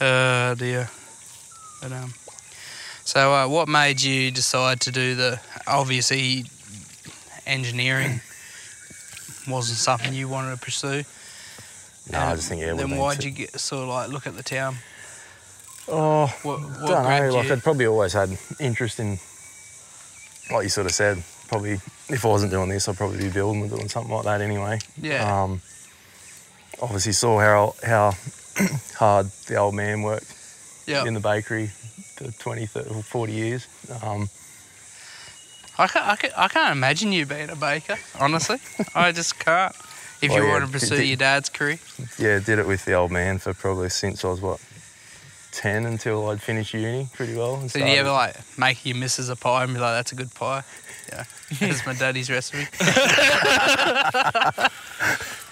oh 0.00 0.54
dear. 0.58 0.88
But 1.82 1.92
um. 1.92 2.12
So 3.04 3.32
uh, 3.32 3.48
what 3.48 3.68
made 3.68 4.00
you 4.02 4.30
decide 4.30 4.80
to 4.82 4.90
do 4.92 5.14
the 5.16 5.40
obviously 5.66 6.44
engineering 7.46 8.20
wasn't 9.48 9.78
something 9.78 10.12
you 10.12 10.28
wanted 10.28 10.54
to 10.54 10.60
pursue? 10.60 11.02
no, 12.10 12.18
I 12.18 12.34
just 12.34 12.48
think 12.48 12.62
yeah. 12.62 12.74
Then 12.74 12.96
why'd 12.96 13.22
you 13.22 13.30
get 13.30 13.58
sort 13.58 13.82
of 13.82 13.88
like 13.88 14.10
look 14.10 14.26
at 14.26 14.36
the 14.36 14.42
town? 14.42 14.76
Oh, 15.88 16.26
What, 16.42 16.60
what 16.60 16.86
don't 16.86 16.88
know. 16.88 17.34
Like 17.34 17.46
you? 17.46 17.52
I'd 17.52 17.62
probably 17.62 17.86
always 17.86 18.12
had 18.12 18.30
interest 18.60 19.00
in, 19.00 19.18
like 20.52 20.62
you 20.64 20.68
sort 20.68 20.86
of 20.86 20.92
said, 20.92 21.22
probably 21.48 21.72
if 22.08 22.24
I 22.24 22.28
wasn't 22.28 22.52
doing 22.52 22.68
this, 22.68 22.88
I'd 22.88 22.96
probably 22.96 23.18
be 23.18 23.30
building 23.30 23.62
or 23.62 23.68
doing 23.68 23.88
something 23.88 24.12
like 24.12 24.24
that 24.24 24.40
anyway. 24.40 24.78
Yeah. 25.00 25.42
Um, 25.42 25.60
obviously 26.80 27.12
saw 27.12 27.40
how 27.40 27.74
how 27.82 28.12
hard 28.94 29.26
the 29.46 29.56
old 29.56 29.74
man 29.74 30.02
worked 30.02 30.32
yeah. 30.86 31.04
in 31.04 31.14
the 31.14 31.20
bakery 31.20 31.68
for 32.16 32.30
20, 32.30 32.66
30, 32.66 32.90
or 32.90 33.02
40 33.02 33.32
years. 33.32 33.66
Um, 34.02 34.28
I 35.80 35.86
can't, 35.86 36.06
I, 36.06 36.16
can't, 36.16 36.34
I 36.38 36.48
can't 36.48 36.72
imagine 36.72 37.12
you 37.12 37.26
being 37.26 37.50
a 37.50 37.56
baker, 37.56 37.96
honestly. 38.18 38.58
I 38.94 39.12
just 39.12 39.38
can't. 39.38 39.74
If 40.22 40.30
Well, 40.30 40.40
you 40.40 40.44
yeah, 40.46 40.52
want 40.52 40.64
to 40.66 40.70
pursue 40.70 40.96
did- 40.98 41.06
your 41.08 41.16
dad's 41.16 41.48
career. 41.48 41.78
yeah, 42.18 42.38
did 42.38 42.58
it 42.58 42.66
with 42.66 42.84
the 42.84 42.92
old 42.92 43.10
man 43.10 43.38
for 43.38 43.54
probably 43.54 43.88
since 43.88 44.22
I 44.24 44.28
was 44.28 44.40
what 44.42 44.60
10 45.52 45.86
until 45.86 46.28
I'd 46.28 46.42
finished 46.42 46.74
uni 46.74 47.08
pretty 47.14 47.34
well. 47.34 47.54
and 47.56 47.70
So 47.70 47.78
did 47.78 47.88
you 47.88 47.94
ever 47.96 48.10
like 48.12 48.36
make 48.58 48.84
your 48.84 48.96
missus 48.96 49.30
a 49.30 49.36
pie 49.36 49.64
and 49.64 49.72
be 49.74 49.80
like, 49.80 49.94
"That's 49.94 50.12
a 50.12 50.14
good 50.14 50.32
pie"? 50.34 50.62
Yeah, 51.10 51.24
that's 51.60 51.84
my 51.86 51.94
daddy's 51.94 52.30
recipe. 52.30 52.66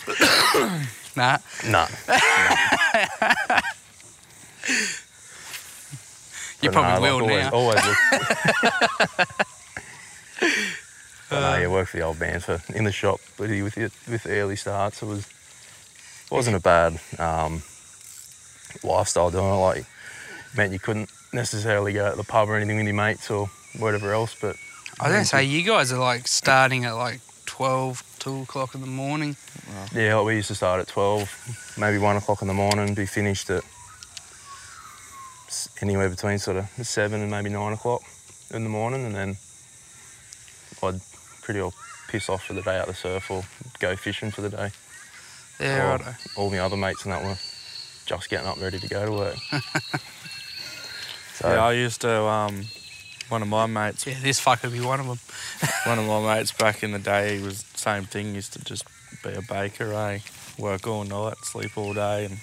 nah, 1.16 1.38
Nah. 1.66 1.86
you 6.60 6.70
But 6.70 6.72
probably 6.72 7.08
no, 7.08 7.16
will 7.18 7.26
like, 7.26 7.44
now. 7.44 7.50
always, 7.52 7.80
But 11.30 11.40
no, 11.40 11.56
yeah, 11.58 11.66
worked 11.68 11.90
for 11.90 11.98
the 11.98 12.04
old 12.04 12.18
band 12.18 12.42
for 12.44 12.60
in 12.74 12.84
the 12.84 12.92
shop, 12.92 13.20
but 13.36 13.48
with 13.50 13.74
the, 13.74 13.90
with 14.10 14.22
the 14.22 14.30
early 14.40 14.56
starts, 14.56 15.02
it 15.02 15.06
was 15.06 15.26
wasn't 16.30 16.56
a 16.56 16.60
bad 16.60 16.98
um, 17.18 17.62
lifestyle 18.82 19.30
doing 19.30 19.44
it. 19.44 19.56
Like 19.56 19.84
meant 20.56 20.72
you 20.72 20.78
couldn't 20.78 21.10
necessarily 21.32 21.92
go 21.92 22.10
to 22.10 22.16
the 22.16 22.24
pub 22.24 22.48
or 22.48 22.56
anything 22.56 22.76
with 22.78 22.86
your 22.86 22.94
mates 22.94 23.30
or 23.30 23.50
whatever 23.78 24.12
else, 24.14 24.34
but 24.40 24.56
I 25.00 25.04
was 25.08 25.12
gonna 25.12 25.24
say 25.26 25.44
you 25.44 25.62
guys 25.62 25.92
are 25.92 25.98
like 25.98 26.26
starting 26.26 26.84
at 26.86 26.92
like 26.92 27.20
12, 27.46 28.02
2 28.20 28.42
o'clock 28.42 28.74
in 28.74 28.80
the 28.80 28.86
morning. 28.86 29.36
yeah, 29.94 30.14
like 30.16 30.26
we 30.26 30.36
used 30.36 30.48
to 30.48 30.54
start 30.54 30.80
at 30.80 30.88
twelve, 30.88 31.28
maybe 31.76 31.98
one 31.98 32.16
o'clock 32.16 32.40
in 32.40 32.48
the 32.48 32.54
morning, 32.54 32.94
be 32.94 33.04
finished 33.06 33.50
at 33.50 33.62
s- 35.48 35.68
anywhere 35.82 36.08
between 36.08 36.38
sort 36.38 36.56
of 36.56 36.66
seven 36.86 37.20
and 37.20 37.30
maybe 37.30 37.50
nine 37.50 37.72
o'clock 37.74 38.00
in 38.50 38.64
the 38.64 38.70
morning, 38.70 39.04
and 39.04 39.14
then 39.14 39.36
I'd 40.84 41.00
pretty 41.42 41.60
well 41.60 41.74
piss 42.08 42.28
off 42.28 42.44
for 42.44 42.54
the 42.54 42.62
day 42.62 42.78
out 42.78 42.86
the 42.86 42.94
surf 42.94 43.30
or 43.30 43.44
go 43.80 43.94
fishing 43.96 44.30
for 44.30 44.40
the 44.42 44.48
day. 44.50 44.70
Yeah, 45.60 45.84
Or 45.86 45.96
righto. 45.98 46.14
All 46.36 46.50
my 46.50 46.58
other 46.60 46.76
mates 46.76 47.04
and 47.04 47.12
that 47.12 47.22
were 47.24 47.36
just 48.06 48.30
getting 48.30 48.46
up 48.46 48.60
ready 48.60 48.78
to 48.78 48.88
go 48.88 49.04
to 49.06 49.12
work. 49.12 49.36
so 51.34 51.48
Yeah, 51.50 51.64
I 51.64 51.72
used 51.72 52.00
to. 52.02 52.22
Um, 52.24 52.64
one 53.28 53.42
of 53.42 53.48
my 53.48 53.66
mates, 53.66 54.06
Yeah, 54.06 54.14
this 54.22 54.40
fucker 54.42 54.64
would 54.64 54.72
be 54.72 54.80
one 54.80 55.00
of 55.00 55.06
them. 55.06 55.18
one 55.84 55.98
of 55.98 56.06
my 56.06 56.36
mates 56.36 56.52
back 56.52 56.82
in 56.82 56.92
the 56.92 56.98
day, 56.98 57.36
he 57.38 57.42
was 57.42 57.62
the 57.64 57.78
same 57.78 58.04
thing. 58.04 58.34
Used 58.34 58.54
to 58.54 58.64
just 58.64 58.84
be 59.22 59.32
a 59.34 59.42
baker, 59.42 59.92
eh? 59.92 60.20
Work 60.58 60.86
all 60.86 61.04
night, 61.04 61.36
sleep 61.42 61.76
all 61.76 61.92
day, 61.92 62.24
and 62.24 62.38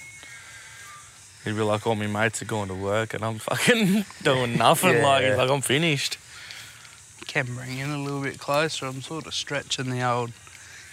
he'd 1.43 1.55
be 1.55 1.63
like, 1.63 1.85
"All 1.87 1.95
my 1.95 2.07
mates 2.07 2.41
are 2.41 2.45
going 2.45 2.67
to 2.69 2.75
work, 2.75 3.13
and 3.13 3.25
I'm 3.25 3.39
fucking 3.39 4.05
doing 4.23 4.57
nothing. 4.57 5.01
Like, 5.01 5.23
he's 5.23 5.31
Yeah. 5.31 5.37
like 5.37 5.49
I'm 5.49 5.61
finished." 5.61 6.17
Can 7.35 7.53
bring 7.53 7.79
in 7.79 7.89
a 7.89 7.97
little 8.01 8.21
bit 8.21 8.39
closer. 8.39 8.85
I'm 8.85 9.01
sort 9.01 9.27
of 9.27 9.33
stretching 9.33 9.89
the 9.89 10.01
old 10.09 10.31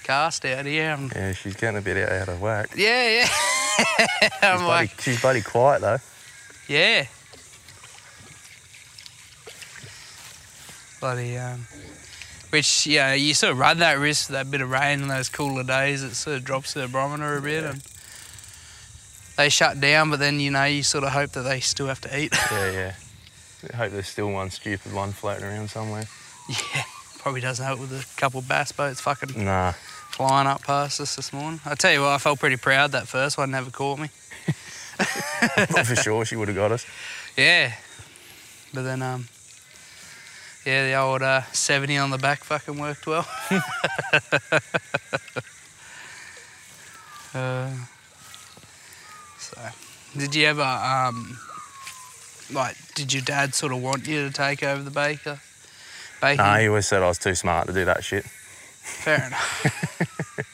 cast 0.02 0.44
out 0.44 0.66
here. 0.66 0.90
I'm- 0.90 1.08
yeah, 1.14 1.32
she's 1.34 1.54
getting 1.54 1.78
a 1.78 1.80
bit 1.80 1.96
out, 2.10 2.28
of 2.28 2.42
whack. 2.42 2.70
yeah, 2.76 3.08
yeah. 3.08 3.26
She's 4.20 4.30
I'm 4.42 4.56
bloody, 4.58 4.66
like, 4.66 5.00
she's 5.00 5.20
bloody 5.20 5.40
quiet 5.40 5.82
though. 5.82 5.98
yeah. 6.66 7.06
Bloody 11.00 11.36
um, 11.38 11.66
which 12.50 12.88
yeah, 12.88 13.14
you 13.14 13.34
sort 13.34 13.52
of 13.52 13.58
run 13.60 13.78
that 13.78 14.00
risk 14.00 14.28
with 14.28 14.36
that 14.36 14.50
bit 14.50 14.60
of 14.62 14.70
rain 14.70 15.00
on 15.02 15.08
those 15.08 15.28
cooler 15.28 15.62
days. 15.62 16.02
It 16.02 16.14
sort 16.14 16.38
of 16.38 16.44
drops 16.44 16.74
the 16.74 16.88
barometer 16.88 17.36
a 17.36 17.40
bit, 17.40 17.62
and 17.62 17.82
they 19.36 19.48
shut 19.48 19.80
down. 19.80 20.10
But 20.10 20.18
then 20.18 20.40
you 20.40 20.50
know 20.50 20.64
you 20.64 20.82
sort 20.82 21.04
of 21.04 21.10
hope 21.12 21.30
that 21.32 21.42
they 21.42 21.60
still 21.60 21.86
have 21.86 22.00
to 22.00 22.18
eat. 22.18 22.34
Yeah, 22.50 22.70
yeah. 22.72 22.94
I 23.72 23.76
hope 23.76 23.92
there's 23.92 24.08
still 24.08 24.30
one 24.32 24.50
stupid 24.50 24.92
one 24.92 25.12
floating 25.12 25.44
around 25.44 25.70
somewhere. 25.70 26.06
yeah, 26.74 26.82
probably 27.18 27.40
doesn't 27.40 27.64
help 27.64 27.80
with 27.80 27.92
a 27.92 28.04
couple 28.20 28.40
of 28.40 28.48
bass 28.48 28.72
boats 28.72 29.00
fucking 29.00 29.44
Nah. 29.44 29.72
flying 30.10 30.46
up 30.46 30.62
past 30.62 31.00
us 31.00 31.16
this 31.16 31.32
morning. 31.32 31.60
I 31.64 31.74
tell 31.74 31.92
you 31.92 32.00
what, 32.02 32.10
I 32.10 32.18
felt 32.18 32.38
pretty 32.40 32.56
proud 32.56 32.92
that 32.92 33.08
first 33.08 33.38
one 33.38 33.50
never 33.50 33.70
caught 33.70 33.98
me. 33.98 34.08
Not 35.56 35.86
for 35.86 35.96
sure 35.96 36.24
she 36.24 36.36
would 36.36 36.48
have 36.48 36.56
got 36.56 36.72
us. 36.72 36.84
Yeah. 37.36 37.72
But 38.74 38.82
then, 38.82 39.02
um, 39.02 39.28
yeah, 40.66 40.86
the 40.86 40.94
old 40.94 41.22
uh, 41.22 41.42
70 41.52 41.96
on 41.96 42.10
the 42.10 42.18
back 42.18 42.44
fucking 42.44 42.78
worked 42.78 43.06
well. 43.06 43.26
uh, 47.34 47.70
so, 49.38 49.58
did 50.16 50.34
you 50.34 50.46
ever, 50.46 50.62
um, 50.62 51.38
like, 52.52 52.76
did 52.94 53.12
your 53.12 53.22
dad 53.22 53.54
sort 53.54 53.72
of 53.72 53.82
want 53.82 54.06
you 54.06 54.26
to 54.26 54.32
take 54.32 54.62
over 54.62 54.82
the 54.82 54.90
baker? 54.90 55.40
Baking? 56.22 56.36
Nah, 56.38 56.56
he 56.58 56.68
always 56.68 56.86
said 56.86 57.02
I 57.02 57.08
was 57.08 57.18
too 57.18 57.34
smart 57.34 57.66
to 57.66 57.72
do 57.74 57.84
that 57.84 58.02
shit. 58.04 58.24
Fair 58.24 59.16
enough. 59.26 60.48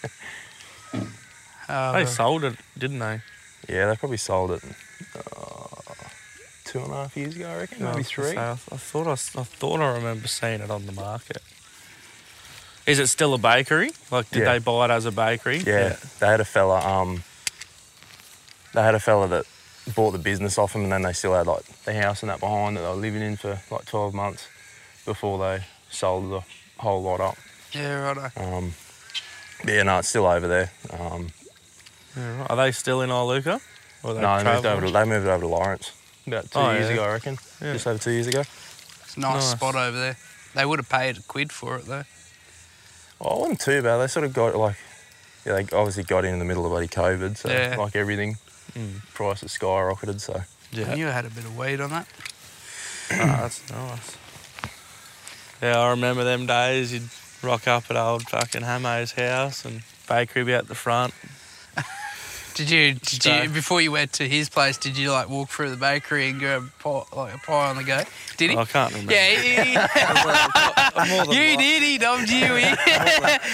Uh, 1.69 1.93
They 1.93 2.07
sold 2.07 2.45
it, 2.45 2.57
didn't 2.77 2.99
they? 2.99 3.21
Yeah, 3.69 3.89
they 3.91 3.97
probably 3.97 4.17
sold 4.17 4.53
it 4.53 4.63
uh, 5.15 5.95
two 6.65 6.79
and 6.81 6.91
a 6.93 6.95
half 6.95 7.17
years 7.17 7.37
ago, 7.37 7.49
I 7.51 7.57
reckon. 7.59 7.83
I 7.83 7.91
Maybe 7.91 7.99
was 7.99 8.09
gonna 8.15 8.29
three. 8.29 8.37
say, 8.37 8.39
I, 8.39 8.53
I 8.53 8.55
thought 8.57 9.07
I, 9.07 9.13
s- 9.13 9.37
I 9.37 9.43
thought 9.43 9.81
I 9.81 9.93
remember 9.97 10.27
seeing 10.27 10.61
it 10.63 10.71
on 10.71 10.87
the 10.87 10.93
market. 10.93 11.39
Is 12.87 12.99
it 12.99 13.09
still 13.09 13.35
a 13.35 13.39
bakery? 13.39 13.91
Like, 14.11 14.31
did 14.31 14.45
Yeah. 14.45 14.53
they 14.55 14.59
buy 14.61 14.87
it 14.87 14.91
as 14.91 15.05
a 15.05 15.13
bakery? 15.13 15.59
Yeah, 15.59 15.97
they 16.21 16.27
had 16.27 16.41
a 16.41 16.45
fella. 16.47 16.81
Um, 16.81 17.23
they 18.73 18.81
had 18.81 18.95
a 18.95 19.01
fella 19.01 19.29
that 19.29 19.45
bought 19.95 20.13
the 20.13 20.19
business 20.19 20.57
off 20.57 20.73
them, 20.73 20.85
and 20.85 20.93
then 20.93 21.03
they 21.03 21.13
still 21.13 21.35
had 21.35 21.47
like 21.47 21.65
the 21.85 21.93
house 21.93 22.23
and 22.23 22.31
that 22.31 22.41
behind 22.41 22.79
that 22.79 22.81
they 22.81 22.87
were 22.89 22.95
living 22.95 23.21
in 23.21 23.37
for 23.37 23.61
like 23.71 23.85
12 23.85 24.15
months 24.15 24.49
before 25.09 25.39
they 25.39 25.65
sold 25.91 26.31
the 26.31 26.43
whole 26.83 27.03
lot 27.03 27.21
up. 27.21 27.37
yeah, 27.73 28.13
right. 28.13 28.37
Um, 28.37 28.75
yeah, 29.67 29.83
no, 29.83 29.99
it's 29.99 30.09
still 30.09 30.27
over 30.27 30.47
there. 30.47 30.71
Um, 30.91 31.31
Yeah, 32.17 32.39
right. 32.41 32.51
Are 32.51 32.57
they 32.57 32.73
still 32.73 33.01
in 33.03 33.11
Iluka? 33.11 33.61
Or 34.05 34.15
no, 34.15 34.21
they 34.39 34.45
moved, 34.45 34.67
over 34.67 34.87
to, 34.87 34.93
they 34.93 35.05
moved 35.05 35.27
over 35.27 35.41
to 35.41 35.49
Lawrence 35.49 35.93
about 36.27 36.51
two 36.51 36.59
Oh, 36.59 36.71
years 36.73 36.87
yeah. 36.89 36.93
ago, 36.95 37.05
I 37.05 37.13
reckon. 37.13 37.39
Yeah. 37.61 37.73
Just 37.73 37.87
over 37.87 37.99
two 37.99 38.11
years 38.13 38.27
ago. 38.29 38.41
It's 38.41 39.17
a 39.17 39.21
nice, 39.21 39.35
Nice. 39.43 39.51
spot 39.53 39.75
over 39.75 39.99
there. 39.99 40.17
They 40.55 40.65
would 40.67 40.79
have 40.79 40.89
paid 40.89 41.19
a 41.19 41.23
quid 41.23 41.53
for 41.53 41.77
it 41.77 41.87
though. 41.87 42.05
Oh, 43.21 43.37
it 43.37 43.41
wasn't 43.41 43.61
too 43.61 43.83
bad. 43.83 43.97
They 43.99 44.07
sort 44.07 44.25
of 44.27 44.33
got 44.33 44.55
like, 44.55 44.77
yeah, 45.45 45.55
they 45.61 45.77
obviously 45.77 46.05
got 46.05 46.25
in 46.25 46.35
in 46.35 46.39
the 46.39 46.45
middle 46.45 46.65
of 46.65 46.71
bloody 46.71 46.87
COVID, 46.89 47.37
so 47.37 47.51
Yeah. 47.51 47.77
like 47.79 47.97
everything, 47.97 48.37
Mm. 48.77 49.01
prices 49.15 49.57
skyrocketed. 49.59 50.21
So 50.21 50.43
Yeah. 50.71 50.93
I 50.93 50.95
knew 50.95 51.07
had 51.07 51.25
a 51.25 51.31
bit 51.31 51.45
of 51.45 51.57
weed 51.57 51.81
on 51.81 51.91
that. 51.91 52.07
Ah, 53.11 53.39
that's 53.43 53.63
nice. 53.71 54.17
Yeah, 55.61 55.81
I 55.81 55.91
remember 55.91 56.23
them 56.23 56.47
days. 56.47 56.93
You'd 56.93 57.09
rock 57.43 57.67
up 57.67 57.91
at 57.91 57.97
old 57.97 58.29
fucking 58.29 58.63
Hamo's 58.63 59.13
house 59.13 59.65
and 59.65 59.83
bakery 60.09 60.45
be 60.45 60.55
at 60.55 60.69
the 60.69 60.75
front. 60.75 61.13
Did 62.59 62.71
you, 62.71 62.95
did 62.95 63.23
So- 63.23 63.43
you 63.43 63.49
before 63.51 63.81
you 63.81 63.93
went 63.93 64.13
to 64.15 64.29
his 64.29 64.49
place? 64.49 64.77
Did 64.77 64.97
you 64.99 65.13
like 65.13 65.29
walk 65.29 65.49
through 65.49 65.71
the 65.71 65.77
bakery 65.77 66.29
and 66.29 66.39
grab 66.41 66.69
pie, 66.81 67.03
like 67.15 67.35
a 67.35 67.39
pie 67.39 67.71
on 67.71 67.77
the 67.77 67.85
go? 67.85 68.03
Did 68.37 68.51
he? 68.51 68.57
I 68.57 68.65
can't 68.65 68.91
remember. 68.93 69.13
yeah, 69.13 69.27
he, 69.31 69.55
he, 69.71 69.75
more 71.15 71.25
than 71.27 71.35
you 71.51 71.57
did. 71.57 71.83
He 71.85 71.99
dumped 71.99 72.31
you. 72.31 72.55
He, 72.57 72.65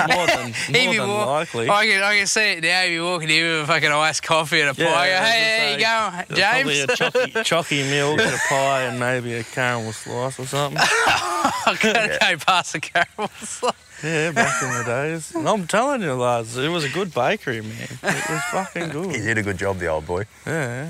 More 0.09 0.27
than, 0.27 0.55
more 0.73 0.95
than 0.95 1.09
walk- 1.09 1.27
likely. 1.29 1.69
I 1.69 1.87
can, 1.87 2.03
I 2.03 2.17
can 2.17 2.27
see 2.27 2.53
it 2.53 2.63
now. 2.63 2.83
You 2.83 3.05
walking 3.05 3.29
in 3.31 3.43
with 3.45 3.63
a 3.63 3.67
fucking 3.67 3.91
iced 3.93 4.23
coffee 4.23 4.61
and 4.63 4.71
a 4.77 4.81
Yeah, 4.83 4.93
pie. 4.95 5.09
Go, 5.09 5.17
hey, 5.25 5.79
gonna 5.83 6.45
how 6.45 6.57
you 6.59 6.65
There's 6.65 6.67
Probably 6.67 6.81
a 6.81 6.87
James? 6.87 6.99
chocky, 6.99 7.83
chocky 7.85 7.91
milk 7.91 8.21
and 8.21 8.35
a 8.35 8.39
pie 8.49 8.83
and 8.85 8.99
maybe 8.99 9.35
a 9.35 9.45
caramel 9.45 9.93
slice 9.93 10.39
or 10.39 10.47
something. 10.47 10.79
I 10.81 11.77
gotta 11.81 12.19
go 12.21 12.37
past 12.39 12.73
the 12.73 12.81
caramel 12.81 13.31
slice. 13.43 13.73
Yeah, 14.05 14.33
back 14.33 14.63
in 14.63 14.69
the 14.69 14.85
days. 14.85 15.35
And 15.35 15.49
I'm 15.49 15.67
telling 15.67 16.03
you, 16.03 16.13
lads, 16.13 16.57
it 16.59 16.69
was 16.69 16.85
a 16.85 16.91
good 16.91 17.15
bakery, 17.15 17.63
man. 17.63 17.89
It 18.03 18.03
was 18.03 18.43
fucking 18.53 18.89
good. 18.91 19.15
he 19.17 19.23
did 19.23 19.39
a 19.39 19.43
good 19.43 19.57
job, 19.57 19.79
the 19.79 19.87
old 19.87 20.07
boy. 20.07 20.27
Yeah. 20.47 20.89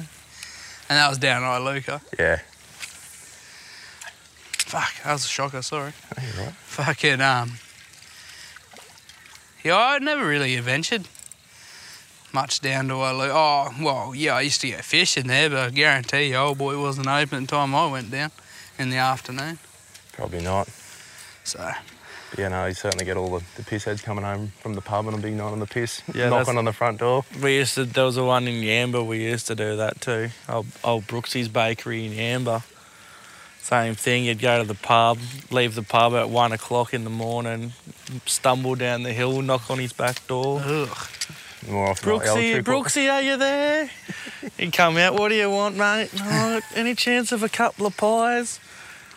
And 0.88 0.98
that 0.98 1.08
was 1.08 1.18
down 1.18 1.42
Iluka. 1.42 2.00
Yeah. 2.18 2.40
Fuck, 4.66 5.02
that 5.04 5.12
was 5.12 5.24
a 5.24 5.28
shocker. 5.28 5.62
Sorry. 5.62 5.92
You're 6.20 6.44
right. 6.46 6.54
Fucking 6.54 7.20
um. 7.20 7.52
Yeah, 9.62 9.76
I 9.78 9.98
never 10.00 10.26
really 10.26 10.56
adventured 10.56 11.06
much 12.32 12.60
down 12.60 12.88
to 12.88 12.94
Iluka. 12.94 13.30
Oh 13.32 13.74
well, 13.84 14.12
yeah, 14.14 14.34
I 14.34 14.40
used 14.40 14.60
to 14.62 14.70
go 14.70 14.78
fishing 14.78 15.28
there, 15.28 15.48
but 15.48 15.58
I 15.58 15.70
guarantee 15.70 16.30
you, 16.30 16.36
old 16.36 16.58
boy 16.58 16.78
wasn't 16.80 17.06
open 17.06 17.44
at 17.44 17.48
the 17.48 17.56
time 17.56 17.74
I 17.74 17.86
went 17.90 18.10
down 18.10 18.32
in 18.78 18.90
the 18.90 18.96
afternoon. 18.96 19.58
Probably 20.12 20.42
not. 20.42 20.68
So 21.44 21.58
But 21.60 21.76
yeah, 22.39 22.49
no, 22.49 22.66
you 22.66 22.74
certainly 22.74 23.05
get 23.05 23.16
all 23.16 23.39
the, 23.39 23.45
the 23.57 23.62
piss 23.62 23.85
heads 23.85 24.03
coming 24.03 24.24
home 24.24 24.53
from 24.61 24.74
the 24.74 24.80
pub 24.80 25.07
and 25.07 25.16
a 25.16 25.20
big 25.20 25.35
night 25.35 25.53
on 25.53 25.61
the 25.61 25.66
piss, 25.66 26.03
Yeah, 26.14 26.28
knocking 26.28 26.59
on 26.59 26.64
the 26.64 26.72
front 26.72 26.99
door. 26.99 27.24
We 27.43 27.57
used 27.57 27.74
to, 27.76 27.85
there 27.85 28.05
was 28.05 28.16
a 28.16 28.24
one 28.24 28.49
in 28.49 28.62
Yamba, 28.62 29.07
we 29.07 29.22
used 29.24 29.47
to 29.49 29.55
do 29.55 29.76
that 29.76 30.01
too. 30.01 30.30
Old, 30.49 30.66
old 30.82 31.07
Brooksy's 31.07 31.49
Bakery 31.49 32.07
in 32.07 32.12
Yamba. 32.12 32.62
Same 33.61 33.95
thing, 33.95 34.24
you'd 34.24 34.41
go 34.41 34.59
to 34.61 34.68
the 34.68 34.74
pub, 34.74 35.18
leave 35.51 35.74
the 35.74 35.82
pub 35.82 36.12
at 36.14 36.28
one 36.28 36.53
o'clock 36.53 36.93
in 36.93 37.05
the 37.05 37.11
morning, 37.11 37.72
stumble 38.26 38.74
down 38.74 39.05
the 39.05 39.12
hill, 39.12 39.41
knock 39.41 39.70
on 39.70 39.78
his 39.78 39.93
back 39.93 40.26
door. 40.26 40.61
ugh. 40.62 41.09
More 41.70 41.89
often 41.89 42.09
than 42.11 42.18
not, 42.18 42.26
Brooksy, 42.26 42.62
Brooksy, 42.62 43.11
are 43.11 43.22
you 43.22 43.39
there? 43.39 43.89
He'd 44.59 44.72
come 44.74 44.99
out, 44.99 45.14
what 45.14 45.30
do 45.30 45.35
you 45.35 45.49
want, 45.49 45.76
mate? 45.76 46.11
Oh, 46.18 46.61
any 46.74 46.95
chance 46.95 47.32
of 47.32 47.43
a 47.43 47.49
couple 47.49 47.87
of 47.87 47.97
pies? 47.97 48.61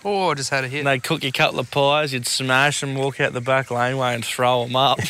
Oh, 0.10 0.30
I 0.30 0.36
just 0.36 0.50
had 0.52 0.64
a 0.64 0.70
hit. 0.70 0.80
And 0.80 0.88
they'd 0.88 1.04
cook 1.04 1.22
you 1.24 1.30
a 1.30 1.34
couple 1.34 1.60
of 1.60 1.70
pies, 1.70 2.14
you'd 2.14 2.26
smash 2.28 2.80
them, 2.80 2.96
walk 2.96 3.20
out 3.20 3.34
the 3.34 3.42
back 3.42 3.70
laneway 3.70 4.16
and 4.16 4.24
throw 4.24 4.64
them 4.66 4.76
up. 4.76 5.00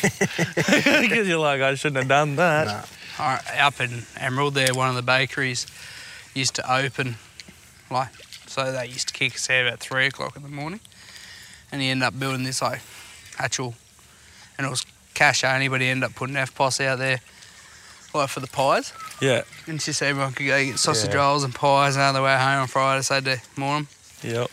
Because 0.58 1.28
you're 1.28 1.38
like, 1.38 1.60
I 1.60 1.74
shouldn't 1.76 1.98
have 1.98 2.08
done 2.08 2.34
that. 2.36 2.66
Nah. 2.66 2.82
Right, 3.24 3.60
up 3.60 3.80
in 3.80 4.02
Emerald 4.16 4.54
there, 4.54 4.74
one 4.74 4.88
of 4.88 4.96
the 4.96 5.02
bakeries 5.02 5.66
used 6.34 6.54
to 6.56 6.72
open, 6.72 7.16
like, 7.90 8.08
so 8.46 8.72
they 8.72 8.86
used 8.86 9.08
to 9.08 9.14
kick 9.14 9.34
us 9.36 9.48
out 9.50 9.66
about 9.66 9.80
three 9.80 10.06
o'clock 10.06 10.36
in 10.36 10.42
the 10.42 10.48
morning, 10.48 10.80
and 11.72 11.80
he 11.80 11.88
ended 11.90 12.06
up 12.06 12.18
building 12.18 12.42
this 12.44 12.60
like 12.62 12.80
actual, 13.38 13.74
and 14.56 14.66
it 14.66 14.70
was 14.70 14.84
cash 15.14 15.42
only, 15.44 15.68
but 15.68 15.80
he 15.80 15.88
ended 15.88 16.04
up 16.10 16.14
putting 16.16 16.36
EFTPOS 16.36 16.84
out 16.86 16.98
there, 16.98 17.20
like 18.14 18.28
for 18.28 18.38
the 18.40 18.46
pies, 18.46 18.92
Yeah, 19.20 19.42
and 19.66 19.80
just 19.80 20.00
everyone 20.02 20.32
could 20.32 20.46
go 20.46 20.64
get 20.64 20.78
sausage 20.78 21.12
Yeah. 21.12 21.18
rolls 21.20 21.42
and 21.44 21.54
pies 21.54 21.94
and 21.96 22.02
on 22.04 22.14
the 22.14 22.22
way 22.22 22.36
home 22.36 22.62
on 22.62 22.66
Friday, 22.68 23.02
so 23.02 23.20
they 23.20 23.38
morning. 23.56 23.88
yep. 24.22 24.48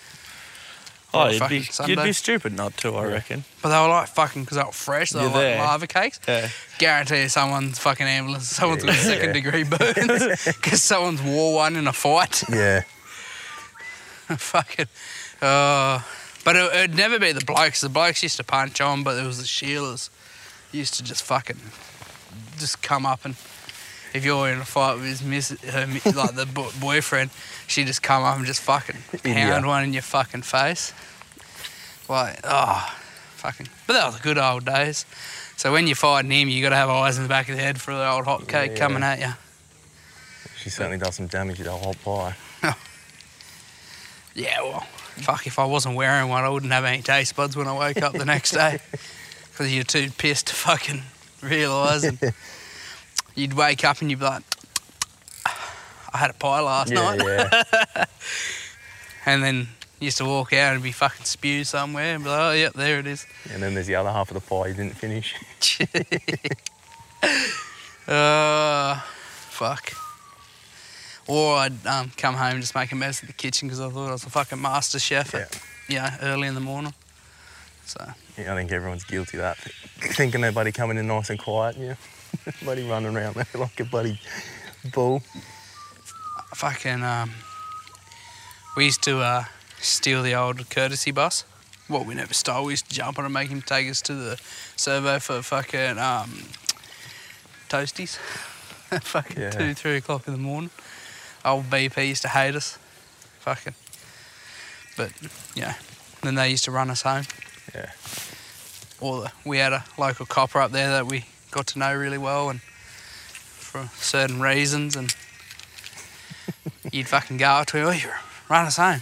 Oh, 1.15 1.29
you'd 1.29 1.49
be, 1.49 1.67
you'd 1.87 2.03
be 2.03 2.13
stupid 2.13 2.53
not 2.55 2.75
to, 2.77 2.95
I 2.95 3.05
reckon. 3.05 3.43
But 3.61 3.69
they 3.69 3.79
were 3.81 3.87
like 3.93 4.07
fucking 4.09 4.43
because 4.43 4.57
they 4.57 4.63
were 4.63 4.71
fresh. 4.71 5.11
They 5.11 5.19
You're 5.21 5.29
were 5.29 5.35
like 5.35 5.41
there. 5.43 5.57
lava 5.59 5.87
cakes. 5.87 6.19
Yeah. 6.27 6.49
Guarantee 6.77 7.21
you 7.23 7.29
someone's 7.29 7.79
fucking 7.79 8.05
ambulance. 8.05 8.47
Someone's 8.47 8.83
got 8.83 8.95
second 8.95 9.33
degree 9.33 9.63
burns 9.63 10.45
because 10.45 10.81
someone's 10.83 11.21
wore 11.21 11.55
one 11.55 11.75
in 11.75 11.87
a 11.87 11.93
fight. 11.93 12.43
Yeah. 12.51 12.81
fucking. 14.37 14.87
Uh, 15.41 16.01
but 16.43 16.55
it, 16.55 16.73
it'd 16.75 16.95
never 16.95 17.19
be 17.19 17.31
the 17.31 17.43
blokes. 17.45 17.81
The 17.81 17.89
blokes 17.89 18.23
used 18.23 18.37
to 18.37 18.43
punch 18.43 18.81
on, 18.81 19.03
but 19.03 19.17
it 19.17 19.25
was 19.25 19.37
the 19.37 19.43
Sheilas 19.43 20.09
used 20.71 20.95
to 20.95 21.03
just 21.03 21.23
fucking 21.23 21.59
just 22.57 22.81
come 22.81 23.05
up 23.05 23.23
and 23.25 23.35
if 24.15 24.23
you're 24.25 24.49
in 24.49 24.59
a 24.59 24.65
fight 24.65 24.95
with 24.95 25.05
his 25.05 25.21
miss, 25.23 25.49
her, 25.49 25.85
like 26.15 26.35
the 26.35 26.45
bo- 26.51 26.71
boyfriend, 26.79 27.29
she 27.67 27.83
just 27.83 28.01
come 28.01 28.23
up 28.23 28.37
and 28.37 28.45
just 28.45 28.61
fucking 28.61 28.97
In 29.23 29.33
pound 29.33 29.65
one 29.67 29.83
in 29.83 29.93
your 29.93 30.01
fucking 30.01 30.41
face. 30.43 30.93
Like, 32.09 32.39
oh, 32.43 32.95
fucking. 33.35 33.67
But 33.87 33.93
that 33.93 34.05
was 34.05 34.15
the 34.17 34.21
good 34.23 34.37
old 34.37 34.65
days. 34.65 35.05
So 35.57 35.71
when 35.71 35.87
you're 35.87 35.95
fighting 35.95 36.31
him, 36.31 36.49
you 36.49 36.61
got 36.61 36.69
to 36.69 36.75
have 36.75 36.89
eyes 36.89 37.17
in 37.17 37.23
the 37.23 37.29
back 37.29 37.49
of 37.49 37.55
the 37.55 37.61
head 37.61 37.79
for 37.81 37.93
the 37.93 38.09
old 38.09 38.25
hot 38.25 38.47
cake 38.47 38.71
Yeah. 38.71 38.77
coming 38.77 39.03
at 39.03 39.19
you. 39.19 39.33
She 40.57 40.69
certainly 40.69 40.97
does 40.97 41.15
some 41.15 41.27
damage 41.27 41.57
to 41.57 41.63
the 41.63 41.71
whole 41.71 41.93
pie. 42.03 42.35
Yeah, 44.37 44.61
well, 44.63 44.81
fuck, 45.15 45.47
if 45.47 45.59
I 45.59 45.63
wasn't 45.65 45.95
wearing 45.95 46.27
one, 46.27 46.43
I 46.43 46.49
wouldn't 46.49 46.73
have 46.73 46.83
any 46.83 47.01
taste 47.01 47.37
buds 47.37 47.55
when 47.55 47.67
I 47.69 47.71
woke 47.73 48.01
up 48.01 48.13
the 48.13 48.25
next 48.25 48.51
day. 48.51 48.79
Because 49.51 49.73
you're 49.73 49.85
too 49.85 50.09
pissed 50.17 50.47
to 50.47 50.53
fucking 50.53 51.01
realise. 51.41 52.03
And 52.03 52.19
you'd 53.35 53.53
wake 53.53 53.83
up 53.83 54.01
and 54.01 54.09
you'd 54.09 54.19
be 54.19 54.25
like, 54.25 54.43
I 56.13 56.17
had 56.17 56.29
a 56.29 56.33
pie 56.33 56.61
last 56.61 56.91
yeah, 56.91 57.15
night. 57.15 57.21
yeah. 57.23 58.05
And 59.27 59.41
then 59.43 59.67
you 59.99 60.05
used 60.05 60.17
to 60.17 60.25
walk 60.25 60.53
out 60.53 60.75
and 60.75 60.83
be 60.83 60.91
fucking 60.91 61.25
spew 61.25 61.63
somewhere 61.63 62.13
and 62.13 62.23
be 62.23 62.29
like, 62.29 62.39
oh, 62.39 62.51
yep, 62.51 62.73
there 62.73 62.99
it 62.99 63.07
is. 63.07 63.25
And 63.51 63.61
then 63.63 63.73
there's 63.73 63.87
the 63.87 63.95
other 63.95 64.11
half 64.11 64.29
of 64.29 64.35
the 64.35 64.39
pie 64.41 64.67
you 64.67 64.73
didn't 64.75 64.95
finish. 64.95 65.33
Uh, 68.07 68.99
fuck. 69.49 69.91
Or 71.27 71.55
I'd 71.55 71.87
um, 71.87 72.11
come 72.17 72.35
home 72.35 72.51
and 72.51 72.61
just 72.61 72.75
make 72.75 72.91
a 72.91 72.95
mess 72.95 73.21
of 73.23 73.27
the 73.27 73.33
kitchen 73.33 73.67
because 73.67 73.79
I 73.81 73.89
thought 73.89 74.09
I 74.09 74.11
was 74.11 74.23
a 74.25 74.29
fucking 74.29 74.61
master 74.61 74.99
chef 74.99 75.33
Yeah. 75.33 75.39
at, 75.39 75.61
you 75.87 75.95
know, 75.95 76.09
early 76.21 76.47
in 76.47 76.53
the 76.53 76.61
morning. 76.61 76.93
So, 77.87 77.99
Yeah, 78.37 78.53
I 78.53 78.55
think 78.57 78.71
everyone's 78.71 79.05
guilty 79.05 79.37
of 79.37 79.41
that. 79.41 79.57
Thinking 79.57 80.41
they're 80.41 80.51
bloody 80.51 80.71
coming 80.71 80.97
in 80.97 81.07
nice 81.07 81.31
and 81.31 81.39
quiet, 81.39 81.77
yeah. 81.77 81.95
bloody 82.63 82.87
running 82.87 83.15
around 83.15 83.35
there 83.35 83.45
like 83.55 83.79
a 83.79 83.85
bloody 83.85 84.19
bull. 84.93 85.21
fucking 86.53 87.03
um, 87.03 87.31
we 88.77 88.85
used 88.85 89.03
to 89.03 89.19
uh, 89.19 89.43
steal 89.79 90.21
the 90.23 90.35
old 90.35 90.69
courtesy 90.69 91.11
bus. 91.11 91.43
Well, 91.89 92.03
we 92.03 92.15
never 92.15 92.33
stole. 92.33 92.65
We 92.65 92.73
used 92.73 92.89
to 92.89 92.95
jump 92.95 93.19
on 93.19 93.25
and 93.25 93.33
make 93.33 93.49
him 93.49 93.61
take 93.61 93.89
us 93.89 94.01
to 94.03 94.13
the 94.15 94.41
servo 94.75 95.19
for 95.19 95.41
fucking 95.41 95.97
um, 95.99 96.31
toasties. 97.69 98.15
fucking 99.01 99.41
Yeah. 99.41 99.49
two, 99.51 99.73
three 99.75 99.97
o'clock 99.97 100.27
in 100.27 100.33
the 100.33 100.39
morning. 100.39 100.71
Old 101.43 101.65
BP 101.69 102.07
used 102.07 102.23
to 102.23 102.27
hate 102.29 102.55
us. 102.55 102.79
Fucking. 103.39 103.75
But 104.97 105.11
yeah, 105.53 105.75
then 106.23 106.35
they 106.35 106.49
used 106.49 106.63
to 106.65 106.71
run 106.71 106.89
us 106.89 107.03
home. 107.03 107.25
Yeah. 107.73 107.91
Or 108.99 109.21
the, 109.21 109.31
we 109.45 109.57
had 109.59 109.73
a 109.73 109.83
local 109.97 110.25
copper 110.25 110.59
up 110.59 110.71
there 110.71 110.89
that 110.89 111.05
we 111.05 111.25
got 111.55 111.67
to 111.67 111.79
know 111.79 111.95
really 111.95 112.17
well, 112.17 112.49
and 112.49 112.61
for 112.61 113.89
certain 113.95 114.41
reasons, 114.41 114.95
and 114.97 115.15
you'd 116.91 117.07
fucking 117.07 117.37
go 117.37 117.47
up 117.47 117.67
to 117.67 117.77
him, 117.77 117.87
oh, 117.87 117.91
you 117.91 118.09
run 118.49 118.65
us 118.65 118.75
home. 118.75 119.01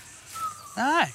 No, 0.77 1.05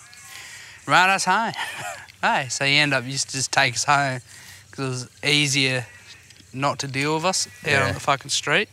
run 0.87 1.11
us 1.11 1.25
home. 1.25 1.53
hey, 2.23 2.49
so 2.51 2.65
you 2.65 2.75
end 2.81 2.93
up 2.93 3.05
used 3.07 3.31
to 3.31 3.37
just 3.37 3.53
take 3.53 3.75
us 3.75 3.85
home 3.85 4.21
because 4.69 4.85
it 4.85 4.89
was 4.89 5.09
easier 5.25 5.87
not 6.53 6.81
to 6.81 6.89
deal 6.89 7.15
with 7.15 7.25
us 7.25 7.47
out 7.65 7.71
Yeah. 7.71 7.87
on 7.89 7.95
the 7.95 8.01
fucking 8.01 8.31
street. 8.31 8.69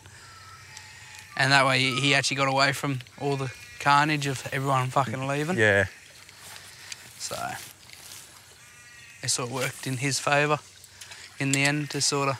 And 1.37 1.51
that 1.51 1.65
way 1.67 1.79
he 1.79 1.99
he 1.99 2.15
actually 2.15 2.37
got 2.37 2.47
away 2.47 2.71
from 2.71 2.99
all 3.21 3.35
the 3.35 3.51
carnage 3.79 4.25
of 4.25 4.47
everyone 4.51 4.87
fucking 4.89 5.27
leaving. 5.27 5.57
Yeah. 5.57 5.85
So 7.19 7.35
it 9.21 9.29
sort 9.29 9.49
of 9.49 9.53
worked 9.53 9.85
in 9.85 9.97
his 9.97 10.17
favour 10.19 10.59
in 11.37 11.51
the 11.51 11.63
end 11.63 11.89
to 11.89 11.99
sort 11.99 12.29
of 12.29 12.35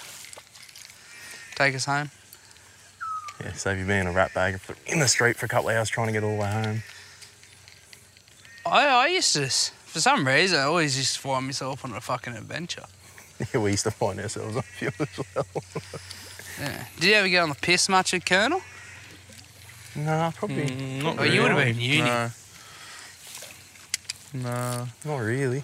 take 1.55 1.75
us 1.75 1.85
home. 1.85 2.11
Yeah. 3.43 3.51
Save 3.53 3.79
you 3.79 3.85
being 3.85 4.07
a 4.07 4.11
rat 4.11 4.33
bag 4.33 4.59
in 4.87 4.99
the 4.99 5.07
street 5.07 5.35
for 5.37 5.45
a 5.45 5.49
couple 5.49 5.69
of 5.69 5.75
hours 5.75 5.89
trying 5.89 6.07
to 6.07 6.13
get 6.13 6.23
all 6.23 6.35
the 6.35 6.41
way 6.41 6.51
home. 6.51 6.83
I, 8.65 8.87
I 8.87 9.07
used 9.07 9.33
to, 9.33 9.47
for 9.47 9.99
some 9.99 10.25
reason, 10.25 10.59
I 10.59 10.63
always 10.63 10.97
used 10.97 11.15
to 11.15 11.19
find 11.21 11.45
myself 11.45 11.83
on 11.85 11.91
a 11.93 12.01
fucking 12.01 12.33
adventure. 12.35 12.83
Yeah, 13.53 13.59
we 13.59 13.71
used 13.71 13.83
to 13.83 13.91
find 13.91 14.17
ourselves 14.21 14.55
on 14.55 14.59
a 14.59 14.63
few 14.63 14.91
as 14.97 15.19
well. 15.35 15.45
Yeah. 16.57 16.85
Did 17.01 17.03
you 17.09 17.13
ever 17.15 17.27
get 17.27 17.43
on 17.43 17.49
the 17.49 17.55
piss 17.55 17.89
much 17.89 18.13
at 18.13 18.25
Colonel? 18.25 18.61
No, 19.93 20.31
probably 20.37 20.67
Mm, 20.67 21.03
not 21.03 21.19
Oh, 21.19 21.23
you 21.23 21.41
would've 21.41 21.57
really. 21.57 21.73
been 21.73 21.81
uni. 21.81 21.99
No. 22.05 22.29
No. 24.33 24.87
not 25.03 25.17
really. 25.17 25.63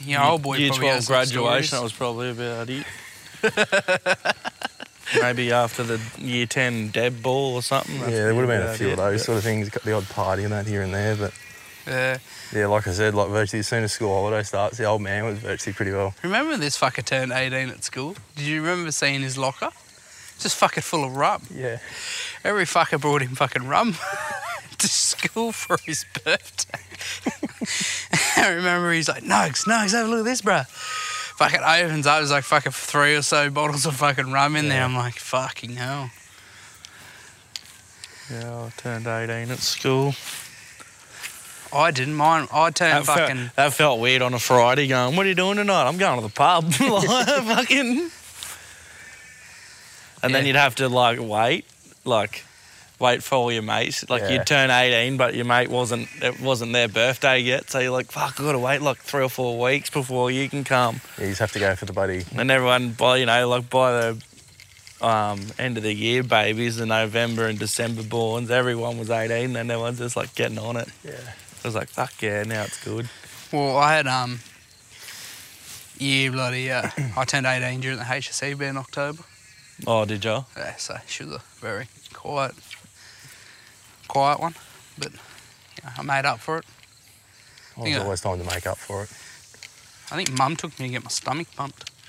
Your 0.00 0.22
old 0.24 0.42
boy 0.42 0.56
Year 0.56 0.70
probably 0.70 0.88
12 0.88 1.06
graduation, 1.06 1.38
stories. 1.38 1.70
that 1.70 1.82
was 1.82 1.92
probably 1.92 2.30
about 2.30 2.68
it. 2.70 2.86
Maybe 5.20 5.52
after 5.52 5.82
the 5.82 6.00
year 6.18 6.46
10 6.46 6.88
Deb 6.88 7.22
ball 7.22 7.54
or 7.54 7.62
something. 7.62 7.98
that's 8.00 8.10
yeah, 8.12 8.18
there 8.24 8.34
would 8.34 8.48
have 8.48 8.60
been 8.60 8.68
a 8.68 8.74
few 8.74 8.90
of 8.90 8.96
those 8.96 9.24
sort 9.24 9.38
of 9.38 9.44
things. 9.44 9.68
Got 9.68 9.82
the 9.82 9.92
odd 9.92 10.08
party 10.08 10.44
and 10.44 10.52
that 10.52 10.66
here 10.66 10.82
and 10.82 10.94
there, 10.94 11.16
but 11.16 11.32
Yeah. 11.86 12.18
yeah, 12.54 12.66
like 12.66 12.86
I 12.88 12.92
said, 12.92 13.14
like 13.14 13.28
virtually 13.28 13.60
as 13.60 13.68
soon 13.68 13.84
as 13.84 13.92
school 13.92 14.14
holiday 14.14 14.42
starts, 14.42 14.78
the 14.78 14.84
old 14.84 15.02
man 15.02 15.24
was 15.26 15.38
virtually 15.38 15.72
pretty 15.74 15.92
well. 15.92 16.14
Remember 16.22 16.56
this 16.56 16.78
fucker 16.78 17.04
turned 17.04 17.32
18 17.32 17.68
at 17.70 17.84
school? 17.84 18.16
Did 18.36 18.46
you 18.46 18.60
remember 18.62 18.90
seeing 18.92 19.20
his 19.22 19.36
locker? 19.36 19.70
Just 20.38 20.56
fucking 20.56 20.82
full 20.82 21.04
of 21.04 21.14
rum. 21.16 21.42
Yeah. 21.54 21.78
Every 22.44 22.64
fucker 22.64 23.00
brought 23.00 23.22
him 23.22 23.34
fucking 23.36 23.66
rum 23.68 23.94
to 24.78 24.88
school 24.88 25.52
for 25.52 25.76
his 25.84 26.04
birthday. 26.24 26.80
I 28.42 28.48
remember 28.50 28.92
he's 28.92 29.08
like, 29.08 29.22
Nugs, 29.22 29.66
Nugs, 29.68 29.92
have 29.92 30.06
a 30.06 30.10
look 30.10 30.20
at 30.20 30.24
this, 30.24 30.42
bruh. 30.42 30.66
Fucking 31.36 31.60
opens 31.60 32.06
up, 32.06 32.18
there's 32.18 32.30
like 32.30 32.44
fucking 32.44 32.72
three 32.72 33.16
or 33.16 33.22
so 33.22 33.50
bottles 33.50 33.86
of 33.86 33.96
fucking 33.96 34.30
rum 34.30 34.54
in 34.56 34.68
there. 34.68 34.82
I'm 34.82 34.94
like, 34.94 35.14
fucking 35.18 35.76
hell. 35.76 36.10
Yeah, 38.30 38.64
I 38.66 38.70
turned 38.76 39.06
18 39.06 39.50
at 39.50 39.58
school. 39.58 40.14
I 41.74 41.90
didn't 41.90 42.14
mind. 42.14 42.48
I 42.52 42.70
turned 42.70 42.98
That, 42.98 43.06
felt, 43.06 43.18
fucking. 43.18 43.50
that 43.56 43.72
felt 43.72 43.98
weird 44.00 44.22
on 44.22 44.34
a 44.34 44.38
Friday 44.38 44.86
going, 44.86 45.16
what 45.16 45.24
are 45.26 45.28
you 45.28 45.34
doing 45.34 45.56
tonight? 45.56 45.88
I'm 45.88 45.96
going 45.96 46.20
to 46.20 46.26
the 46.26 46.32
pub. 46.32 46.64
Like, 46.80 47.26
fucking. 47.26 48.10
And 50.22 50.34
then 50.34 50.46
you'd 50.46 50.56
have 50.56 50.76
to 50.76 50.88
like 50.88 51.18
wait, 51.20 51.64
like 52.04 52.44
wait 53.02 53.22
for 53.22 53.34
all 53.34 53.52
your 53.52 53.62
mates. 53.62 54.08
Like 54.08 54.22
Yeah. 54.22 54.30
you'd 54.30 54.46
turn 54.46 54.70
18, 54.70 55.16
but 55.18 55.34
your 55.34 55.44
mate 55.44 55.68
wasn't, 55.68 56.08
it 56.22 56.40
wasn't 56.40 56.72
their 56.72 56.88
birthday 56.88 57.38
yet. 57.40 57.68
So 57.68 57.80
you're 57.80 57.90
like, 57.90 58.10
fuck, 58.10 58.40
i 58.40 58.42
got 58.44 58.52
to 58.52 58.58
wait 58.58 58.80
like 58.80 58.98
three 58.98 59.22
or 59.24 59.28
four 59.28 59.58
weeks 59.60 59.90
before 59.90 60.30
you 60.30 60.48
can 60.48 60.64
come. 60.64 61.00
Yeah, 61.18 61.24
you 61.24 61.30
just 61.32 61.40
have 61.40 61.52
to 61.52 61.58
go 61.58 61.74
for 61.74 61.84
the 61.84 61.92
buddy. 61.92 62.24
And 62.36 62.50
everyone, 62.50 62.92
by 62.92 63.16
you 63.18 63.26
know, 63.26 63.48
like 63.48 63.68
by 63.68 63.92
the 63.92 64.22
um, 65.06 65.40
end 65.58 65.76
of 65.76 65.82
the 65.82 65.92
year 65.92 66.22
babies, 66.22 66.76
the 66.76 66.86
November 66.86 67.46
and 67.48 67.58
December 67.58 68.02
borns, 68.02 68.50
everyone 68.50 68.98
was 68.98 69.10
18 69.10 69.56
and 69.56 69.70
everyone's 69.70 69.98
just 69.98 70.16
like 70.16 70.34
getting 70.34 70.58
on 70.58 70.76
it. 70.76 70.88
Yeah. 71.04 71.12
I 71.64 71.68
was 71.68 71.74
like, 71.74 71.88
fuck 71.88 72.22
yeah, 72.22 72.44
now 72.44 72.62
it's 72.62 72.82
good. 72.82 73.10
Well, 73.52 73.76
I 73.76 73.94
had, 73.94 74.06
um, 74.06 74.38
yeah, 75.98 76.30
bloody, 76.30 76.70
uh, 76.70 76.88
I 77.16 77.24
turned 77.24 77.46
18 77.46 77.80
during 77.80 77.98
the 77.98 78.04
HSC 78.04 78.60
in 78.62 78.76
October. 78.76 79.22
Oh, 79.86 80.04
did 80.04 80.24
you? 80.24 80.44
Yeah, 80.56 80.76
so 80.76 80.96
she 81.06 81.24
was 81.24 81.34
a 81.34 81.42
very 81.60 81.86
quiet, 82.12 82.54
quiet 84.12 84.38
one, 84.40 84.54
but 84.98 85.10
you 85.12 85.18
know, 85.84 85.90
I 85.98 86.02
made 86.02 86.26
up 86.26 86.38
for 86.38 86.58
it. 86.58 86.64
Yeah. 87.82 88.02
always 88.02 88.20
time 88.20 88.38
to 88.38 88.44
make 88.44 88.66
up 88.66 88.76
for 88.76 89.04
it. 89.04 89.10
I 90.12 90.16
think 90.16 90.36
Mum 90.36 90.56
took 90.56 90.78
me 90.78 90.86
to 90.88 90.92
get 90.92 91.02
my 91.04 91.08
stomach 91.10 91.48
pumped. 91.56 91.90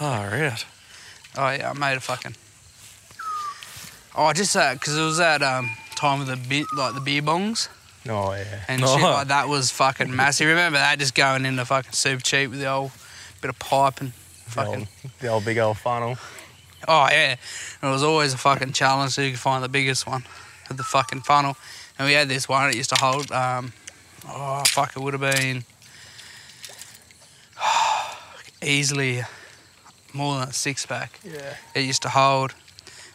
Oh, 0.00 0.24
right. 0.32 0.64
Oh 1.36 1.50
yeah, 1.50 1.70
I 1.70 1.78
made 1.78 1.96
a 1.96 2.00
fucking. 2.00 2.34
Oh, 4.14 4.32
just 4.32 4.54
that 4.54 4.74
because 4.80 4.96
it 4.96 5.02
was 5.02 5.18
that 5.18 5.42
um, 5.42 5.70
time 5.96 6.22
of 6.22 6.26
the 6.26 6.36
beer, 6.36 6.64
like 6.76 6.94
the 6.94 7.00
beer 7.00 7.20
bongs 7.20 7.68
Oh 8.08 8.32
yeah. 8.32 8.64
and 8.68 8.82
Oh. 8.82 8.94
shit 8.94 9.02
like 9.02 9.28
that 9.28 9.48
was 9.48 9.70
fucking 9.70 10.14
massive. 10.16 10.46
Remember 10.48 10.78
that 10.78 10.98
just 10.98 11.14
going 11.14 11.44
into 11.44 11.62
fucking 11.66 11.92
super 11.92 12.22
cheap 12.22 12.50
with 12.50 12.60
the 12.60 12.70
old 12.70 12.90
bit 13.42 13.50
of 13.50 13.58
pipe 13.58 14.00
and 14.00 14.12
The 14.46 14.50
fucking. 14.50 14.74
old, 15.04 15.12
the 15.20 15.28
old 15.28 15.44
big 15.44 15.58
old 15.58 15.76
funnel. 15.76 16.16
Oh 16.88 17.06
yeah, 17.10 17.32
it 17.82 17.86
was 17.86 18.02
always 18.02 18.32
a 18.32 18.38
fucking 18.38 18.72
challenge 18.72 19.12
so 19.12 19.20
you 19.22 19.32
could 19.32 19.40
find 19.40 19.62
the 19.62 19.68
biggest 19.68 20.06
one 20.06 20.24
of 20.70 20.76
the 20.76 20.82
fucking 20.84 21.22
funnel. 21.22 21.56
And 21.98 22.06
we 22.06 22.14
had 22.14 22.28
this 22.28 22.48
one 22.48 22.70
that 22.70 22.76
used 22.76 22.90
to 22.90 22.96
hold. 23.00 23.30
Um, 23.32 23.72
oh 24.28 24.62
fuck, 24.66 24.96
it 24.96 25.00
would 25.00 25.14
have 25.14 25.20
been 25.20 25.64
easily 28.62 29.22
more 30.12 30.38
than 30.38 30.48
a 30.48 30.52
six 30.52 30.86
pack. 30.86 31.18
Yeah. 31.24 31.54
It 31.74 31.84
used 31.84 32.02
to 32.02 32.08
hold, 32.08 32.54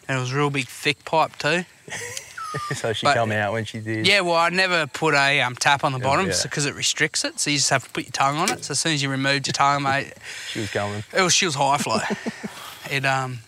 and 0.08 0.16
it 0.16 0.20
was 0.20 0.32
real 0.32 0.50
big, 0.50 0.66
thick 0.66 1.04
pipe 1.04 1.36
too. 1.38 1.64
so 2.74 2.92
she 2.92 3.06
But- 3.06 3.14
come 3.14 3.32
out 3.32 3.52
when 3.52 3.64
she 3.64 3.80
did. 3.80 4.06
Yeah, 4.06 4.20
well, 4.20 4.36
I 4.36 4.48
never 4.50 4.86
put 4.86 5.14
a 5.14 5.40
um, 5.40 5.54
tap 5.56 5.84
on 5.84 5.92
the 5.92 5.98
bottom 5.98 6.26
yeah. 6.26 6.36
because 6.42 6.66
it 6.66 6.74
restricts 6.74 7.24
it. 7.24 7.38
So 7.40 7.50
you 7.50 7.56
just 7.56 7.70
have 7.70 7.84
to 7.84 7.90
put 7.90 8.04
your 8.04 8.12
tongue 8.12 8.36
on 8.36 8.50
it. 8.50 8.64
So 8.64 8.72
as 8.72 8.80
soon 8.80 8.92
as 8.92 9.02
you 9.02 9.10
removed 9.10 9.46
your 9.46 9.52
tongue, 9.52 9.82
mate, 9.82 10.12
She 10.50 10.60
was 10.60 10.70
coming. 10.70 11.04
it 11.12 11.22
was 11.22 11.34
she 11.34 11.46
was 11.46 11.54
high 11.54 11.78
flow. 11.78 11.98
it 12.90 13.04
um, 13.04 13.38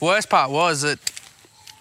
worst 0.00 0.28
part 0.30 0.50
was 0.50 0.82
that 0.82 0.98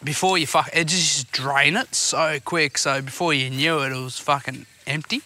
before 0.04 0.38
you 0.38 0.48
fuck, 0.48 0.70
it 0.74 0.86
just 0.88 1.32
drain 1.32 1.76
it 1.78 1.94
so 1.96 2.40
quick. 2.44 2.78
So 2.78 3.02
before 3.02 3.34
you 3.34 3.50
knew 3.50 3.80
it, 3.80 3.92
it 3.92 4.02
was 4.02 4.20
fucking 4.20 4.66
empty. 4.88 5.22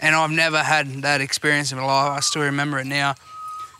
And 0.00 0.14
I've 0.14 0.30
never 0.30 0.62
had 0.62 0.86
that 1.02 1.20
experience 1.20 1.72
in 1.72 1.78
my 1.78 1.84
life. 1.84 2.16
I 2.18 2.20
still 2.20 2.42
remember 2.42 2.78
it 2.78 2.86
now. 2.86 3.14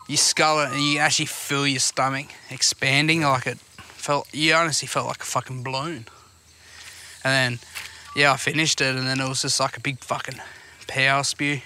You 0.09 0.16
scull 0.16 0.61
it 0.61 0.70
uh, 0.70 0.72
and 0.72 0.80
you 0.82 0.99
actually 0.99 1.26
feel 1.26 1.66
your 1.66 1.80
stomach 1.80 2.26
expanding 2.51 3.22
like 3.22 3.47
it 3.47 3.59
felt. 3.59 4.26
You 4.34 4.55
honestly 4.55 4.89
felt 4.89 5.07
like 5.07 5.20
a 5.22 5.26
fucking 5.26 5.62
balloon. 5.62 6.07
And 7.24 7.32
then, 7.55 7.59
yeah, 8.16 8.32
I 8.32 8.36
finished 8.36 8.80
it, 8.80 8.97
and 8.97 9.07
then 9.07 9.20
it 9.20 9.28
was 9.28 9.43
just 9.43 9.61
like 9.61 9.76
a 9.76 9.80
big 9.80 9.99
fucking 10.01 10.41
power 10.86 11.22
spew. 11.24 11.61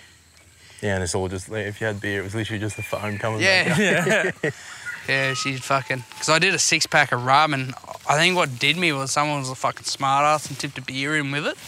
Yeah, 0.82 0.94
and 0.94 1.04
it's 1.04 1.14
all 1.14 1.28
just 1.28 1.48
like, 1.48 1.66
if 1.66 1.80
you 1.80 1.86
had 1.86 2.00
beer, 2.00 2.20
it 2.20 2.24
was 2.24 2.34
literally 2.34 2.58
just 2.58 2.76
the 2.76 2.82
foam 2.82 3.16
coming. 3.18 3.40
back 3.40 3.78
Yeah. 3.78 4.30
up. 4.34 4.34
Yeah. 4.42 4.50
Yeah, 5.08 5.34
she'd 5.34 5.62
fucking. 5.62 6.04
Because 6.10 6.28
I 6.28 6.38
did 6.38 6.54
a 6.54 6.58
six 6.58 6.86
pack 6.86 7.12
of 7.12 7.24
rum, 7.24 7.54
and 7.54 7.74
I 8.08 8.16
think 8.16 8.36
what 8.36 8.58
did 8.58 8.76
me 8.76 8.92
was 8.92 9.10
someone 9.10 9.40
was 9.40 9.50
a 9.50 9.54
fucking 9.54 9.84
smart 9.84 10.24
ass 10.24 10.48
and 10.48 10.58
tipped 10.58 10.78
a 10.78 10.82
beer 10.82 11.16
in 11.16 11.30
with 11.30 11.46
it. 11.46 11.58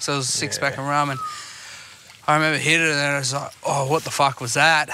So 0.00 0.14
it 0.14 0.16
was 0.16 0.28
a 0.28 0.32
six 0.32 0.58
pack 0.58 0.78
of 0.78 0.84
rum, 0.84 1.10
and 1.10 1.20
I 2.26 2.34
remember 2.34 2.58
hitting 2.58 2.86
it, 2.86 2.92
and 2.92 3.00
I 3.00 3.18
was 3.18 3.34
like, 3.34 3.52
oh, 3.64 3.90
what 3.90 4.04
the 4.04 4.10
fuck 4.10 4.40
was 4.40 4.54
that? 4.54 4.88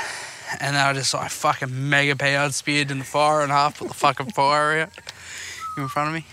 And 0.61 0.75
then 0.75 0.85
I 0.85 0.93
just 0.93 1.15
like 1.15 1.31
fucking 1.31 1.89
mega 1.89 2.17
powered 2.17 2.55
speared 2.55 2.91
in 2.91 2.99
the 2.99 3.05
fire 3.05 3.43
and 3.43 3.53
half 3.53 3.79
put 3.79 3.89
the 3.89 3.95
fucking 3.95 4.31
fire 4.35 4.81
out 4.81 4.91
in 5.79 5.87
front 5.89 6.09
of 6.09 6.15
me. 6.15 6.25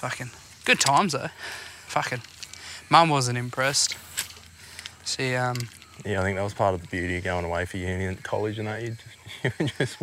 Fucking 0.00 0.30
good 0.64 0.80
times 0.80 1.12
though. 1.12 1.28
Fucking. 1.86 2.20
Mum 2.90 3.08
wasn't 3.08 3.38
impressed. 3.38 3.96
She, 5.04 5.34
um, 5.34 5.56
Yeah, 6.04 6.20
I 6.20 6.24
think 6.24 6.36
that 6.36 6.42
was 6.42 6.54
part 6.54 6.74
of 6.74 6.82
the 6.82 6.88
beauty 6.88 7.16
of 7.16 7.24
going 7.24 7.44
away 7.44 7.64
for 7.64 7.78
uni 7.78 8.04
and 8.04 8.22
college 8.22 8.58
and 8.58 8.68
that. 8.68 8.82
You 8.82 8.96
just, 9.42 9.58
you 9.60 9.64
were 9.64 9.68
just 9.78 9.96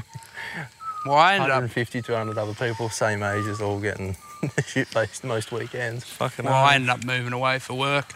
well, 1.06 1.16
I 1.16 1.36
ended 1.36 1.50
up 1.52 1.56
150, 1.58 2.02
200 2.02 2.38
other 2.38 2.54
people, 2.54 2.90
same 2.90 3.24
ages, 3.24 3.62
all 3.62 3.80
getting 3.80 4.16
shit 4.66 4.88
faced 4.88 5.24
most 5.24 5.52
weekends. 5.52 6.04
Fucking 6.04 6.46
Well. 6.46 6.54
I 6.54 6.76
ended 6.76 6.90
up 6.90 7.04
moving 7.06 7.34
away 7.34 7.60
for 7.60 7.76
work 7.76 8.14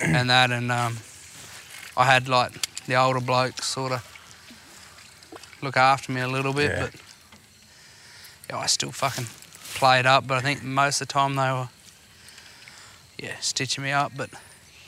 and 0.00 0.28
that, 0.30 0.50
and 0.50 0.70
um, 0.70 0.98
I 1.96 2.04
had 2.04 2.28
like 2.28 2.52
the 2.86 2.96
older 2.96 3.20
blokes 3.20 3.66
sort 3.66 3.92
of 3.92 4.10
look 5.62 5.76
after 5.76 6.12
me 6.12 6.20
a 6.20 6.28
little 6.28 6.52
bit, 6.52 6.70
Yeah. 6.70 6.80
but 6.80 6.94
yeah, 8.50 8.58
I 8.58 8.66
still 8.66 8.92
fucking 8.92 9.26
played 9.76 10.04
up. 10.06 10.26
But 10.26 10.38
I 10.38 10.40
think 10.42 10.62
most 10.62 11.00
of 11.00 11.08
the 11.08 11.12
time 11.12 11.36
they 11.36 11.50
were, 11.50 11.68
yeah, 13.18 13.36
stitching 13.40 13.82
me 13.84 13.92
up. 13.92 14.12
But 14.16 14.30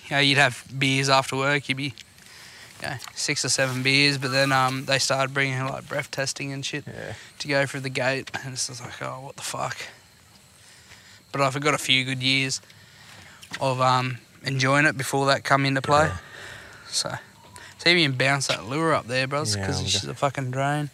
you 0.09 0.11
know, 0.17 0.19
you'd 0.21 0.39
have 0.39 0.63
beers 0.79 1.09
after 1.09 1.37
work. 1.37 1.69
You'd 1.69 1.79
be, 1.79 1.95
you 2.83 2.89
know, 2.89 2.97
six 3.15 3.45
or 3.45 3.49
seven 3.49 3.83
beers, 3.83 4.19
but 4.19 4.31
then 4.33 4.53
um, 4.53 4.85
they 4.85 4.99
started 4.99 5.33
bringing 5.33 5.65
like 5.65 5.89
breath 5.89 6.11
testing 6.11 6.53
and 6.53 6.65
shit 6.65 6.85
Yeah. 6.87 7.15
to 7.39 7.49
go 7.49 7.67
through 7.67 7.81
the 7.81 7.89
gate, 7.91 8.31
and 8.45 8.53
it's 8.55 8.67
just 8.69 8.83
like, 8.83 9.01
oh, 9.03 9.21
what 9.23 9.37
the 9.37 9.43
fuck. 9.43 9.77
But 11.33 11.41
I've 11.41 11.59
got 11.61 11.75
a 11.75 11.79
few 11.79 12.05
good 12.05 12.23
years 12.23 12.61
of 13.61 13.81
um, 13.81 14.19
enjoying 14.45 14.87
it 14.87 14.97
before 14.97 15.27
that 15.27 15.45
come 15.45 15.65
into 15.67 15.83
play. 15.83 16.07
Yeah. 16.07 16.17
So, 16.89 17.15
see 17.79 17.91
if 17.91 17.97
you 17.99 18.09
can 18.09 18.17
bounce 18.17 18.47
that 18.49 18.65
lure 18.67 18.95
up 18.95 19.07
there, 19.07 19.27
bros, 19.27 19.55
because 19.57 19.81
it's 19.81 19.93
just 19.93 20.05
a 20.05 20.15
fucking 20.15 20.51
drain. 20.51 20.91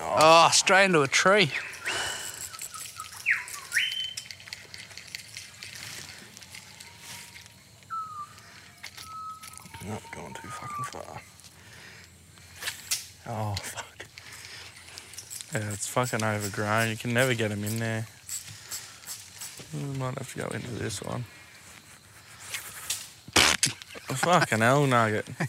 Oh, 0.00 0.46
Oh, 0.46 0.50
straight 0.52 0.86
into 0.86 1.02
a 1.02 1.08
tree. 1.08 1.50
not 9.86 10.02
going 10.14 10.34
too 10.34 10.48
fucking 10.48 10.84
it's 15.54 15.81
fucking 15.92 16.24
overgrown. 16.24 16.88
You 16.88 16.96
can 16.96 17.12
never 17.12 17.34
get 17.34 17.50
them 17.50 17.64
in 17.64 17.78
there. 17.78 18.06
We 19.74 19.80
might 19.98 20.16
have 20.18 20.32
to 20.32 20.38
go 20.38 20.46
into 20.48 20.70
this 20.70 21.02
one. 21.02 21.24
fucking 24.14 24.58
hell, 24.60 24.86
nugget. 24.86 25.26
I 25.40 25.46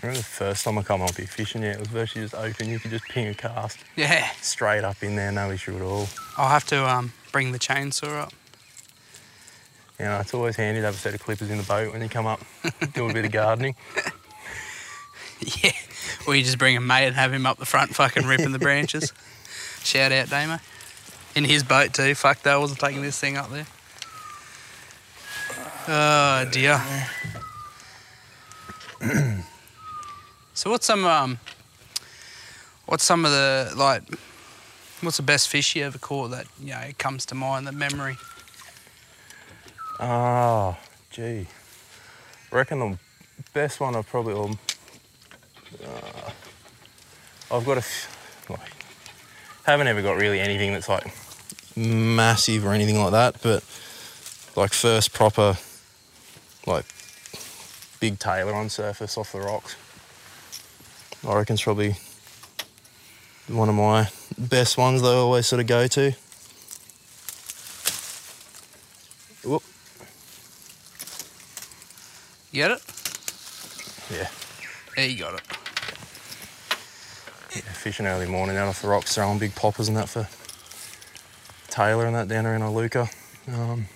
remember 0.02 0.18
the 0.18 0.24
first 0.24 0.64
time 0.64 0.78
I 0.78 0.82
come 0.82 1.02
up 1.02 1.14
here 1.16 1.26
fishing, 1.26 1.62
yeah, 1.62 1.72
it 1.72 1.78
was 1.78 1.88
virtually 1.88 2.24
just 2.24 2.34
open. 2.34 2.68
You 2.70 2.78
could 2.78 2.90
just 2.90 3.04
ping 3.04 3.28
a 3.28 3.34
cast 3.34 3.78
Yeah. 3.96 4.28
straight 4.40 4.84
up 4.84 5.02
in 5.02 5.16
there, 5.16 5.30
no 5.32 5.50
issue 5.50 5.76
at 5.76 5.82
all. 5.82 6.08
I'll 6.38 6.48
have 6.48 6.64
to 6.66 6.88
um, 6.88 7.12
bring 7.32 7.52
the 7.52 7.58
chainsaw 7.58 8.22
up. 8.22 8.32
You 9.98 10.04
know, 10.06 10.20
it's 10.20 10.34
always 10.34 10.56
handy 10.56 10.80
to 10.80 10.86
have 10.86 10.94
a 10.94 10.98
set 10.98 11.14
of 11.14 11.20
clippers 11.20 11.50
in 11.50 11.56
the 11.56 11.64
boat 11.64 11.92
when 11.92 12.02
you 12.02 12.08
come 12.10 12.26
up, 12.26 12.40
do 12.94 13.08
a 13.08 13.12
bit 13.12 13.24
of 13.24 13.32
gardening. 13.32 13.74
Or 16.26 16.34
you 16.34 16.42
just 16.42 16.58
bring 16.58 16.76
a 16.76 16.80
mate 16.80 17.06
and 17.06 17.16
have 17.16 17.32
him 17.32 17.46
up 17.46 17.58
the 17.58 17.66
front 17.66 17.94
fucking 17.94 18.26
ripping 18.26 18.52
the 18.52 18.58
branches. 18.58 19.12
Shout 19.82 20.12
out 20.12 20.28
Damo. 20.28 20.58
In 21.34 21.44
his 21.44 21.62
boat 21.62 21.94
too. 21.94 22.14
Fuck 22.14 22.42
that, 22.42 22.54
I 22.54 22.56
wasn't 22.56 22.80
taking 22.80 23.02
this 23.02 23.18
thing 23.18 23.36
up 23.36 23.50
there. 23.50 23.66
Oh 25.88 26.48
dear. 26.50 26.82
so 30.54 30.70
what's 30.70 30.86
some 30.86 31.04
um 31.04 31.38
what's 32.86 33.04
some 33.04 33.24
of 33.24 33.30
the 33.30 33.72
like 33.76 34.02
what's 35.00 35.18
the 35.18 35.22
best 35.22 35.48
fish 35.48 35.76
you 35.76 35.84
ever 35.84 35.98
caught 35.98 36.30
that, 36.30 36.46
you 36.60 36.70
know, 36.70 36.82
comes 36.98 37.26
to 37.26 37.34
mind, 37.34 37.66
the 37.66 37.72
memory? 37.72 38.16
Oh, 40.00 40.76
gee. 41.10 41.46
I 42.52 42.56
reckon 42.56 42.80
the 42.80 42.98
best 43.52 43.80
one 43.80 43.94
I've 43.94 44.06
probably. 44.06 44.34
Um, 44.34 44.58
uh, 45.84 46.30
I've 47.50 47.64
got 47.64 47.76
a. 47.76 47.80
f- 47.80 48.46
Like, 48.48 48.60
haven't 49.64 49.86
ever 49.88 50.02
got 50.02 50.16
really 50.16 50.40
anything 50.40 50.72
that's 50.72 50.88
like 50.88 51.12
massive 51.76 52.64
or 52.64 52.72
anything 52.72 52.98
like 53.00 53.12
that, 53.12 53.42
but 53.42 53.62
like 54.56 54.72
first 54.72 55.12
proper, 55.12 55.56
like 56.66 56.84
big 58.00 58.18
tailor 58.18 58.54
on 58.54 58.68
surface 58.70 59.18
off 59.18 59.32
the 59.32 59.40
rocks. 59.40 59.76
I 61.26 61.34
reckon 61.34 61.54
it's 61.54 61.62
probably 61.62 61.96
one 63.48 63.68
of 63.68 63.74
my 63.74 64.08
best 64.38 64.78
ones 64.78 65.02
I 65.02 65.08
always 65.08 65.46
sort 65.46 65.60
of 65.60 65.66
go 65.66 65.86
to. 65.88 66.12
Whoop. 69.44 69.62
You 72.52 72.62
get 72.62 72.70
it? 72.72 72.82
Yeah. 74.10 74.28
There 74.96 75.06
you 75.06 75.18
got 75.18 75.34
it. 75.34 75.42
Yeah, 77.54 77.62
fishing 77.72 78.06
early 78.06 78.26
morning 78.26 78.56
out 78.56 78.68
off 78.68 78.82
the 78.82 78.88
rocks, 78.88 79.14
throwing 79.14 79.38
big 79.38 79.54
poppers 79.54 79.88
and 79.88 79.96
that 79.96 80.08
for 80.08 80.26
tailor 81.70 82.06
and 82.06 82.14
that 82.16 82.28
down 82.28 82.44
there 82.44 82.54
in 82.54 82.62
Iluka. 82.62 83.08
Um, 83.48 83.86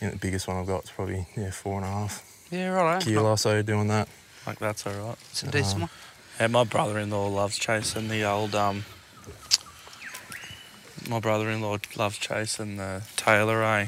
yeah, 0.00 0.10
the 0.10 0.16
biggest 0.16 0.48
one 0.48 0.56
I've 0.56 0.66
got 0.66 0.84
is 0.84 0.90
probably 0.90 1.26
yeah 1.36 1.50
four 1.50 1.76
and 1.76 1.84
a 1.84 1.88
half 1.88 2.46
Yeah, 2.50 2.68
right. 2.70 3.02
kilo. 3.02 3.36
So 3.36 3.62
doing 3.62 3.88
that. 3.88 4.08
Like 4.46 4.58
that's 4.58 4.86
all 4.86 4.92
right. 4.94 5.16
It's 5.30 5.42
a 5.42 5.50
decent 5.50 5.74
Um, 5.74 5.80
one. 5.82 5.90
Yeah, 6.40 6.46
my 6.48 6.64
brother-in-law 6.64 7.28
loves 7.28 7.58
chasing 7.58 8.08
the 8.08 8.24
old 8.24 8.54
um. 8.54 8.84
My 11.08 11.20
brother-in-law 11.20 11.78
loves 11.96 12.16
chasing 12.18 12.76
the 12.78 13.02
tailor, 13.16 13.62
eh? 13.62 13.86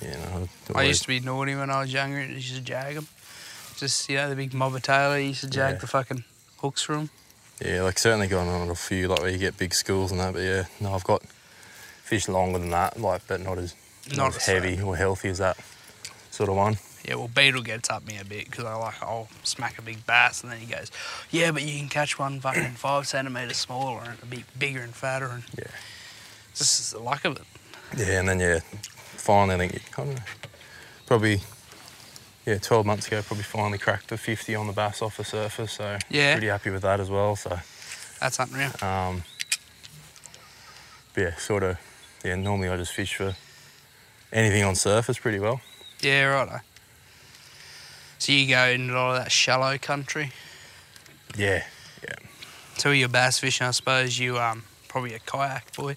Yeah, 0.00 0.16
no, 0.34 0.48
I 0.74 0.84
used 0.84 1.02
to 1.02 1.08
be 1.08 1.20
naughty 1.20 1.54
when 1.54 1.68
I 1.70 1.80
was 1.80 1.92
younger 1.92 2.18
and 2.18 2.32
used 2.32 2.54
to 2.54 2.60
jag 2.60 2.94
them. 2.94 3.06
Just, 3.82 4.08
you 4.08 4.14
know, 4.14 4.28
the 4.30 4.36
big 4.36 4.54
mob 4.54 4.76
of 4.76 4.82
tailor, 4.82 5.18
you 5.18 5.28
used 5.30 5.40
to 5.40 5.50
jag 5.50 5.72
Yeah. 5.72 5.78
the 5.78 5.86
fucking 5.88 6.22
hooks 6.58 6.82
from. 6.82 7.10
Yeah, 7.60 7.82
like 7.82 7.98
certainly 7.98 8.28
gone 8.28 8.46
on 8.46 8.70
a 8.70 8.76
few 8.76 9.08
like 9.08 9.18
where 9.20 9.28
you 9.28 9.38
get 9.38 9.56
big 9.58 9.74
schools 9.74 10.12
and 10.12 10.20
that. 10.20 10.34
But 10.34 10.42
yeah, 10.42 10.64
no, 10.80 10.94
I've 10.94 11.02
got 11.02 11.22
fish 12.04 12.28
longer 12.28 12.60
than 12.60 12.70
that, 12.70 13.00
like 13.00 13.22
but 13.26 13.40
not 13.40 13.58
as 13.58 13.74
not, 14.10 14.16
Not 14.16 14.36
as 14.36 14.46
heavy 14.46 14.80
or 14.80 14.94
healthy 14.96 15.30
as 15.30 15.38
that 15.38 15.56
sort 16.30 16.48
of 16.48 16.54
one. 16.54 16.78
Yeah, 17.04 17.16
well, 17.16 17.26
Beetle 17.26 17.62
gets 17.62 17.90
up 17.90 18.06
me 18.06 18.18
a 18.18 18.24
bit 18.24 18.44
because 18.48 18.64
I 18.64 18.74
like, 18.76 19.02
I'll 19.02 19.26
smack 19.42 19.78
a 19.78 19.82
big 19.82 20.06
bass 20.06 20.44
and 20.44 20.52
then 20.52 20.60
he 20.60 20.66
goes, 20.66 20.92
yeah, 21.32 21.50
but 21.50 21.62
you 21.64 21.76
can 21.76 21.88
catch 21.88 22.20
one 22.20 22.38
fucking 22.40 22.74
five 22.76 23.08
centimetres 23.08 23.56
smaller 23.56 24.02
and 24.04 24.22
a 24.22 24.26
bit 24.26 24.44
bigger 24.60 24.80
and 24.82 24.94
fatter 24.94 25.26
and 25.26 25.42
Yeah. 25.58 25.64
this 26.56 26.78
is 26.78 26.90
the 26.92 27.00
luck 27.00 27.24
of 27.24 27.36
it. 27.36 27.42
Yeah, 27.98 28.20
and 28.20 28.28
then 28.28 28.38
yeah, 28.38 28.60
finally 29.16 29.56
I 29.56 29.58
think 29.68 29.90
kind 29.90 30.10
of 30.12 30.20
probably 31.06 31.40
yeah, 32.46 32.58
12 32.58 32.84
months 32.86 33.06
ago 33.06 33.22
probably 33.22 33.44
finally 33.44 33.78
cracked 33.78 34.08
the 34.08 34.16
50 34.18 34.54
on 34.54 34.66
the 34.66 34.72
bass 34.72 35.00
off 35.02 35.16
the 35.16 35.24
surface. 35.24 35.72
So 35.72 35.98
Yeah. 36.10 36.32
pretty 36.34 36.48
happy 36.48 36.70
with 36.70 36.82
that 36.82 37.00
as 37.00 37.10
well. 37.10 37.36
So 37.36 37.58
That's 38.20 38.38
unreal. 38.38 38.72
um, 38.82 39.24
yeah, 41.16 41.36
sort 41.36 41.62
of 41.62 41.78
yeah. 42.24 42.36
Normally 42.36 42.68
I 42.68 42.76
just 42.76 42.92
fish 42.92 43.14
for 43.16 43.34
anything 44.32 44.64
on 44.64 44.74
surface 44.74 45.18
pretty 45.18 45.38
well. 45.38 45.60
Yeah, 46.00 46.24
righto. 46.24 46.60
So 48.18 48.32
you 48.32 48.48
go 48.48 48.64
into 48.66 48.94
a 48.94 48.96
lot 48.96 49.16
of 49.16 49.24
that 49.24 49.32
shallow 49.32 49.76
country. 49.78 50.32
Yeah, 51.36 51.64
yeah. 52.02 52.14
So 52.78 52.90
you're 52.92 53.08
bass 53.08 53.38
fishing, 53.38 53.66
I 53.66 53.70
suppose 53.72 54.18
you 54.18 54.38
um 54.38 54.64
probably 54.88 55.14
a 55.14 55.18
kayak 55.18 55.72
boy. 55.74 55.96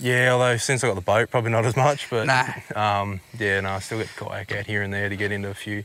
Yeah. 0.00 0.30
Although 0.32 0.56
since 0.56 0.82
I 0.84 0.88
got 0.88 0.94
the 0.94 1.00
boat, 1.00 1.30
probably 1.30 1.50
not 1.50 1.64
as 1.64 1.76
much. 1.76 2.08
But 2.10 2.26
Nah. 2.26 2.46
um, 2.74 3.20
yeah, 3.38 3.60
no, 3.60 3.70
I 3.70 3.78
still 3.80 3.98
get 3.98 4.08
the 4.18 4.24
kayak 4.24 4.52
out 4.52 4.66
here 4.66 4.82
and 4.82 4.92
there 4.92 5.08
to 5.08 5.16
get 5.16 5.32
into 5.32 5.48
a 5.48 5.54
few 5.54 5.84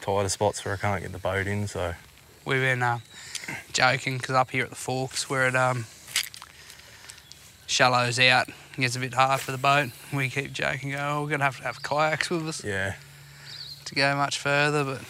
tighter 0.00 0.28
spots 0.28 0.64
where 0.64 0.74
I 0.74 0.76
can't 0.76 1.02
get 1.02 1.12
the 1.12 1.18
boat 1.18 1.46
in. 1.46 1.66
So 1.68 1.94
We've 2.44 2.60
been 2.60 2.82
um, 2.82 3.02
joking 3.72 4.18
because 4.18 4.34
up 4.34 4.50
here 4.50 4.64
at 4.64 4.70
the 4.70 4.76
Forks, 4.76 5.28
where 5.28 5.48
it 5.48 5.56
um, 5.56 5.86
shallows 7.66 8.18
out, 8.18 8.48
it 8.48 8.54
gets 8.80 8.96
a 8.96 9.00
bit 9.00 9.14
hard 9.14 9.40
for 9.40 9.52
the 9.52 9.58
boat. 9.58 9.90
We 10.12 10.28
keep 10.28 10.52
joking, 10.52 10.92
go, 10.92 10.98
oh, 11.00 11.22
we're 11.22 11.30
gonna 11.30 11.44
have 11.44 11.56
to 11.58 11.64
have 11.64 11.82
kayaks 11.82 12.30
with 12.30 12.46
us 12.48 12.64
yeah, 12.64 12.94
to 13.86 13.94
go 13.94 14.14
much 14.16 14.38
further. 14.38 14.84
But 14.84 15.00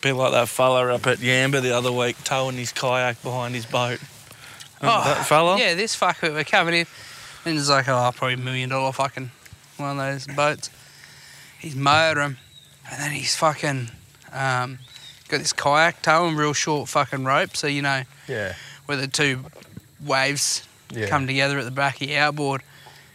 Bit 0.00 0.14
like 0.14 0.32
that 0.32 0.48
fella 0.48 0.92
up 0.92 1.06
at 1.06 1.18
Yamba 1.18 1.62
the 1.62 1.70
other 1.76 1.92
week, 1.92 2.16
towing 2.24 2.56
his 2.56 2.72
kayak 2.72 3.22
behind 3.22 3.54
his 3.54 3.66
boat. 3.66 4.00
Remember 4.80 5.04
that 5.04 5.26
fella? 5.26 5.54
Oh, 5.54 5.56
yeah, 5.56 5.74
this 5.74 5.94
fucker, 5.94 6.32
we're 6.34 6.42
coming 6.42 6.74
in, 6.74 6.86
and 7.44 7.58
it's 7.58 7.68
like, 7.68 7.88
oh, 7.88 8.10
probably 8.14 8.34
a 8.34 8.38
million 8.38 8.70
dollar 8.70 8.92
fucking 8.92 9.30
one 9.76 9.90
of 9.90 9.96
those 9.96 10.26
boats. 10.34 10.70
He's 11.58 11.76
motored 11.76 12.22
him, 12.22 12.38
and 12.90 13.00
then 13.02 13.10
he's 13.12 13.36
fucking 13.36 13.88
um, 14.32 14.78
got 15.28 15.38
this 15.38 15.52
kayak 15.52 16.02
towing 16.02 16.36
real 16.36 16.52
short 16.52 16.88
fucking 16.88 17.24
rope, 17.24 17.56
so 17.56 17.66
you 17.66 17.82
know 17.82 18.02
yeah, 18.28 18.54
where 18.86 18.96
the 18.96 19.08
two 19.08 19.44
waves 20.04 20.66
yeah. 20.92 21.06
come 21.08 21.26
together 21.26 21.58
at 21.58 21.64
the 21.64 21.70
back 21.70 22.00
of 22.02 22.08
your 22.08 22.20
outboard. 22.20 22.62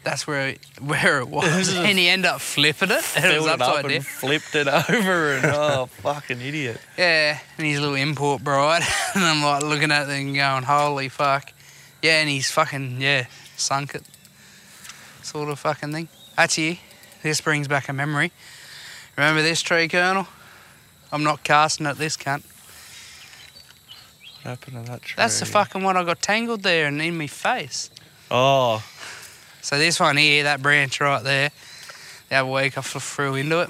That's 0.04 0.26
where 0.26 0.56
where 0.82 1.20
it 1.20 1.28
was, 1.28 1.76
and 1.76 1.98
he 1.98 2.08
ended 2.08 2.32
up 2.32 2.42
flipping 2.42 2.92
it. 2.92 3.04
And 3.16 3.26
it 3.26 3.42
was 3.42 3.48
Filled 3.48 3.60
it 3.60 3.62
up 3.62 3.80
and 3.84 3.90
down. 3.90 4.02
flipped 4.02 4.56
it 4.56 4.68
over, 4.90 5.34
and 5.34 5.46
oh, 5.46 5.86
fucking 5.88 6.42
idiot. 6.42 6.80
Yeah, 6.98 7.40
and 7.58 7.68
he's 7.68 7.78
a 7.78 7.82
little 7.82 7.96
import 7.96 8.44
bride, 8.44 8.84
and 9.16 9.24
I'm 9.24 9.44
like 9.44 9.64
looking 9.64 9.92
at 9.92 10.10
it 10.10 10.14
and 10.14 10.36
going, 10.36 10.64
"Holy 10.64 11.10
fuck!" 11.10 11.52
Yeah, 12.02 12.22
and 12.22 12.30
he's 12.30 12.50
fucking 12.52 13.02
yeah 13.02 13.26
sunk 13.58 13.96
it, 13.96 14.04
sort 15.28 15.50
of 15.50 15.60
fucking 15.60 15.92
thing. 15.92 16.08
Actually, 16.38 16.80
this 17.22 17.42
brings 17.42 17.68
back 17.68 17.90
a 17.90 17.94
memory. 17.94 18.32
Remember 19.18 19.42
this 19.42 19.62
tree, 19.62 19.88
Colonel? 19.88 20.28
I'm 21.12 21.24
not 21.24 21.44
casting 21.44 21.86
at 21.86 21.98
this 21.98 22.16
cunt. 22.18 22.44
What 24.44 24.60
happened 24.60 24.86
to 24.86 24.92
that 24.92 25.02
tree? 25.02 25.16
That's 25.18 25.40
the 25.40 25.46
fucking 25.46 25.84
one 25.84 25.98
I 25.98 26.04
got 26.04 26.22
tangled 26.22 26.64
there 26.64 26.88
and 26.88 27.02
in 27.02 27.18
my 27.18 27.28
face. 27.28 27.90
Oh, 28.32 28.84
So 29.62 29.78
this 29.78 30.00
one 30.00 30.18
here, 30.18 30.44
that 30.44 30.62
branch 30.62 31.00
right 31.02 31.24
there, 31.24 31.50
the 32.30 32.36
other 32.36 32.50
week 32.52 32.78
I 32.78 32.82
threw 32.82 33.36
into 33.36 33.62
it. 33.62 33.70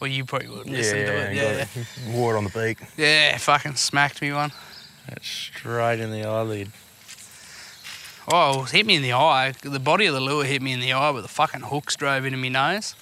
Well, 0.00 0.10
you 0.10 0.24
probably 0.24 0.48
wouldn't 0.48 0.68
Yeah, 0.68 0.76
listen 0.76 0.96
to 0.96 1.30
it. 1.30 1.34
Yeah, 1.34 1.66
it. 1.74 1.88
Wore 2.14 2.34
it 2.34 2.38
on 2.38 2.44
the 2.44 2.50
beak. 2.50 2.78
yeah, 2.96 3.36
fucking 3.38 3.76
smacked 3.76 4.20
me 4.22 4.32
one. 4.32 4.52
that's 5.08 5.26
straight 5.26 6.00
in 6.00 6.10
the 6.10 6.24
eyelid. 6.24 6.70
Oh, 8.36 8.64
it 8.64 8.70
hit 8.70 8.84
me 8.84 8.96
in 8.96 9.02
the 9.02 9.12
eye. 9.12 9.52
The 9.62 9.78
body 9.78 10.06
of 10.06 10.14
the 10.14 10.20
lure 10.20 10.44
hit 10.44 10.60
me 10.60 10.72
in 10.72 10.80
the 10.80 10.92
eye, 10.92 11.12
but 11.12 11.22
the 11.22 11.28
fucking 11.28 11.60
hooks 11.60 11.94
drove 11.94 12.24
into 12.24 12.36
my 12.36 12.48
nose. 12.48 12.96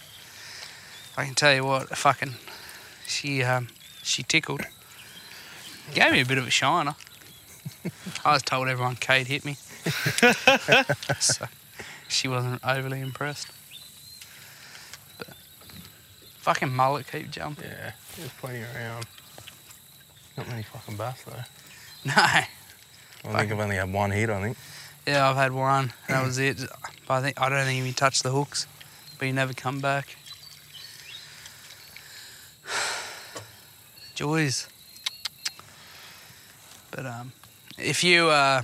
I 1.16 1.24
can 1.24 1.34
tell 1.34 1.54
you 1.54 1.64
what, 1.64 1.88
fucking, 1.96 2.34
she 3.06 3.42
um, 3.42 3.68
she 4.02 4.22
tickled. 4.22 4.60
Gave 5.94 6.12
me 6.12 6.20
a 6.20 6.26
bit 6.26 6.36
of 6.36 6.46
a 6.46 6.50
shiner. 6.50 6.96
I 8.26 8.34
was 8.34 8.42
told 8.42 8.68
everyone 8.68 8.96
Kate 8.96 9.26
hit 9.26 9.46
me. 9.46 9.54
so 11.18 11.46
she 12.08 12.28
wasn't 12.28 12.60
overly 12.62 13.00
impressed. 13.00 13.48
But 15.16 15.28
fucking 16.40 16.74
mullet 16.74 17.10
keep 17.10 17.30
jumping. 17.30 17.70
Yeah, 17.70 17.92
there's 18.18 18.32
plenty 18.32 18.64
around. 18.76 19.06
Not 20.36 20.48
many 20.48 20.62
fucking 20.62 20.98
bass 20.98 21.22
though. 21.22 22.04
No. 22.04 22.14
I 22.16 23.38
think 23.38 23.52
I've 23.52 23.60
only 23.60 23.76
had 23.76 23.92
one 23.92 24.10
hit. 24.10 24.28
I 24.28 24.42
think. 24.42 24.56
Yeah, 25.06 25.28
I've 25.28 25.36
had 25.36 25.52
one. 25.52 25.92
That 26.08 26.24
was 26.24 26.38
it. 26.38 26.58
But 27.08 27.14
I 27.14 27.20
think 27.22 27.40
I 27.40 27.48
don't 27.48 27.64
think 27.64 27.84
he 27.84 27.92
touched 27.92 28.22
the 28.22 28.30
hooks. 28.30 28.66
But 29.18 29.26
he 29.26 29.32
never 29.32 29.52
come 29.52 29.80
back. 29.80 30.16
Joys. 34.14 34.68
But 36.90 37.06
um, 37.06 37.32
if 37.78 38.04
you 38.04 38.28
uh, 38.28 38.62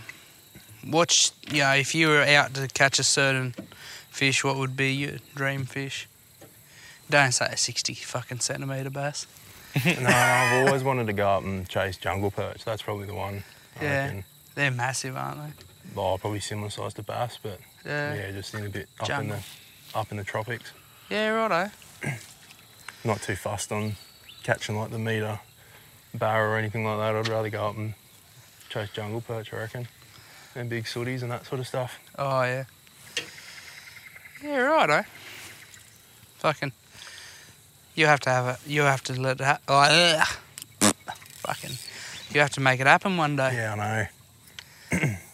watch, 0.87 1.33
you 1.51 1.61
know, 1.61 1.73
if 1.75 1.95
you 1.95 2.09
were 2.09 2.23
out 2.23 2.55
to 2.55 2.69
catch 2.69 2.99
a 2.99 3.05
certain 3.05 3.55
fish, 4.11 4.45
what 4.45 4.57
would 4.57 4.77
be 4.77 4.93
your 4.93 5.13
dream 5.35 5.65
fish? 5.65 6.09
Don't 7.11 7.33
say 7.33 7.47
a 7.51 7.57
sixty 7.57 7.95
fucking 7.95 8.41
centimeter 8.41 8.91
bass. 8.91 9.27
no, 9.85 10.09
I've 10.09 10.67
always 10.67 10.83
wanted 10.85 11.07
to 11.07 11.13
go 11.15 11.29
up 11.29 11.43
and 11.45 11.67
chase 11.69 11.97
jungle 11.97 12.31
perch. 12.31 12.65
That's 12.65 12.83
probably 12.83 13.07
the 13.07 13.15
one. 13.15 13.43
I 13.81 13.85
Yeah. 13.85 14.05
reckon. 14.05 14.25
They're 14.55 14.71
massive, 14.71 15.17
aren't 15.17 15.39
they? 15.57 15.65
Oh, 15.97 16.17
probably 16.19 16.41
similar 16.41 16.71
size 16.71 16.95
to 16.95 17.03
bass, 17.03 17.39
but 17.43 17.59
Yeah. 17.85 18.15
yeah, 18.15 18.31
just 18.33 18.55
in 18.55 18.67
a 18.67 18.69
bit 18.69 18.89
up 19.01 19.11
in 19.11 19.29
the 19.29 19.41
up 19.95 20.11
in 20.11 20.17
the 20.19 20.25
tropics. 20.25 20.73
Yeah, 21.11 21.29
righto. 21.31 21.71
Not 23.05 23.23
too 23.23 23.37
fussed 23.37 23.73
on 23.73 23.95
catching 24.43 24.79
like 24.79 24.91
the 24.91 24.99
meter 24.99 25.41
barra 26.15 26.51
or 26.51 26.57
anything 26.59 26.85
like 26.85 26.99
that. 26.99 27.17
I'd 27.17 27.29
rather 27.29 27.51
go 27.51 27.69
up 27.69 27.77
and 27.77 27.95
chase 28.69 28.91
jungle 28.91 29.21
perch, 29.21 29.53
I 29.53 29.57
reckon. 29.59 29.89
And 30.55 30.69
big 30.69 30.87
sooties 30.87 31.23
and 31.23 31.31
that 31.33 31.47
sort 31.47 31.61
of 31.61 31.67
stuff. 31.67 31.99
Oh 32.19 32.43
yeah. 32.43 32.65
Yeah, 34.43 34.59
righto. 34.59 35.05
Fucking. 36.39 36.73
You 37.95 38.07
have 38.07 38.21
to 38.21 38.31
have 38.31 38.47
it. 38.47 38.59
You 38.71 38.83
have 38.83 39.03
to 39.05 39.21
let 39.21 39.41
it. 39.41 39.45
Ha- 39.45 39.59
oh, 39.67 39.79
ugh. 39.81 40.95
fucking. 41.43 41.77
You 42.31 42.41
have 42.41 42.51
to 42.51 42.61
make 42.61 42.79
it 42.79 42.87
happen 42.87 43.17
one 43.17 43.35
day. 43.37 43.53
Yeah, 43.55 43.73
I 43.73 43.77
know. 45.01 45.17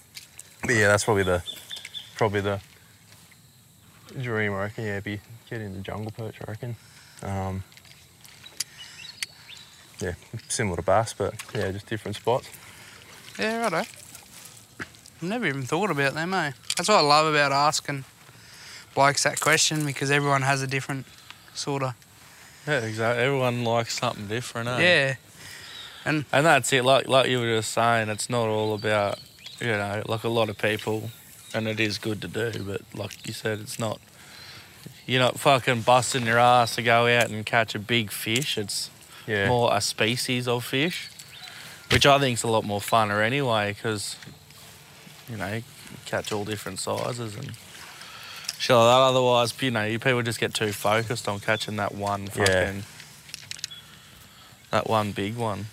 but 0.67 0.75
yeah, 0.75 0.89
that's 0.89 1.05
probably 1.05 1.23
the 1.23 1.43
probably 2.17 2.41
the 2.41 2.61
dream. 4.21 4.53
I 4.53 4.63
reckon. 4.63 4.85
Yeah, 4.85 5.01
be 5.01 5.21
getting 5.49 5.73
the 5.75 5.81
jungle 5.81 6.13
perch. 6.17 6.37
I 6.41 6.51
reckon. 6.51 6.77
Um, 7.23 7.63
yeah, 10.01 10.15
similar 10.49 10.77
to 10.77 10.83
bass, 10.83 11.15
but 11.15 11.35
yeah, 11.55 11.71
just 11.71 11.87
different 11.87 12.17
spots. 12.17 12.49
Yeah, 13.39 13.63
righto. 13.63 13.77
I've 13.77 15.23
never 15.23 15.47
even 15.47 15.63
thought 15.63 15.91
about 15.91 16.15
them, 16.15 16.35
eh? 16.35 16.53
That's 16.77 16.89
what 16.89 16.99
I 16.99 17.03
love 17.03 17.33
about 17.33 17.53
asking 17.53 18.05
blokes 18.95 19.23
that 19.25 19.41
question 19.41 19.85
because 19.85 20.11
everyone 20.11 20.43
has 20.43 20.63
a 20.63 20.67
different 20.67 21.07
sort 21.55 21.83
of. 21.83 21.95
Yeah, 22.67 22.81
exactly. 22.81 23.23
Everyone 23.23 23.65
likes 23.65 23.99
something 23.99 24.27
different, 24.27 24.69
eh? 24.69 24.79
Yeah. 24.81 25.15
And 26.07 26.25
that's 26.31 26.73
it. 26.73 26.85
Like 26.85 27.09
like 27.09 27.29
you 27.29 27.41
were 27.41 27.57
just 27.57 27.73
saying, 27.73 28.09
it's 28.09 28.29
not 28.29 28.49
all 28.49 28.75
about 28.75 29.19
you 29.65 29.73
know 29.73 30.03
like 30.07 30.25
a 30.25 30.29
lot 30.29 30.49
of 30.49 30.59
people, 30.59 31.11
and 31.55 31.67
it 31.67 31.81
is 31.81 31.99
good 31.99 32.21
to 32.23 32.29
do. 32.29 32.53
But 32.65 32.83
like 32.95 33.27
you 33.27 33.33
said, 33.33 33.61
it's 33.61 33.79
not. 33.79 34.01
You're 35.07 35.21
not 35.23 35.39
fucking 35.39 35.83
busting 35.83 36.25
your 36.27 36.39
ass 36.39 36.77
to 36.77 36.83
go 36.83 37.07
out 37.07 37.29
and 37.31 37.45
catch 37.45 37.75
a 37.75 37.79
big 37.79 38.11
fish. 38.11 38.57
It's 38.59 38.91
Yeah, 39.27 39.49
more 39.49 39.75
a 39.75 39.81
species 39.81 40.47
of 40.49 40.65
fish, 40.65 41.11
which 41.91 42.07
I 42.07 42.19
think's 42.19 42.43
a 42.43 42.49
lot 42.49 42.65
more 42.65 42.81
funner 42.81 43.23
anyway, 43.25 43.73
because 43.75 44.17
you 45.31 45.37
know 45.37 45.53
you 45.55 45.63
catch 46.07 46.33
all 46.33 46.45
different 46.45 46.79
sizes 46.79 47.35
and 47.37 47.53
shit 48.59 48.77
like 48.77 48.87
that. 48.87 49.01
Otherwise, 49.11 49.55
you 49.61 49.71
know, 49.71 49.85
you 49.85 49.99
people 49.99 50.23
just 50.23 50.41
get 50.41 50.55
too 50.55 50.73
focused 50.73 51.29
on 51.29 51.41
catching 51.41 51.77
that 51.77 51.95
one 51.95 52.25
Yeah. 52.37 52.45
fucking 52.45 52.83
that 54.71 54.89
one 54.89 55.13
big 55.13 55.37
one. 55.37 55.67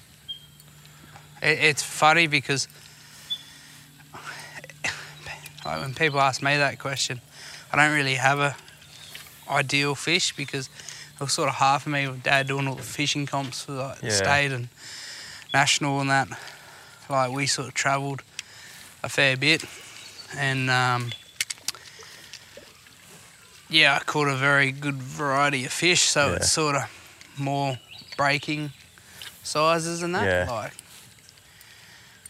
It's 1.41 1.81
funny 1.81 2.27
because 2.27 2.67
like 5.71 5.81
when 5.81 5.93
people 5.93 6.19
ask 6.19 6.41
me 6.41 6.57
that 6.57 6.79
question, 6.79 7.21
I 7.71 7.77
don't 7.77 7.95
really 7.95 8.15
have 8.15 8.39
a 8.39 8.55
ideal 9.49 9.95
fish 9.95 10.35
because 10.35 10.67
it 11.15 11.19
was 11.23 11.31
sort 11.33 11.47
of 11.49 11.55
hard 11.55 11.81
for 11.81 11.89
me 11.89 12.07
with 12.07 12.23
dad 12.23 12.47
doing 12.47 12.67
all 12.67 12.75
the 12.75 12.83
fishing 12.83 13.25
comps 13.25 13.63
for 13.63 13.73
like 13.73 13.99
the 14.01 14.11
state 14.11 14.51
and 14.51 14.67
national 15.53 16.01
and 16.01 16.09
that. 16.09 16.27
Like 17.09 17.31
we 17.31 17.45
sort 17.47 17.67
of 17.69 17.73
travelled 17.73 18.21
a 19.03 19.09
fair 19.09 19.37
bit 19.37 19.63
and 20.37 20.69
um, 20.69 21.11
yeah, 23.69 23.97
I 23.99 24.03
caught 24.03 24.27
a 24.27 24.35
very 24.35 24.71
good 24.71 24.95
variety 25.01 25.65
of 25.65 25.71
fish, 25.71 26.01
so 26.01 26.29
Yeah. 26.29 26.35
it's 26.37 26.51
sort 26.51 26.75
of 26.75 26.83
more 27.37 27.79
breaking 28.17 28.71
sizes 29.43 30.01
and 30.03 30.13
that, 30.15 30.25
Yeah. 30.25 30.51
like 30.51 30.73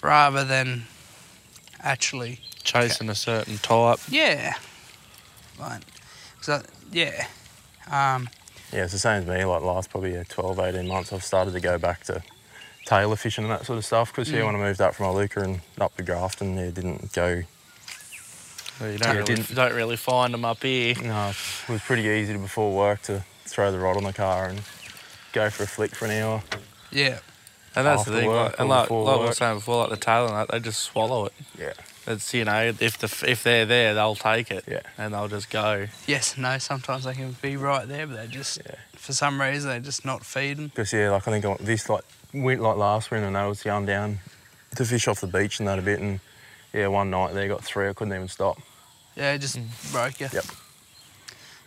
rather 0.03 0.43
than 0.43 0.85
actually 1.81 2.39
Chasing 2.63 3.09
a 3.09 3.15
certain 3.15 3.57
type. 3.57 3.99
yeah, 4.09 4.53
like 5.59 5.81
so 6.41 6.61
yeah, 6.91 7.25
um, 7.91 8.29
yeah, 8.71 8.83
it's 8.83 8.93
the 8.93 8.99
same 8.99 9.21
as 9.23 9.25
me. 9.27 9.43
Like 9.45 9.61
last 9.63 9.89
probably 9.89 10.13
yeah, 10.13 10.23
12, 10.29 10.59
18 10.59 10.87
months, 10.87 11.11
I've 11.13 11.23
started 11.23 11.51
to 11.53 11.59
go 11.59 11.77
back 11.77 12.03
to 12.05 12.21
tailor 12.85 13.15
fishing 13.15 13.43
and 13.45 13.51
that 13.51 13.65
sort 13.65 13.77
of 13.77 13.85
stuff. 13.85 14.11
Because 14.11 14.31
yeah, 14.31 14.41
Mm. 14.41 14.45
when 14.47 14.55
I 14.55 14.59
moved 14.59 14.81
up 14.81 14.95
from 14.95 15.07
Iluka 15.07 15.43
and 15.43 15.61
up 15.79 15.95
to 15.97 16.03
Grafton, 16.03 16.55
yeah, 16.57 16.69
didn't 16.71 17.11
go. 17.13 17.27
You 17.27 18.87
Yeah, 18.87 18.97
don't, 18.97 19.15
really, 19.17 19.35
didn't- 19.35 19.55
don't 19.55 19.73
really 19.73 19.97
find 19.97 20.33
them 20.33 20.43
up 20.45 20.63
here. 20.63 20.95
No, 21.01 21.29
it 21.29 21.69
was 21.71 21.81
pretty 21.81 22.03
easy 22.03 22.35
before 22.37 22.71
work 22.75 23.01
to 23.03 23.23
throw 23.45 23.71
the 23.71 23.77
rod 23.79 23.97
on 23.97 24.03
the 24.03 24.13
car 24.13 24.45
and 24.45 24.61
go 25.33 25.49
for 25.49 25.63
a 25.63 25.67
flick 25.67 25.93
for 25.95 26.05
an 26.05 26.11
hour. 26.11 26.41
yeah, 26.91 27.19
And 27.75 27.85
that's 27.85 28.05
the 28.05 28.11
thing. 28.11 28.27
work 28.27 28.51
Like, 28.53 28.59
and 28.59 28.69
like, 28.69 28.79
like 28.81 28.89
we 28.89 28.95
were 28.95 29.17
work. 29.19 29.33
saying 29.35 29.57
before, 29.57 29.81
like 29.81 29.89
the 29.91 29.97
tail 29.97 30.25
and 30.27 30.35
that, 30.35 30.47
they 30.49 30.59
just 30.59 30.81
swallow 30.81 31.25
it. 31.25 31.33
Yeah. 31.59 31.73
It's 32.11 32.33
you 32.33 32.45
know, 32.45 32.73
if 32.79 32.97
the 32.97 33.25
if 33.29 33.43
they're 33.43 33.65
there, 33.65 33.93
they'll 33.93 34.15
take 34.15 34.51
it. 34.51 34.63
Yeah. 34.67 34.81
And 34.97 35.13
they'll 35.13 35.27
just 35.27 35.49
go. 35.49 35.87
yes, 36.07 36.37
no. 36.37 36.57
Sometimes 36.57 37.03
they 37.05 37.13
can 37.13 37.35
be 37.41 37.57
right 37.57 37.87
there, 37.87 38.07
but 38.07 38.17
they 38.17 38.27
just 38.27 38.59
Yeah. 38.65 38.75
for 38.93 39.13
some 39.13 39.39
reason 39.41 39.69
they're 39.69 39.79
just 39.79 40.05
not 40.05 40.25
feeding. 40.25 40.67
Because 40.67 40.93
yeah, 40.93 41.11
like 41.11 41.27
I 41.27 41.39
think 41.39 41.59
this 41.59 41.89
like 41.89 42.03
went 42.33 42.61
like 42.61 42.77
last 42.77 43.11
winter 43.11 43.27
and 43.27 43.37
I 43.37 43.47
was 43.47 43.63
going 43.63 43.85
down 43.85 44.19
to 44.75 44.85
fish 44.85 45.07
off 45.07 45.19
the 45.21 45.27
beach 45.27 45.59
and 45.59 45.67
that 45.67 45.79
a 45.79 45.81
bit 45.81 45.99
and 45.99 46.19
yeah, 46.73 46.87
one 46.87 47.09
night 47.09 47.33
they 47.33 47.47
got 47.47 47.63
three, 47.63 47.89
I 47.89 47.93
couldn't 47.93 48.13
even 48.13 48.27
stop. 48.29 48.57
Yeah, 49.15 49.33
it 49.33 49.39
just 49.39 49.57
mm. 49.57 49.91
broke 49.91 50.19
you. 50.21 50.27
Yep. 50.31 50.45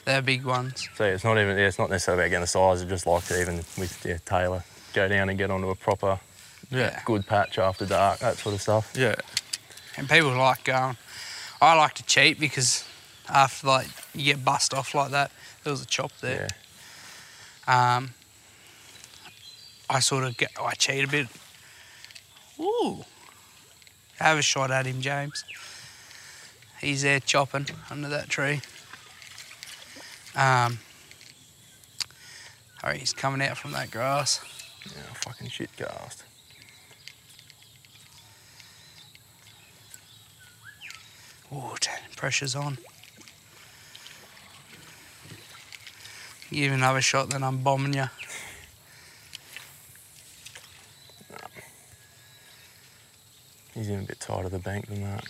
They're 0.06 0.22
big 0.22 0.44
ones. 0.44 0.88
So 0.96 1.04
yeah, 1.04 1.12
it's 1.12 1.24
not 1.24 1.38
even 1.38 1.56
yeah, 1.56 1.66
it's 1.66 1.78
not 1.78 1.90
necessarily 1.90 2.22
about 2.24 2.30
getting 2.30 2.40
the 2.42 2.46
size, 2.46 2.82
I 2.82 2.86
just 2.86 3.06
like 3.06 3.24
to 3.24 3.40
even 3.40 3.56
with 3.78 4.04
yeah, 4.06 4.18
tailor, 4.24 4.64
go 4.92 5.08
down 5.08 5.28
and 5.28 5.38
get 5.38 5.50
onto 5.50 5.68
a 5.70 5.74
proper 5.74 6.18
Yeah. 6.70 7.00
good 7.04 7.26
patch 7.26 7.58
after 7.58 7.86
dark, 7.86 8.18
that 8.20 8.36
sort 8.36 8.54
of 8.54 8.62
stuff. 8.62 8.92
Yeah. 8.96 9.14
And 9.96 10.08
people 10.08 10.36
like 10.36 10.64
going. 10.64 10.96
I 11.60 11.74
like 11.74 11.94
to 11.94 12.02
cheat 12.02 12.40
because 12.40 12.84
after 13.28 13.66
like 13.66 13.86
you 14.14 14.24
get 14.24 14.44
bust 14.44 14.74
off 14.74 14.94
like 14.94 15.10
that, 15.12 15.30
there 15.62 15.72
was 15.72 15.82
a 15.82 15.86
chop 15.86 16.12
there. 16.20 16.48
Yeah. 17.66 17.96
Um, 17.96 18.10
I 19.88 20.00
sort 20.00 20.24
of 20.24 20.36
get, 20.36 20.50
I 20.60 20.74
cheat 20.74 21.04
a 21.04 21.08
bit. 21.08 21.28
Ooh, 22.58 23.04
have 24.18 24.38
a 24.38 24.42
shot 24.42 24.70
at 24.70 24.86
him, 24.86 25.00
James. 25.00 25.44
He's 26.80 27.02
there 27.02 27.20
chopping 27.20 27.66
under 27.90 28.08
that 28.08 28.28
tree. 28.28 28.60
Um, 30.36 30.78
oh, 32.82 32.90
he's 32.90 33.12
coming 33.12 33.46
out 33.46 33.56
from 33.56 33.72
that 33.72 33.90
grass. 33.90 34.40
Yeah, 34.84 35.02
fucking 35.14 35.48
shit 35.48 35.74
cast. 35.76 36.24
Ooh, 41.52 41.74
t- 41.80 41.90
pressure's 42.16 42.54
on. 42.56 42.78
You 46.50 46.62
Give 46.62 46.72
him 46.72 46.78
another 46.78 47.00
shot, 47.00 47.30
then 47.30 47.42
I'm 47.42 47.58
bombing 47.58 47.94
you. 47.94 48.04
He's 53.74 53.88
in 53.88 54.00
a 54.00 54.02
bit 54.02 54.20
tighter 54.20 54.48
the 54.48 54.58
bank 54.58 54.86
than 54.86 55.02
that. 55.02 55.24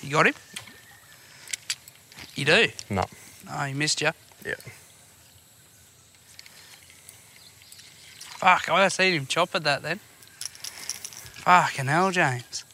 You 0.00 0.10
got 0.10 0.26
him? 0.26 0.34
You 2.36 2.44
do? 2.44 2.68
No. 2.88 3.04
Oh, 3.50 3.64
he 3.64 3.74
missed 3.74 4.00
you. 4.00 4.10
Yeah. 4.46 4.54
Fuck, 8.38 8.68
I 8.70 8.88
seen 8.88 9.12
him 9.14 9.26
chop 9.26 9.54
at 9.54 9.64
that 9.64 9.82
then. 9.82 10.00
Fucking 11.50 11.86
hell, 11.86 12.12
James. 12.12 12.64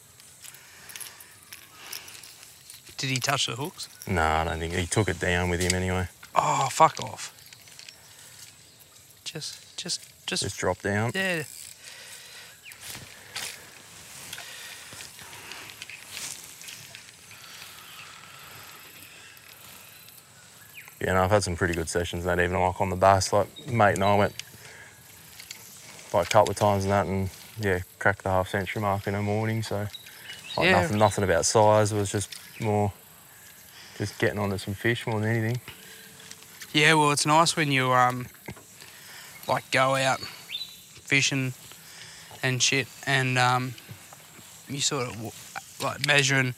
Did 2.99 3.09
he 3.09 3.16
touch 3.16 3.47
the 3.47 3.57
hooks? 3.57 3.89
No, 4.07 4.20
I 4.20 4.45
don't 4.45 4.59
think 4.59 4.74
he 4.74 4.85
took 4.85 5.09
it 5.09 5.18
down 5.18 5.49
with 5.49 5.62
him 5.62 5.72
anyway. 5.72 6.07
Oh, 6.35 6.68
fuck 6.70 7.03
off. 7.03 7.33
Just, 9.24 9.79
just, 9.79 10.03
just, 10.27 10.43
Just 10.43 10.59
dropped 10.59 10.83
down. 10.83 11.11
yeah. 11.14 11.45
Yeah, 21.01 21.14
no, 21.14 21.22
I've 21.24 21.31
had 21.31 21.43
some 21.43 21.57
pretty 21.57 21.72
good 21.72 21.89
sessions 21.89 22.24
that 22.24 22.39
even 22.39 22.61
like 22.61 22.79
on 22.79 22.91
the 22.91 22.97
bass. 22.97 23.33
Like 23.33 23.49
mate 23.68 23.95
and 23.95 24.05
I 24.05 24.16
went 24.16 24.35
like 26.12 26.27
a 26.27 26.31
couple 26.31 26.51
of 26.51 26.59
times 26.59 26.85
and 26.85 26.93
that 26.93 27.07
and 27.07 27.31
yeah, 27.61 27.81
cracked 27.99 28.23
the 28.23 28.31
half 28.31 28.49
century 28.49 28.83
mark 28.83 29.07
in 29.07 29.15
the 29.15 29.23
morning. 29.23 29.63
So 29.63 29.87
like 30.57 30.67
Yeah. 30.67 30.81
nothing 30.83 30.99
nothing 30.99 31.25
about 31.25 31.45
size, 31.47 31.93
it 31.93 31.97
was 31.97 32.11
just 32.13 32.31
more 32.61 32.93
just 33.99 34.19
getting 34.19 34.39
onto 34.39 34.59
some 34.59 34.75
fish 34.75 35.07
more 35.07 35.21
than 35.21 35.31
anything. 35.31 35.61
Yeah, 36.73 36.95
well, 36.95 37.11
it's 37.13 37.25
nice 37.27 37.57
when 37.57 37.73
you 37.73 37.93
um 37.93 38.27
like 39.49 39.71
go 39.71 39.95
out 39.95 40.21
fishing 40.21 41.55
and 42.43 42.63
shit, 42.63 42.87
and 43.07 43.39
um, 43.39 43.75
you 44.69 44.81
sort 44.81 45.09
of 45.09 45.81
like 45.83 46.05
measuring, 46.07 46.55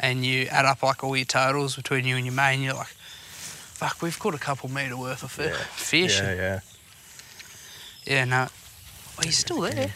and 0.00 0.24
you 0.24 0.46
add 0.46 0.64
up 0.64 0.82
like 0.82 1.04
all 1.04 1.16
your 1.16 1.26
totals 1.26 1.76
between 1.76 2.04
you 2.06 2.16
and 2.16 2.24
your 2.24 2.34
mate, 2.34 2.54
and 2.54 2.62
you're 2.62 2.74
like, 2.74 2.86
fuck, 2.86 4.00
we've 4.00 4.18
caught 4.18 4.34
a 4.34 4.38
couple 4.38 4.70
metre 4.70 4.96
worth 4.96 5.22
of 5.22 5.30
fi- 5.32 5.46
Yeah. 5.46 5.56
fish. 5.74 6.18
Yeah, 6.20 6.34
yeah. 6.34 6.60
yeah, 8.06 8.24
no. 8.24 8.46
Oh, 9.18 9.22
he's 9.22 9.38
still 9.38 9.60
there. 9.60 9.92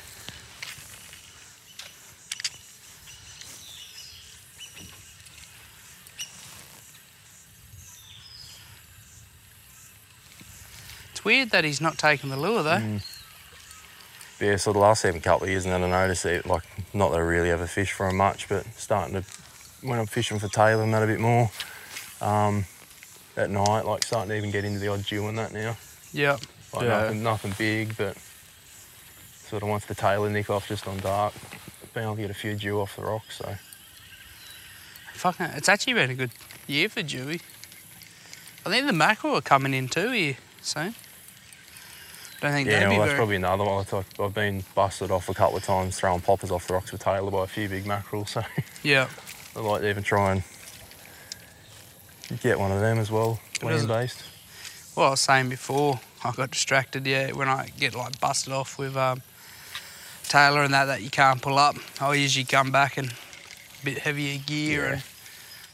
Weird 11.37 11.51
that 11.51 11.65
he's 11.65 11.83
not 11.83 11.99
taking 11.99 12.31
the 12.31 12.37
lure 12.39 12.63
though. 12.63 12.79
Mm. 12.79 13.03
Yeah, 14.41 14.57
so 14.57 14.73
the 14.73 14.79
last 14.79 15.05
even 15.05 15.21
couple 15.21 15.45
of 15.45 15.51
years, 15.51 15.67
and 15.67 15.75
then 15.75 15.85
I 15.85 15.89
noticed 15.91 16.25
it, 16.25 16.47
like, 16.47 16.63
not 16.95 17.11
that 17.11 17.19
I 17.19 17.21
really 17.21 17.51
ever 17.51 17.67
fish 17.67 17.93
for 17.93 18.09
'em 18.09 18.17
much, 18.17 18.49
but 18.49 18.65
starting 18.77 19.15
to, 19.21 19.25
when 19.83 19.99
I'm 19.99 20.07
fishing 20.07 20.39
for 20.39 20.49
tail 20.49 20.81
and 20.81 20.93
that 20.95 21.03
a 21.03 21.07
bit 21.07 21.21
more, 21.21 21.51
um, 22.23 22.65
at 23.37 23.51
night, 23.51 23.85
like, 23.85 24.05
starting 24.05 24.31
to 24.31 24.37
even 24.37 24.51
get 24.51 24.65
into 24.65 24.79
the 24.79 24.89
odd 24.89 25.05
jew 25.05 25.27
and 25.29 25.39
that 25.39 25.53
now. 25.53 25.77
Yep. 26.13 26.41
Like, 26.73 26.83
Yeah. 26.85 26.89
nothing, 27.03 27.23
nothing 27.23 27.55
big, 27.59 27.97
but 27.99 28.17
sort 29.51 29.63
of 29.63 29.69
once 29.69 29.85
the 29.85 29.95
tail 29.95 30.25
nick 30.25 30.49
off 30.49 30.69
just 30.69 30.87
on 30.87 30.99
dark, 31.01 31.35
been 31.93 32.05
able 32.05 32.17
to 32.17 32.23
get 32.23 32.31
a 32.31 32.35
few 32.35 32.55
jew 32.57 32.81
off 32.81 32.97
the 32.97 33.03
rocks, 33.03 33.37
so. 33.39 33.57
Fucking, 35.15 35.47
it's 35.55 35.69
actually 35.69 35.95
been 35.95 36.11
a 36.11 36.15
good 36.15 36.31
year 36.67 36.89
for 36.89 37.03
jewie. 37.03 37.41
I 38.65 38.71
think 38.71 38.87
the 38.87 38.93
mackerel 38.95 39.37
are 39.37 39.43
coming 39.43 39.73
in 39.75 39.89
too 39.89 40.11
here 40.11 40.37
soon. 40.63 40.95
Don't 42.41 42.53
think 42.53 42.69
Yeah, 42.69 42.89
well, 42.89 42.99
that's 42.99 43.09
very. 43.09 43.17
probably 43.19 43.37
another 43.37 43.65
one. 43.65 43.85
Like 43.91 44.21
I've 44.21 44.35
been 44.35 44.63
busted 44.75 45.11
off 45.11 45.29
a 45.29 45.35
couple 45.35 45.57
of 45.57 45.65
times 45.65 45.99
throwing 45.99 46.21
poppers 46.21 46.51
off 46.51 46.67
the 46.67 46.75
rocks 46.75 46.93
with 46.93 47.03
tailor 47.03 47.31
by 47.31 47.45
a 47.45 47.47
few 47.47 47.69
big 47.69 47.87
mackerel, 47.87 48.27
so 48.27 48.43
Yeah. 48.83 49.09
I'd 49.57 49.63
like 49.63 49.81
to 49.83 49.89
even 49.89 50.03
try 50.03 50.33
and 50.33 50.43
get 52.43 52.59
one 52.59 52.73
of 52.73 52.81
them 52.81 52.99
as 52.99 53.11
well, 53.11 53.41
land 53.63 53.89
based. 53.89 54.23
Well, 54.95 55.07
I 55.09 55.11
was 55.11 55.21
saying 55.21 55.49
before, 55.49 56.01
I 56.25 56.33
got 56.33 56.51
distracted. 56.51 57.07
Yeah, 57.07 57.33
when 57.33 57.49
I 57.49 57.71
get 57.79 57.95
like 57.95 58.21
busted 58.21 58.53
off 58.53 58.79
with 58.79 58.97
um, 58.97 59.23
tailor 60.25 60.63
and 60.63 60.75
that 60.75 60.87
that 60.87 61.03
you 61.03 61.11
can't 61.11 61.41
pull 61.41 61.59
up, 61.59 61.77
I 62.01 62.15
usually 62.15 62.45
come 62.45 62.71
back 62.71 62.99
in 62.99 63.07
a 63.07 63.85
bit 63.85 63.99
heavier 63.99 64.39
gear 64.45 64.83
Yeah. 64.87 64.93
and 64.95 65.03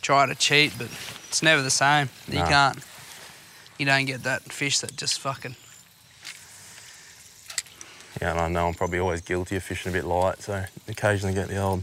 try 0.02 0.26
to 0.26 0.34
cheat, 0.34 0.72
but 0.78 0.88
it's 1.28 1.42
never 1.42 1.62
the 1.62 1.70
same. 1.70 2.08
You 2.28 2.38
can't. 2.38 2.78
You 3.78 3.86
don't 3.86 4.04
get 4.04 4.22
that 4.24 4.42
fish 4.42 4.78
that 4.80 4.96
just 4.96 5.18
fucking. 5.20 5.56
Yeah, 8.20 8.32
and 8.32 8.40
I 8.40 8.48
know 8.48 8.68
I'm 8.68 8.74
probably 8.74 8.98
always 8.98 9.20
guilty 9.20 9.56
of 9.56 9.62
fishing 9.62 9.90
a 9.90 9.92
bit 9.92 10.04
light, 10.04 10.40
so 10.42 10.64
occasionally 10.88 11.34
get 11.34 11.48
the 11.48 11.56
old. 11.56 11.82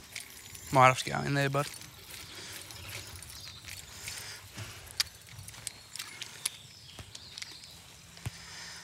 Might 0.71 0.87
have 0.87 1.01
to 1.03 1.09
go 1.09 1.19
in 1.21 1.33
there, 1.33 1.49
bud. 1.49 1.65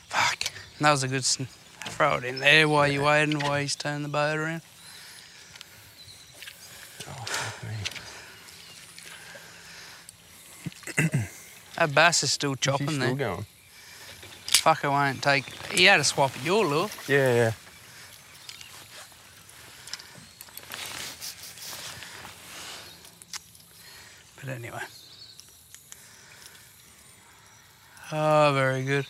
Fuck. 0.10 0.52
That 0.80 0.91
was 0.91 1.04
a 1.04 1.08
good. 1.08 1.24
Throw 1.26 2.16
it 2.16 2.24
in 2.26 2.39
there 2.39 2.68
while 2.68 2.88
you're 2.88 3.04
waiting, 3.04 3.39
while 3.39 3.60
he's 3.60 3.76
turning 3.76 4.04
the 4.04 4.10
boat 4.10 4.38
around. 4.38 4.62
Oh, 7.08 7.12
fuck 7.26 7.64
me. 11.08 11.22
That 11.78 11.93
bass 11.93 12.24
is 12.24 12.32
still 12.32 12.54
Is 12.54 12.60
chopping 12.60 12.88
still 12.88 13.00
there. 13.00 13.16
going? 13.16 13.46
Fucker 14.66 14.89
won't 14.89 15.22
take. 15.22 15.45
He 15.74 15.84
had 15.84 15.99
a 15.99 16.03
swap 16.03 16.36
at 16.36 16.43
your 16.43 16.66
lure. 16.66 16.89
Yeah, 17.07 17.36
yeah. 17.36 17.51
But 24.39 24.49
anyway. 24.49 24.80
Oh, 28.11 28.51
very 28.55 28.84
good. 28.84 29.05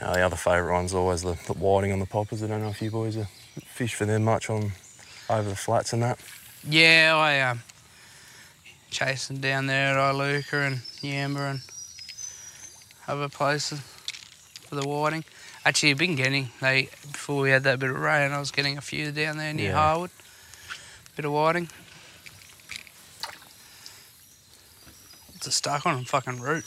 Now, 0.00 0.14
the 0.14 0.22
other 0.22 0.34
favourite 0.34 0.74
one's 0.74 0.94
always 0.94 1.22
the, 1.22 1.38
the 1.46 1.52
whiting 1.52 1.92
on 1.92 2.00
the 2.00 2.06
poppers. 2.06 2.42
I 2.42 2.48
don't 2.48 2.60
know 2.60 2.70
if 2.70 2.82
you 2.82 2.90
boys 2.90 3.16
are 3.16 3.28
fish 3.64 3.94
for 3.94 4.04
them 4.04 4.24
much 4.24 4.50
on 4.50 4.72
over 5.28 5.48
the 5.48 5.54
flats 5.54 5.92
and 5.92 6.02
that. 6.02 6.18
Yeah, 6.68 7.14
I 7.16 7.40
um 7.42 7.62
chasing 8.90 9.38
down 9.38 9.66
there 9.66 9.96
at 9.96 10.12
Iluka 10.12 10.66
and 10.66 10.76
Yamba 11.02 11.52
and 11.52 11.60
other 13.06 13.28
places 13.28 13.80
for 14.70 14.76
the 14.76 14.86
whiting. 14.88 15.24
Actually, 15.64 15.90
I've 15.90 15.98
been 15.98 16.14
getting 16.14 16.48
they 16.60 16.84
before 17.12 17.42
we 17.42 17.50
had 17.50 17.64
that 17.64 17.80
bit 17.80 17.90
of 17.90 17.96
rain. 17.98 18.30
I 18.30 18.38
was 18.38 18.52
getting 18.52 18.78
a 18.78 18.80
few 18.80 19.10
down 19.10 19.36
there 19.36 19.52
near 19.52 19.70
Yeah. 19.72 19.74
Harwood. 19.74 20.10
Bit 21.16 21.24
of 21.24 21.32
whiting. 21.32 21.68
It's 25.34 25.46
a 25.48 25.50
stuck 25.50 25.84
on 25.86 25.98
a 25.98 26.04
fucking 26.04 26.40
root. 26.40 26.64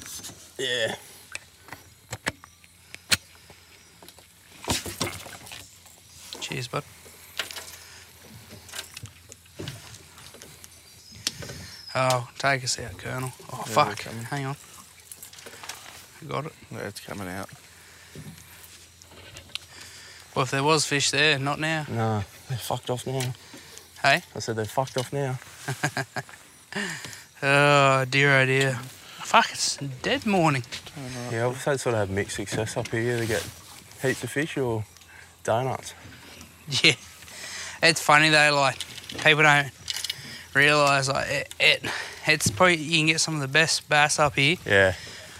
Yeah. 0.59 0.95
Cheers, 6.41 6.67
bud. 6.67 6.83
Oh, 11.95 12.27
take 12.39 12.63
us 12.63 12.79
out, 12.79 12.97
Colonel. 12.97 13.31
Oh, 13.53 13.63
Yeah, 13.67 13.73
fuck. 13.73 14.01
Hang 14.01 14.45
on. 14.47 14.55
I 16.21 16.25
got 16.25 16.45
it. 16.47 16.53
Yeah, 16.71 16.79
it's 16.79 16.99
coming 16.99 17.27
out. 17.27 17.49
Well, 20.36 20.43
if 20.43 20.51
there 20.51 20.64
was 20.64 20.86
fish 20.86 21.11
there, 21.11 21.38
not 21.38 21.59
now. 21.59 21.86
No, 21.89 22.24
they're 22.49 22.57
fucked 22.57 22.89
off 22.89 23.05
now. 23.05 23.34
Hey? 24.01 24.22
I 24.36 24.39
said 24.39 24.55
they're 24.55 24.66
fucked 24.66 24.97
off 24.97 25.14
now. 25.14 25.39
Oh, 27.45 28.05
dear, 28.09 28.39
oh, 28.39 28.45
dear. 28.45 28.74
Fuck, 29.22 29.51
it's 29.51 29.76
dead 30.01 30.26
morning. 30.26 30.64
Yeah, 31.30 31.47
I've 31.47 31.61
had 31.61 31.78
sort 31.78 31.93
of 31.93 31.99
had 32.07 32.09
mixed 32.09 32.38
success 32.38 32.78
up 32.78 32.88
here. 32.88 33.18
They 33.18 33.26
get 33.26 33.45
heaps 34.01 34.24
of 34.24 34.30
fish 34.30 34.57
or 34.57 34.86
donuts. 35.43 35.93
Yeah. 36.70 36.93
It's 37.82 37.99
funny 38.01 38.30
though, 38.30 38.55
like, 38.55 38.80
people 39.26 39.43
don't 39.43 39.72
realise, 40.53 41.09
like, 41.09 41.30
it, 41.30 41.53
it, 41.59 41.86
it's 42.28 42.49
probably, 42.49 42.78
you 42.78 42.99
can 42.99 43.07
get 43.07 43.20
some 43.20 43.36
of 43.36 43.41
the 43.41 43.49
best 43.49 43.89
bass 43.89 44.20
up 44.20 44.36
here 44.38 44.55
Yeah, 44.66 44.93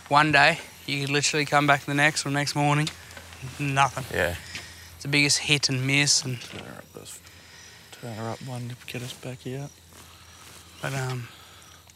one 0.10 0.34
day. 0.34 0.60
You 0.86 1.02
could 1.02 1.10
literally 1.10 1.46
come 1.46 1.66
back 1.68 1.86
the 1.86 1.94
next 1.94 2.26
or 2.26 2.30
next 2.30 2.56
morning, 2.56 2.90
nothing. 3.60 4.06
yeah. 4.16 4.36
It's 4.96 5.04
the 5.04 5.08
biggest 5.08 5.40
hit 5.40 5.70
and 5.70 5.86
miss, 5.88 6.24
and 6.24 6.40
Turn 6.42 6.60
her 6.66 6.78
up, 6.78 6.94
this- 6.94 7.20
turn 8.02 8.16
her 8.16 8.30
up 8.30 8.42
one 8.46 8.70
to 8.70 8.76
get 8.92 9.02
us 9.02 9.14
back 9.14 9.40
out. 9.48 9.70
but 10.82 10.94
um, 10.94 11.28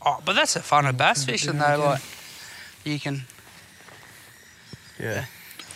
oh, 0.05 0.19
but 0.25 0.33
that's 0.33 0.53
the 0.53 0.61
fun 0.61 0.85
of 0.85 0.97
bass 0.97 1.25
fishing 1.25 1.57
though. 1.57 1.77
Like, 1.79 2.01
you 2.85 2.99
can, 2.99 3.25
Yeah. 4.99 5.25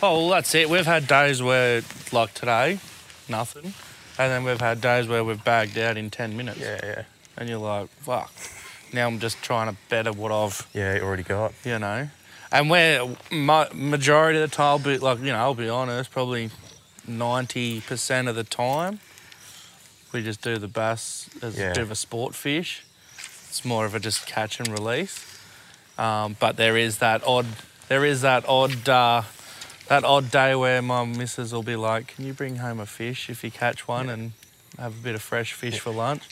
Oh, 0.02 0.18
well, 0.26 0.28
that's 0.30 0.54
it. 0.54 0.68
We've 0.68 0.86
had 0.86 1.06
days 1.06 1.40
where, 1.42 1.82
like 2.10 2.34
today, 2.34 2.80
nothing. 3.28 3.72
And 4.18 4.32
then 4.32 4.42
we've 4.44 4.60
had 4.60 4.80
days 4.80 5.06
where 5.06 5.22
we've 5.22 5.42
bagged 5.44 5.78
out 5.78 5.96
in 5.96 6.10
10 6.10 6.36
minutes. 6.36 6.58
Yeah, 6.58 6.80
yeah. 6.82 7.02
And 7.38 7.48
you're 7.48 7.58
like, 7.58 7.88
fuck. 8.00 8.32
Now 8.92 9.06
I'm 9.06 9.20
just 9.20 9.40
trying 9.42 9.68
to 9.70 9.76
better 9.88 10.12
what 10.12 10.32
I've, 10.32 10.66
Yeah, 10.74 10.96
you 10.96 11.02
already 11.02 11.22
got. 11.22 11.52
you 11.64 11.78
know. 11.78 12.08
And 12.52 12.68
we're, 12.70 13.16
ma- 13.30 13.68
majority 13.72 14.38
of 14.40 14.50
the 14.50 14.54
time, 14.54 14.66
I'll 14.66 14.78
be 14.78 14.98
like, 14.98 15.18
you 15.20 15.26
know, 15.32 15.36
I'll 15.38 15.54
be 15.54 15.68
honest, 15.68 16.10
probably 16.10 16.50
90% 17.08 18.28
of 18.28 18.34
the 18.36 18.44
time, 18.44 19.00
we 20.12 20.22
just 20.22 20.42
do 20.42 20.58
the 20.58 20.68
bass 20.68 21.30
as 21.40 21.58
Yeah. 21.58 21.70
a 21.70 21.74
bit 21.74 21.82
of 21.82 21.90
a 21.90 21.94
sport 21.96 22.34
fish. 22.34 22.84
It's 23.48 23.64
more 23.64 23.86
of 23.86 23.94
a 23.94 24.00
just 24.00 24.26
catch 24.26 24.58
and 24.60 24.68
release. 24.68 25.24
Um, 25.98 26.36
but 26.38 26.56
there 26.56 26.76
is 26.76 26.98
that 26.98 27.22
odd, 27.26 27.46
there 27.88 28.04
is 28.04 28.20
that 28.22 28.44
odd, 28.48 28.88
uh, 28.88 29.22
that 29.88 30.04
odd 30.04 30.30
day 30.30 30.54
where 30.54 30.80
my 30.82 31.04
missus 31.04 31.52
will 31.52 31.62
be 31.62 31.76
like, 31.76 32.06
"Can 32.14 32.24
you 32.26 32.32
bring 32.32 32.56
home 32.56 32.80
a 32.80 32.86
fish 32.86 33.28
if 33.28 33.44
you 33.44 33.50
catch 33.50 33.86
one 33.88 34.08
and 34.08 34.32
have 34.78 34.92
a 34.98 35.02
bit 35.02 35.14
of 35.14 35.22
fresh 35.22 35.52
fish 35.52 35.78
for 35.78 35.90
lunch?" 35.90 36.22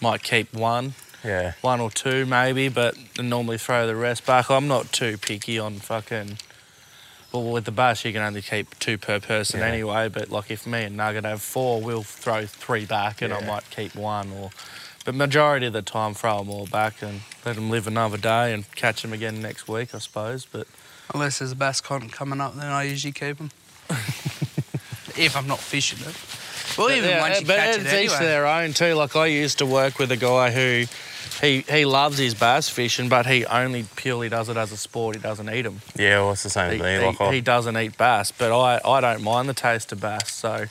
Might 0.00 0.22
keep 0.24 0.52
one, 0.52 0.94
Yeah. 1.24 1.54
one 1.60 1.80
or 1.80 1.90
two 1.90 2.24
maybe, 2.26 2.68
but 2.68 2.96
normally 3.20 3.58
throw 3.58 3.86
the 3.86 3.96
rest 3.96 4.24
back. 4.26 4.50
I'm 4.50 4.68
not 4.68 4.92
too 4.92 5.16
picky 5.18 5.58
on 5.58 5.76
fucking. 5.80 6.38
Well, 7.32 7.44
with 7.52 7.64
the 7.64 7.72
bass, 7.72 8.04
you 8.04 8.12
can 8.12 8.22
only 8.22 8.40
keep 8.42 8.78
two 8.78 8.96
per 8.96 9.18
person 9.20 9.60
Yeah. 9.60 9.66
anyway. 9.66 10.08
But 10.08 10.30
like, 10.30 10.50
if 10.50 10.66
me 10.66 10.84
and 10.84 10.96
Nugget 10.96 11.24
have 11.24 11.42
four, 11.42 11.80
we'll 11.80 12.02
throw 12.04 12.46
three 12.46 12.86
back, 12.86 13.20
and 13.22 13.32
I 13.34 13.40
might 13.44 13.68
keep 13.70 13.94
one. 13.96 14.30
Or, 14.32 14.50
but 15.04 15.14
majority 15.14 15.66
of 15.66 15.72
the 15.72 15.82
time, 15.82 16.14
throw 16.14 16.38
them 16.38 16.50
all 16.50 16.66
back 16.66 17.02
and 17.02 17.22
let 17.44 17.56
them 17.56 17.68
live 17.70 17.86
another 17.86 18.16
day 18.16 18.54
and 18.54 18.70
catch 18.76 19.02
them 19.02 19.12
again 19.12 19.42
next 19.42 19.66
week, 19.68 19.94
I 19.94 19.98
suppose. 19.98 20.46
But 20.46 20.66
unless 21.12 21.40
there's 21.40 21.52
a 21.52 21.56
bass 21.56 21.80
con 21.80 22.08
coming 22.08 22.40
up, 22.40 22.54
then 22.54 22.66
I 22.66 22.84
usually 22.84 23.12
keep 23.12 23.38
them. 23.38 23.50
if 25.16 25.36
I'm 25.36 25.46
not 25.46 25.58
fishing 25.58 25.98
it. 26.00 26.14
Well, 26.78 26.90
even 26.90 27.08
yeah, 27.10 27.20
once 27.20 27.40
you 27.40 27.46
but 27.46 27.56
catch 27.56 27.78
it's 27.78 27.92
it 27.92 28.04
each 28.04 28.10
to 28.12 28.18
their 28.18 28.46
own 28.46 28.72
too. 28.72 28.94
Like 28.94 29.16
I 29.16 29.26
used 29.26 29.58
to 29.58 29.66
work 29.66 29.98
with 29.98 30.10
a 30.12 30.16
guy 30.16 30.50
who 30.50 30.84
he 31.40 31.60
he 31.62 31.84
loves 31.84 32.18
his 32.18 32.34
bass 32.34 32.68
fishing, 32.68 33.08
but 33.08 33.26
he 33.26 33.44
only 33.46 33.84
purely 33.96 34.28
does 34.28 34.48
it 34.48 34.56
as 34.56 34.72
a 34.72 34.76
sport. 34.76 35.16
He 35.16 35.22
doesn't 35.22 35.48
eat 35.50 35.62
them. 35.62 35.80
Yeah, 35.96 36.20
well, 36.20 36.32
it's 36.32 36.42
the 36.42 36.50
same 36.50 36.72
He, 36.72 36.76
as 36.76 36.82
me. 36.82 36.98
he- 37.00 37.06
Like, 37.06 37.20
I, 37.20 37.32
he 37.34 37.40
doesn't 37.40 37.76
eat 37.76 37.96
bass, 37.98 38.30
but 38.32 38.52
I, 38.58 38.80
I 38.84 39.00
don't 39.00 39.22
mind 39.22 39.48
the 39.48 39.54
taste 39.54 39.92
of 39.92 40.00
bass. 40.00 40.32
So, 40.32 40.66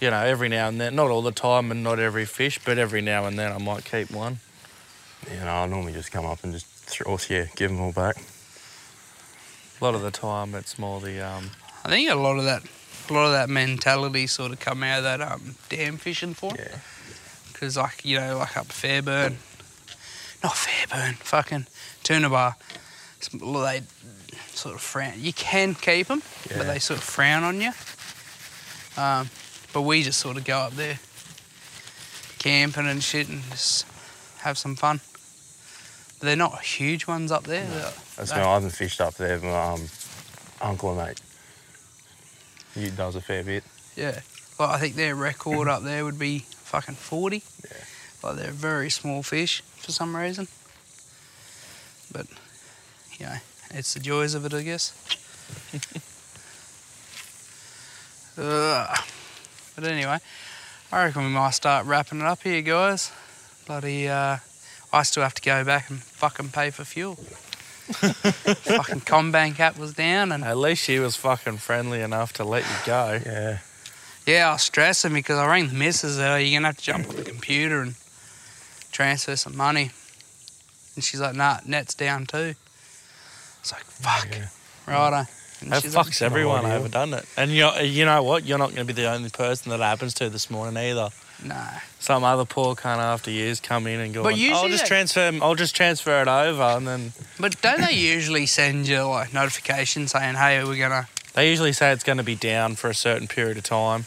you 0.00 0.10
know, 0.10 0.20
every 0.24 0.48
now 0.48 0.68
and 0.68 0.80
then, 0.80 0.94
not 0.94 1.10
all 1.10 1.22
the 1.22 1.32
time 1.32 1.70
and 1.70 1.82
not 1.82 1.98
every 1.98 2.24
fish, 2.26 2.58
but 2.64 2.78
every 2.78 3.00
now 3.02 3.24
and 3.26 3.38
then 3.38 3.52
I 3.52 3.58
might 3.58 3.84
keep 3.84 4.10
one. 4.10 4.38
you 5.30 5.40
know, 5.40 5.46
I 5.54 5.66
normally 5.66 5.92
just 5.92 6.12
come 6.12 6.26
up 6.26 6.44
and 6.44 6.52
just 6.52 6.66
throw, 6.66 7.18
yeah, 7.28 7.46
give 7.56 7.70
them 7.70 7.80
all 7.80 7.92
back. 7.92 8.16
A 9.80 9.84
lot 9.84 9.94
of 9.94 10.00
the 10.02 10.10
time, 10.10 10.54
it's 10.54 10.78
more 10.78 11.00
the 11.00 11.20
um, 11.20 11.50
I 11.84 11.88
think 11.90 12.08
a 12.10 12.14
lot 12.14 12.38
of 12.38 12.44
that, 12.44 12.62
a 13.10 13.12
lot 13.12 13.26
of 13.26 13.32
that 13.32 13.48
mentality 13.48 14.26
sort 14.26 14.52
of 14.52 14.60
come 14.60 14.82
out 14.82 14.98
of 14.98 15.04
that 15.04 15.20
um, 15.20 15.54
dam 15.68 15.96
fishing 15.96 16.34
for. 16.34 16.52
Yeah. 16.58 16.78
Because 17.52 17.76
like 17.76 18.04
you 18.04 18.18
know, 18.18 18.38
like 18.38 18.56
up 18.56 18.66
Fairburn, 18.66 19.38
not 20.42 20.56
Fairburn, 20.56 21.14
fucking 21.14 21.66
well, 23.40 23.62
they 23.64 23.82
sort 24.48 24.74
of 24.74 24.80
frown. 24.80 25.14
You 25.16 25.32
can 25.32 25.74
keep 25.74 26.06
them, 26.08 26.22
Yeah. 26.50 26.58
but 26.58 26.66
they 26.66 26.78
sort 26.78 26.98
of 26.98 27.04
frown 27.04 27.42
on 27.44 27.60
you. 27.60 27.72
Um, 28.96 29.28
but 29.72 29.82
we 29.82 30.02
just 30.02 30.20
sort 30.20 30.36
of 30.36 30.44
go 30.44 30.58
up 30.58 30.72
there, 30.74 30.98
camping 32.38 32.86
and 32.86 33.02
shit, 33.02 33.28
and 33.28 33.42
just 33.50 33.86
have 34.38 34.56
some 34.58 34.76
fun. 34.76 35.00
But 36.18 36.26
they're 36.26 36.36
not 36.36 36.60
huge 36.62 37.06
ones 37.06 37.30
up 37.32 37.44
there. 37.44 37.64
They're- 37.66 37.92
That's 38.16 38.30
no, 38.32 38.48
I 38.48 38.54
haven't 38.54 38.70
fished 38.70 39.00
up 39.00 39.14
there. 39.14 39.38
My 39.40 39.72
um, 39.72 39.88
uncle 40.60 40.90
and 40.98 41.08
mate, 41.08 41.20
he 42.76 42.90
does 42.90 43.16
a 43.16 43.20
fair 43.20 43.42
bit. 43.42 43.64
Yeah. 43.96 44.20
Like 44.58 44.70
I 44.70 44.78
think 44.78 44.94
their 44.94 45.14
record 45.14 45.68
up 45.68 45.82
there 45.82 46.04
would 46.04 46.18
be 46.18 46.40
fucking 46.64 46.94
40. 46.94 47.42
Yeah. 47.64 47.76
Like 48.22 48.36
they're 48.36 48.50
very 48.50 48.90
small 48.90 49.22
fish 49.22 49.62
for 49.76 49.92
some 49.92 50.16
reason. 50.16 50.48
But, 52.12 52.26
you 53.18 53.26
know, 53.26 53.36
it's 53.70 53.94
the 53.94 54.00
joys 54.00 54.34
of 54.34 54.44
it, 54.44 54.54
I 54.54 54.62
guess. 54.62 54.92
But 59.76 59.84
anyway, 59.84 60.18
I 60.90 61.04
reckon 61.04 61.24
we 61.24 61.30
might 61.30 61.50
start 61.50 61.84
wrapping 61.84 62.20
it 62.20 62.26
up 62.26 62.42
here, 62.42 62.62
guys. 62.62 63.12
Bloody, 63.66 64.08
uh, 64.08 64.38
I 64.90 65.02
still 65.02 65.22
have 65.22 65.34
to 65.34 65.42
go 65.42 65.64
back 65.64 65.90
and 65.90 66.02
fucking 66.02 66.48
pay 66.48 66.70
for 66.70 66.84
fuel. 66.84 67.18
fucking 67.94 69.00
CommBank 69.02 69.60
app 69.60 69.78
was 69.78 69.94
down 69.94 70.32
and 70.32 70.44
at 70.44 70.56
least 70.56 70.82
she 70.84 70.98
was 70.98 71.16
fucking 71.16 71.58
friendly 71.58 72.00
enough 72.02 72.32
to 72.34 72.44
let 72.44 72.64
you 72.64 72.76
go. 72.86 73.20
Yeah. 73.24 73.58
Yeah, 74.26 74.48
I 74.48 74.52
was 74.54 74.62
stressing 74.62 75.12
because 75.12 75.38
I 75.38 75.46
rang 75.46 75.68
the 75.68 75.74
missus. 75.74 76.18
Uh, 76.18 76.34
you're 76.40 76.58
gonna 76.58 76.68
have 76.68 76.78
to 76.78 76.82
jump 76.82 77.08
on 77.08 77.16
the 77.16 77.22
computer 77.22 77.80
and 77.80 77.94
transfer 78.90 79.36
some 79.36 79.56
money. 79.56 79.92
And 80.96 81.04
she's 81.04 81.20
like, 81.20 81.36
"Nah, 81.36 81.58
net's 81.64 81.94
down 81.94 82.26
too." 82.26 82.54
It's 83.60 83.72
like, 83.72 83.84
"Fuck, 83.84 84.28
Yeah. 84.32 84.48
righto." 84.86 85.28
And 85.60 85.70
That 85.72 85.82
she's 85.82 85.94
like, 85.94 86.06
fucks 86.08 86.22
everyone 86.22 86.64
ideal. 86.66 86.78
over, 86.78 86.88
doesn't 86.88 87.14
it? 87.14 87.24
And 87.36 87.50
you 87.52 87.70
you 87.82 88.04
know 88.04 88.22
what? 88.24 88.44
You're 88.44 88.58
not 88.58 88.74
going 88.74 88.86
to 88.86 88.92
be 88.92 89.00
the 89.00 89.08
only 89.10 89.30
person 89.30 89.70
that 89.70 89.80
happens 89.80 90.12
to 90.14 90.28
this 90.28 90.50
morning 90.50 90.76
either. 90.76 91.10
"Nah." 91.42 91.80
Some 92.00 92.22
other 92.24 92.44
poor 92.44 92.74
cunt 92.76 92.98
after 92.98 93.30
years 93.30 93.58
come 93.60 93.86
in 93.86 93.98
and 94.00 94.14
go, 94.14 94.22
But 94.22 94.36
usually, 94.36 94.52
"I'll 94.62 94.68
just 94.68 94.84
they- 94.84 94.88
transfer, 94.88 95.32
I'll 95.42 95.54
just 95.56 95.74
transfer 95.74 96.20
it 96.22 96.28
over," 96.28 96.62
and 96.62 96.86
then 96.86 97.12
But 97.38 97.60
don't 97.62 97.80
they 97.80 97.92
usually 97.92 98.46
send 98.46 98.86
you 98.86 99.02
like 99.04 99.32
notifications 99.32 100.12
saying, 100.12 100.36
"Hey, 100.36 100.62
we're 100.64 100.76
gonna"? 100.76 101.08
they 101.34 101.50
usually 101.50 101.72
say 101.72 101.92
it's 101.92 102.04
going 102.04 102.18
to 102.18 102.24
be 102.24 102.34
down 102.36 102.76
for 102.76 102.88
a 102.90 102.94
certain 102.94 103.26
period 103.28 103.56
of 103.58 103.64
time. 103.64 104.06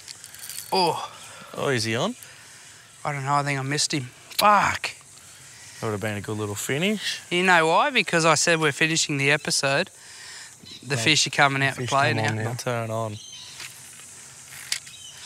Oh, 0.72 1.12
Oh, 1.58 1.70
is 1.70 1.84
he 1.84 1.96
on? 1.96 2.16
I 3.04 3.12
don't 3.12 3.26
know. 3.26 3.34
I 3.36 3.44
think 3.44 3.60
I 3.60 3.64
missed 3.64 3.94
him. 3.94 4.10
Fuck. 4.38 4.92
That 5.82 5.88
would 5.88 5.92
have 5.94 6.00
been 6.02 6.16
a 6.18 6.22
good 6.22 6.38
little 6.38 6.56
finish. 6.56 7.20
You 7.32 7.44
know 7.44 7.68
why? 7.68 7.90
Because 7.90 8.24
I 8.24 8.36
said 8.36 8.60
we're 8.60 8.72
finishing 8.72 9.18
the 9.18 9.32
episode. 9.32 9.90
The 10.84 10.96
Oh, 10.96 10.98
fish 10.98 11.26
are 11.26 11.32
coming 11.32 11.64
out 11.64 11.76
to 11.76 11.86
play 11.88 12.14
now. 12.14 12.28
on 12.30 12.36
now. 12.36 12.50
I'll 12.50 12.56
turn 12.56 12.92
on. 12.92 13.14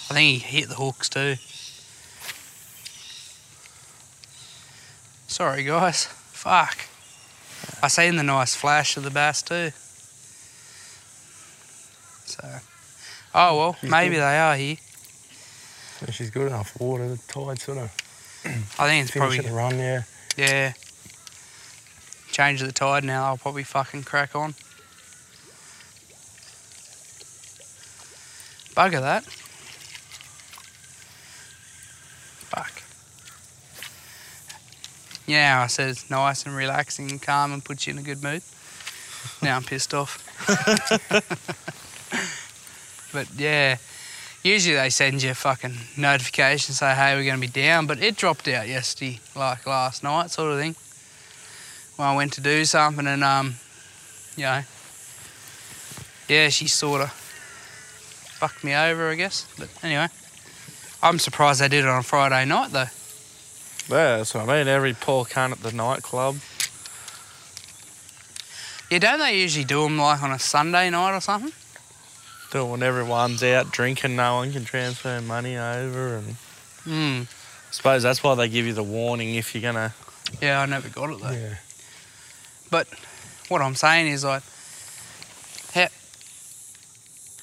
I 0.10 0.14
think 0.14 0.42
he 0.44 0.60
hit 0.60 0.70
the 0.70 0.76
hooks 0.76 1.10
too. 1.10 1.36
Sorry, 5.34 5.64
guys. 5.64 6.06
Fuck. 6.06 6.78
I 7.82 7.88
seen 7.88 8.18
the 8.18 8.24
nice 8.24 8.54
flash 8.54 8.98
of 8.98 9.04
the 9.04 9.10
bass 9.10 9.42
too. 9.42 9.72
So, 12.26 12.60
oh 13.34 13.58
well, 13.58 13.76
She's 13.82 13.90
maybe 13.90 14.14
good. 14.14 14.22
they 14.22 14.38
are 14.38 14.56
here. 14.56 14.76
So 15.98 16.12
she's 16.12 16.30
good 16.30 16.46
enough 16.46 16.80
water. 16.80 17.10
The 17.10 17.18
tide 17.28 17.58
sort 17.58 17.80
of 17.80 17.92
I 18.78 18.88
think 18.88 19.06
it's 19.06 19.18
probably 19.18 19.40
the 19.40 19.52
run. 19.52 19.80
Yeah. 19.80 20.04
yeah. 20.38 20.74
Change 22.32 22.62
the 22.62 22.72
tide 22.72 23.04
now. 23.04 23.26
I'll 23.26 23.38
probably 23.38 23.64
fucking 23.64 24.04
crack 24.04 24.36
on. 24.36 24.54
Bugger 28.76 29.02
that. 29.02 29.24
Fuck. 32.54 32.84
Yeah, 35.26 35.62
I 35.64 35.68
said 35.68 35.90
it's 35.90 36.10
nice 36.10 36.46
and 36.46 36.56
relaxing 36.56 37.10
and 37.10 37.22
calm 37.22 37.54
and 37.54 37.64
puts 37.64 37.88
you 37.88 37.94
in 37.94 38.00
a 38.00 38.02
good 38.02 38.22
mood. 38.22 38.42
Now 39.42 39.56
I'm 39.56 39.64
pissed 39.64 39.94
off. 39.94 40.20
but 43.14 43.28
yeah, 43.38 43.78
usually 44.44 44.76
they 44.76 44.90
send 44.90 45.24
you 45.24 45.32
a 45.32 45.36
fucking 45.36 45.76
notification 45.98 46.74
say, 46.74 46.94
hey, 46.94 47.16
we're 47.16 47.24
going 47.24 47.40
to 47.40 47.42
be 47.42 47.48
down. 47.48 47.88
But 47.88 48.02
it 48.02 48.18
dropped 48.18 48.48
out 48.50 48.68
yesterday, 48.68 49.20
like 49.36 49.66
last 49.66 50.04
night, 50.04 50.32
sort 50.32 50.52
of 50.52 50.60
thing. 50.60 50.76
When 51.96 52.08
I 52.08 52.16
went 52.16 52.34
to 52.34 52.42
do 52.42 52.66
something 52.66 53.08
and, 53.08 53.24
um, 53.24 53.56
you 54.36 54.44
know, 54.44 54.62
yeah, 56.28 56.50
she 56.50 56.68
sort 56.68 57.02
of 57.02 57.12
fucked 57.12 58.64
me 58.64 58.74
over, 58.74 59.10
I 59.10 59.16
guess. 59.16 59.48
But 59.58 59.70
anyway, 59.84 60.08
I'm 61.02 61.20
surprised 61.20 61.62
they 61.62 61.70
did 61.70 61.86
it 61.86 61.88
on 61.88 62.00
a 62.00 62.04
Friday 62.04 62.46
night 62.46 62.72
though. 62.72 62.88
Yeah, 63.90 64.18
that's 64.18 64.34
what 64.34 64.48
I 64.50 64.58
mean. 64.58 64.68
Every 64.68 64.94
poor 64.94 65.26
cunt 65.26 65.52
at 65.52 65.60
the 65.62 65.72
nightclub. 65.72 66.38
Yeah, 68.90 69.00
don't 69.00 69.20
they 69.20 69.40
usually 69.40 69.66
do 69.66 69.84
them 69.84 69.98
like 69.98 70.22
on 70.24 70.32
a 70.32 70.40
Sunday 70.40 70.90
night 70.90 71.16
or 71.16 71.22
something? 71.22 71.52
But 72.52 72.66
when 72.68 72.84
everyone's 72.84 73.42
out 73.44 73.72
drinking, 73.72 74.16
no 74.16 74.36
one 74.36 74.52
can 74.54 74.64
transfer 74.66 75.20
money 75.22 75.58
over. 75.58 76.16
And 76.18 76.36
Hmm. 76.84 77.22
I 77.24 77.72
suppose 77.72 78.04
that's 78.04 78.22
why 78.24 78.36
they 78.36 78.48
give 78.50 78.66
you 78.66 78.74
the 78.74 78.84
warning 78.84 79.36
if 79.36 79.56
you're 79.56 79.62
gonna. 79.64 79.94
Yeah, 80.42 80.62
I 80.62 80.66
never 80.66 80.90
got 80.90 81.10
it 81.10 81.20
though. 81.22 81.32
Yeah. 81.32 81.56
But 82.70 82.88
what 83.50 83.62
I'm 83.62 83.76
saying 83.76 84.08
is 84.08 84.24
like, 84.24 84.44
how, 85.74 85.88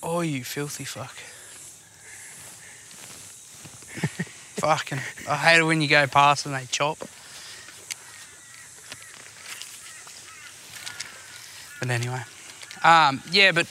oh, 0.03 0.21
you 0.21 0.45
filthy 0.45 0.85
fuck. 0.85 1.17
Fucking, 4.61 4.99
I 5.29 5.37
hate 5.37 5.61
it 5.61 5.65
when 5.65 5.81
you 5.81 5.89
go 5.89 6.07
past 6.07 6.47
and 6.47 6.55
they 6.55 6.67
chop. 6.71 6.99
But 11.79 11.89
anyway, 11.89 12.23
um, 12.85 13.23
yeah, 13.31 13.53
but 13.53 13.67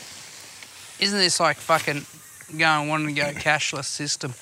isn't 1.00 1.18
this 1.18 1.40
like 1.40 1.58
fucking 1.58 2.06
going 2.58 2.90
wanting 2.90 3.14
to 3.16 3.22
go 3.22 3.32
cashless 3.32 3.86
system? 3.86 4.34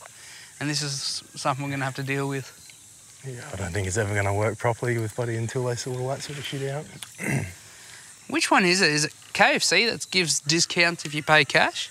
And 0.59 0.69
this 0.69 0.81
is 0.81 1.23
something 1.35 1.65
we're 1.65 1.71
gonna 1.71 1.85
have 1.85 1.95
to 1.95 2.03
deal 2.03 2.29
with. 2.29 2.53
Yeah. 3.25 3.41
I 3.51 3.57
don't 3.57 3.71
think 3.73 3.87
it's 3.87 3.97
ever 3.97 4.13
going 4.13 4.25
to 4.25 4.33
work 4.33 4.57
properly 4.57 4.97
with 4.97 5.15
buddy 5.15 5.35
until 5.35 5.65
they 5.65 5.75
sort 5.75 5.99
all 5.99 6.07
that 6.09 6.21
sort 6.21 6.37
of 6.37 6.45
shit 6.45 6.69
out. 6.69 6.85
Which 8.29 8.51
one 8.51 8.63
is 8.63 8.81
it? 8.81 8.91
Is 8.91 9.05
it 9.05 9.13
KFC 9.33 9.89
that 9.89 10.09
gives 10.11 10.39
discounts 10.39 11.05
if 11.05 11.13
you 11.13 11.23
pay 11.23 11.43
cash? 11.43 11.89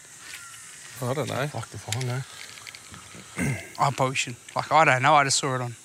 I 1.03 1.13
don't 1.13 1.29
know. 1.29 1.47
Fuck 1.49 1.69
if 1.73 1.97
I 1.97 3.43
know. 3.45 3.57
I 3.79 3.91
probably 3.91 4.15
should. 4.15 4.37
Like, 4.55 4.73
I 4.73 4.85
don't 4.85 5.03
know. 5.03 5.15
I 5.15 5.25
just 5.25 5.39
saw 5.39 5.55
it 5.57 5.61
on 5.61 5.77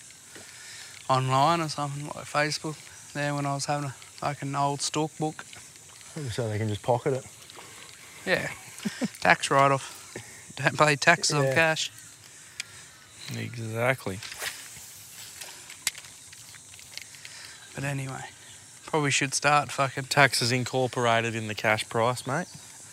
online 1.10 1.60
or 1.62 1.70
something, 1.70 2.06
like 2.06 2.26
Facebook, 2.26 2.78
there 3.14 3.36
when 3.36 3.46
I 3.46 3.54
was 3.54 3.66
having 3.66 3.90
a 3.90 4.36
an 4.42 4.56
old 4.56 4.82
stalk 4.82 5.12
book. 5.18 5.44
So 6.32 6.48
they 6.48 6.58
can 6.58 6.70
just 6.70 6.84
pocket 6.84 7.14
it. 7.14 7.26
Yeah. 8.26 8.50
tax 9.20 9.50
write 9.50 9.72
off. 9.72 9.98
Don't 10.56 10.78
pay 10.78 10.96
taxes 10.96 11.36
on 11.36 11.46
cash. 11.54 11.92
Exactly. 13.36 14.20
But 17.74 17.84
anyway, 17.84 18.26
probably 18.86 19.12
should 19.12 19.34
start 19.34 19.72
fucking. 19.72 20.06
Taxes 20.06 20.52
incorporated 20.52 21.36
in 21.36 21.48
the 21.48 21.56
cash 21.56 21.88
price, 21.88 22.28
mate. 22.28 22.48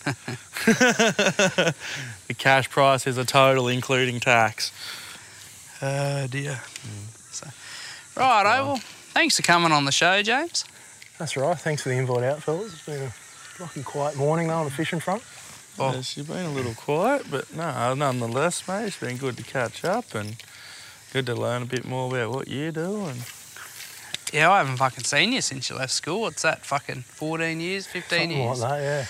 the 0.67 1.75
cash 2.37 2.69
price 2.71 3.07
is 3.07 3.19
a 3.19 3.25
total 3.25 3.69
including 3.69 4.21
tax. 4.21 4.73
Oh 5.81 6.27
dear. 6.29 6.61
So, 7.31 7.47
right, 8.17 8.43
well, 8.63 8.77
thanks 9.13 9.37
for 9.37 9.43
coming 9.43 9.73
on 9.73 9.85
the 9.85 9.93
show, 9.93 10.23
James. 10.23 10.65
That's 11.19 11.37
right. 11.37 11.59
Thanks 11.59 11.83
for 11.83 11.89
the 11.91 11.97
invite 11.97 12.25
out, 12.25 12.43
fellas. 12.43 12.73
It's 12.73 12.87
been 12.87 13.03
a 13.03 13.11
fucking 13.11 13.85
quiet 13.85 14.17
morning 14.17 14.49
though 14.49 14.55
on 14.59 14.65
the 14.65 14.71
fishing 14.71 15.01
front. 15.01 15.23
Oh. 15.79 15.93
Yeah, 15.93 16.01
she's 16.01 16.27
been 16.27 16.45
a 16.47 16.51
little 16.51 16.75
quiet, 16.75 17.27
but 17.31 17.55
no, 17.55 17.95
nonetheless, 17.95 18.67
mate, 18.67 18.87
it's 18.87 18.99
been 18.99 19.17
good 19.17 19.37
to 19.37 19.45
catch 19.45 19.85
up 19.85 20.13
and 20.15 20.37
good 21.13 21.27
to 21.27 21.35
learn 21.37 21.63
a 21.63 21.67
bit 21.67 21.85
more 21.85 22.09
about 22.13 22.31
what 22.35 22.49
you 22.49 22.73
do. 22.73 23.05
And 23.07 23.23
Yeah, 24.33 24.51
I 24.51 24.59
haven't 24.59 24.79
fucking 24.79 25.05
seen 25.05 25.33
you 25.33 25.41
since 25.41 25.71
you 25.71 25.77
left 25.77 25.93
school. 25.93 26.23
What's 26.23 26.43
that? 26.43 26.67
Fucking 26.67 27.03
14 27.03 27.61
years, 27.61 27.87
15 27.87 28.19
Something 28.19 28.37
years? 28.39 28.61
like 28.61 28.71
that, 28.71 28.83
yeah. 28.83 29.07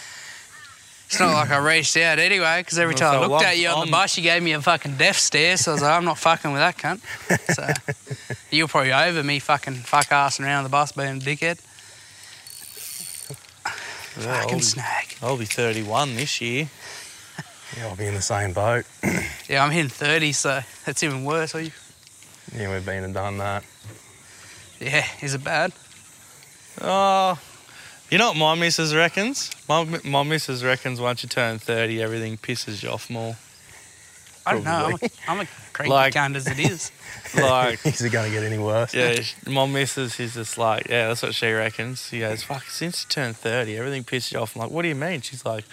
It's 1.11 1.19
not 1.19 1.33
like 1.33 1.51
I 1.51 1.57
reached 1.57 1.97
out 1.97 2.19
anyway, 2.19 2.61
because 2.61 2.79
every 2.79 2.95
time 2.95 3.19
I 3.19 3.23
so 3.25 3.29
looked 3.31 3.43
I'm- 3.45 3.53
at 3.53 3.59
you 3.59 3.69
on 3.69 3.79
I'm- 3.79 3.87
the 3.87 3.93
bus, 3.93 4.17
you 4.19 4.23
gave 4.23 4.43
me 4.43 4.53
a 4.53 4.61
fucking 4.61 4.97
death 4.99 5.17
stare. 5.17 5.57
So 5.57 5.71
I 5.71 5.75
was 5.75 5.83
like, 5.83 5.93
I'm 5.93 6.05
not 6.05 6.19
fucking 6.19 6.53
with 6.53 6.61
that 6.61 6.77
cunt. 6.77 7.01
So 7.55 8.35
you're 8.51 8.69
probably 8.69 8.93
over 8.93 9.23
me 9.23 9.39
fucking 9.39 9.75
fuck 9.77 10.09
assing 10.09 10.45
around 10.45 10.65
the 10.65 10.69
bus 10.69 10.93
being 10.93 11.17
a 11.17 11.21
dickhead. 11.21 11.59
Yeah, 14.21 14.33
I'll, 14.35 14.43
fucking 14.43 14.59
be, 14.59 14.63
snag. 14.65 15.17
I'll 15.23 15.39
be 15.39 15.45
31 15.47 16.17
this 16.17 16.41
year. 16.43 16.69
Yeah, 17.77 17.87
I'll 17.87 17.97
be 17.97 18.07
in 18.07 18.15
the 18.15 18.21
same 18.23 18.53
boat. 18.53 18.85
Yeah, 19.49 19.65
I'm 19.65 19.71
hitting 19.71 19.89
30, 19.89 20.33
so 20.33 20.61
that's 20.85 21.03
even 21.03 21.25
worse. 21.25 21.55
Are 21.55 21.63
you? 21.63 21.71
Yeah, 22.55 22.71
we've 22.71 22.85
been 22.85 23.03
and 23.03 23.15
done 23.15 23.39
that. 23.39 23.65
Yeah, 24.79 25.07
is 25.23 25.33
it 25.33 25.43
bad? 25.43 25.73
Oh, 26.83 27.39
you 28.11 28.19
know 28.19 28.29
what 28.29 28.37
my 28.37 28.55
missus 28.55 28.95
reckons? 28.95 29.51
My, 29.69 29.85
my 30.05 30.23
missus 30.23 30.65
reckons 30.65 31.01
once 31.01 31.23
you 31.23 31.29
turn 31.29 31.59
30, 31.59 32.03
everything 32.03 32.37
pisses 32.39 32.83
you 32.83 32.89
off 32.91 33.11
more. 33.11 33.37
I 34.47 34.55
don't 34.55 34.65
know. 34.65 34.71
I'm 34.71 34.85
a, 34.95 34.99
Probably. 34.99 35.11
I'm 35.29 35.41
a 35.41 35.49
cranky 35.75 35.93
Like- 35.93 36.15
cunt 36.15 36.37
as 36.37 36.47
it 36.47 36.59
is. 36.59 36.91
Like, 37.37 37.85
Is 37.87 38.01
it 38.01 38.11
going 38.11 38.31
to 38.31 38.35
get 38.35 38.43
any 38.43 38.57
worse? 38.57 38.95
yeah, 38.95 39.21
sh- 39.21 39.35
my 39.47 39.67
missus, 39.67 40.15
she's 40.15 40.33
just 40.33 40.57
like, 40.57 40.89
yeah, 40.89 41.09
that's 41.09 41.23
what 41.23 41.35
she 41.35 41.51
reckons. 41.53 42.07
She 42.09 42.21
goes, 42.21 42.43
fuck, 42.43 42.63
since 42.65 43.05
you 43.05 43.09
turned 43.11 43.37
30, 43.37 43.77
everything 43.77 44.03
pisses 44.03 44.33
you 44.33 44.39
off. 44.39 44.57
I'm 44.57 44.63
like, 44.63 44.71
what 44.71 44.81
do 44.83 44.89
you 44.89 44.95
mean? 44.95 45.21
She's 45.21 45.45
like, 45.45 45.65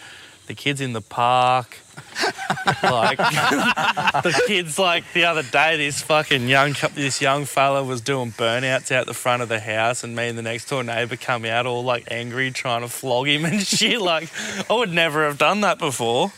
the 0.47 0.53
kids 0.53 0.81
in 0.81 0.93
the 0.93 1.01
park. 1.01 1.77
like, 2.83 3.17
the 3.17 4.43
kids, 4.47 4.77
like, 4.79 5.03
the 5.13 5.25
other 5.25 5.43
day, 5.43 5.77
this 5.77 6.01
fucking 6.01 6.47
young, 6.47 6.75
this 6.93 7.21
young 7.21 7.45
fella 7.45 7.83
was 7.83 8.01
doing 8.01 8.31
burnouts 8.31 8.91
out 8.91 9.05
the 9.05 9.13
front 9.13 9.41
of 9.41 9.49
the 9.49 9.59
house, 9.59 10.03
and 10.03 10.15
me 10.15 10.27
and 10.27 10.37
the 10.37 10.41
next 10.41 10.69
door 10.69 10.83
neighbour 10.83 11.15
come 11.17 11.45
out 11.45 11.65
all, 11.65 11.83
like, 11.83 12.05
angry, 12.11 12.51
trying 12.51 12.81
to 12.81 12.87
flog 12.87 13.27
him 13.27 13.45
and 13.45 13.61
shit. 13.65 13.99
Like, 14.01 14.29
I 14.69 14.73
would 14.73 14.91
never 14.91 15.25
have 15.25 15.37
done 15.37 15.61
that 15.61 15.79
before. 15.79 16.31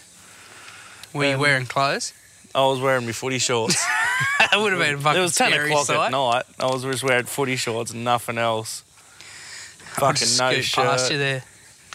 Were 1.14 1.26
you 1.26 1.34
Um, 1.36 1.40
wearing 1.42 1.66
clothes? 1.66 2.14
I 2.56 2.62
was 2.66 2.80
wearing 2.80 3.06
my 3.06 3.12
footy 3.12 3.40
shorts. 3.40 3.84
that 4.40 4.58
would 4.58 4.74
have 4.74 4.82
been 4.82 4.96
a 4.96 4.98
fucking 5.00 5.20
it 5.20 5.24
was 5.24 5.36
10 5.36 5.52
scary 5.52 5.70
o'clock 5.70 5.86
sight. 5.86 6.06
at 6.08 6.12
night. 6.12 6.44
I 6.60 6.66
was 6.68 6.84
just 6.84 7.04
wearing 7.04 7.26
footy 7.26 7.56
shorts 7.56 7.92
and 7.92 8.04
nothing 8.04 8.38
else. 8.38 8.84
I'll 9.98 10.02
Fucking 10.10 10.16
just 10.20 10.40
no 10.40 10.52
scoot 10.54 10.64
shirt. 10.66 10.86
past 10.86 11.12
you 11.12 11.18
there, 11.18 11.44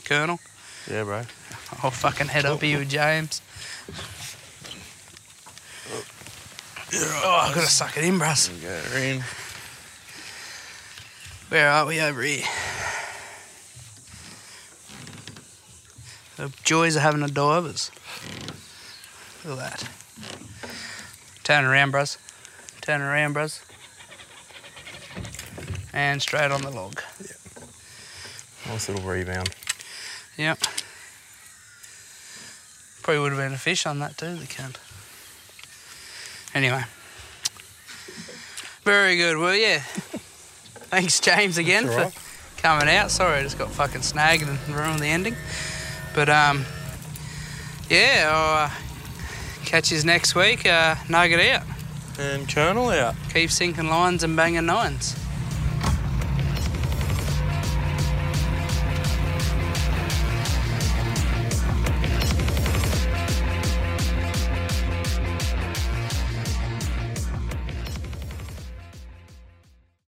Colonel. 0.05 0.39
Yeah, 0.91 1.05
bro. 1.05 1.23
I'll 1.83 1.91
fucking 1.91 2.29
head 2.29 2.45
up 2.45 2.63
here 2.63 2.79
with 2.79 2.91
James. 2.91 3.41
Oh, 6.95 7.45
I've 7.47 7.55
got 7.55 7.63
to 7.63 7.71
suck 7.71 7.97
it 7.97 8.05
in, 8.05 8.19
bruss. 8.19 8.49
Go 8.61 8.97
in. 8.97 9.23
Where 11.49 11.69
are 11.69 11.87
we 11.87 12.01
over 12.01 12.23
here? 12.23 12.47
The 16.37 16.53
joys 16.65 16.97
of 16.97 17.03
having 17.03 17.23
a 17.23 17.29
divers. 17.29 17.91
Look 19.45 19.59
at 19.59 19.81
that. 19.81 19.89
Turn 21.45 21.65
around, 21.65 21.93
bruss. 21.93 22.19
Turn 22.81 23.01
around, 23.01 23.35
bruss. 23.35 23.61
And 25.93 26.23
straight 26.23 26.51
on 26.51 26.63
the 26.63 26.71
log. 26.71 27.01
Nice 28.67 28.89
little 28.89 29.05
rebound. 29.09 29.51
Yep. 30.37 30.59
Probably 33.03 33.21
would 33.21 33.33
have 33.33 33.41
been 33.41 33.53
a 33.53 33.59
fish 33.59 33.85
on 33.87 33.99
that 33.99 34.17
too, 34.17 34.37
the 34.37 34.47
cunt. 34.47 34.77
Anyway. 36.55 36.85
Very 38.85 39.17
good. 39.17 39.39
Well, 39.39 39.55
yeah. 39.55 39.79
Thanks, 40.91 41.21
James, 41.21 41.59
again 41.59 41.87
That's 41.87 42.15
for 42.15 42.61
coming 42.61 42.89
out. 42.89 43.11
Sorry, 43.11 43.39
I 43.39 43.43
just 43.43 43.59
got 43.59 43.71
fucking 43.71 44.03
snagged 44.03 44.45
and 44.45 44.59
ruined 44.69 45.01
the 45.01 45.07
ending. 45.07 45.37
But, 46.15 46.29
um, 46.29 46.65
yeah, 47.89 48.29
I'll 48.31 48.67
uh, 48.67 48.71
catch 49.65 49.91
you 49.91 50.03
next 50.03 50.35
week. 50.35 50.67
Uh, 50.67 50.97
nugget 51.09 51.41
out. 51.41 51.63
And 52.19 52.49
Colonel 52.49 52.91
out. 52.91 53.15
Keep 53.33 53.51
sinking 53.51 53.89
lines 53.89 54.23
and 54.23 54.37
banging 54.37 54.67
nines. 54.67 55.17